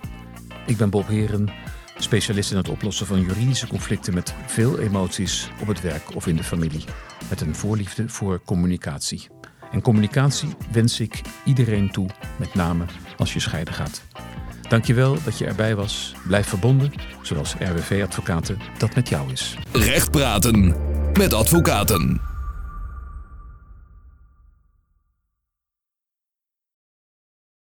Ik 0.66 0.78
ben 0.78 0.90
Bob 0.90 1.08
Heren, 1.08 1.50
specialist 1.98 2.52
in 2.52 2.58
het 2.58 2.70
oplossen 2.70 3.06
van 3.06 3.22
juridische 3.22 3.68
conflicten 3.68 4.14
met 4.14 4.34
veel 4.46 4.80
emoties 4.80 5.50
op 5.62 5.68
het 5.68 5.82
werk 5.82 6.16
of 6.16 6.28
in 6.28 6.36
de 6.36 6.44
familie, 6.44 6.84
met 7.30 7.42
een 7.42 7.56
voorliefde 7.56 8.10
voor 8.10 8.42
communicatie. 8.46 9.30
En 9.74 9.82
communicatie 9.82 10.50
wens 10.72 11.00
ik 11.00 11.22
iedereen 11.46 11.92
toe, 11.92 12.10
met 12.36 12.54
name 12.54 12.86
als 13.18 13.34
je 13.34 13.40
scheiden 13.40 13.74
gaat. 13.74 14.02
Dankjewel 14.70 15.18
dat 15.24 15.38
je 15.38 15.46
erbij 15.46 15.76
was. 15.76 16.16
Blijf 16.28 16.48
verbonden, 16.48 16.92
zoals 17.22 17.54
RWV 17.60 18.02
Advocaten 18.04 18.60
dat 18.78 18.96
met 18.96 19.10
jou 19.10 19.32
is. 19.32 19.58
Recht 19.72 20.12
praten 20.12 20.76
met 21.14 21.34
advocaten. 21.34 22.33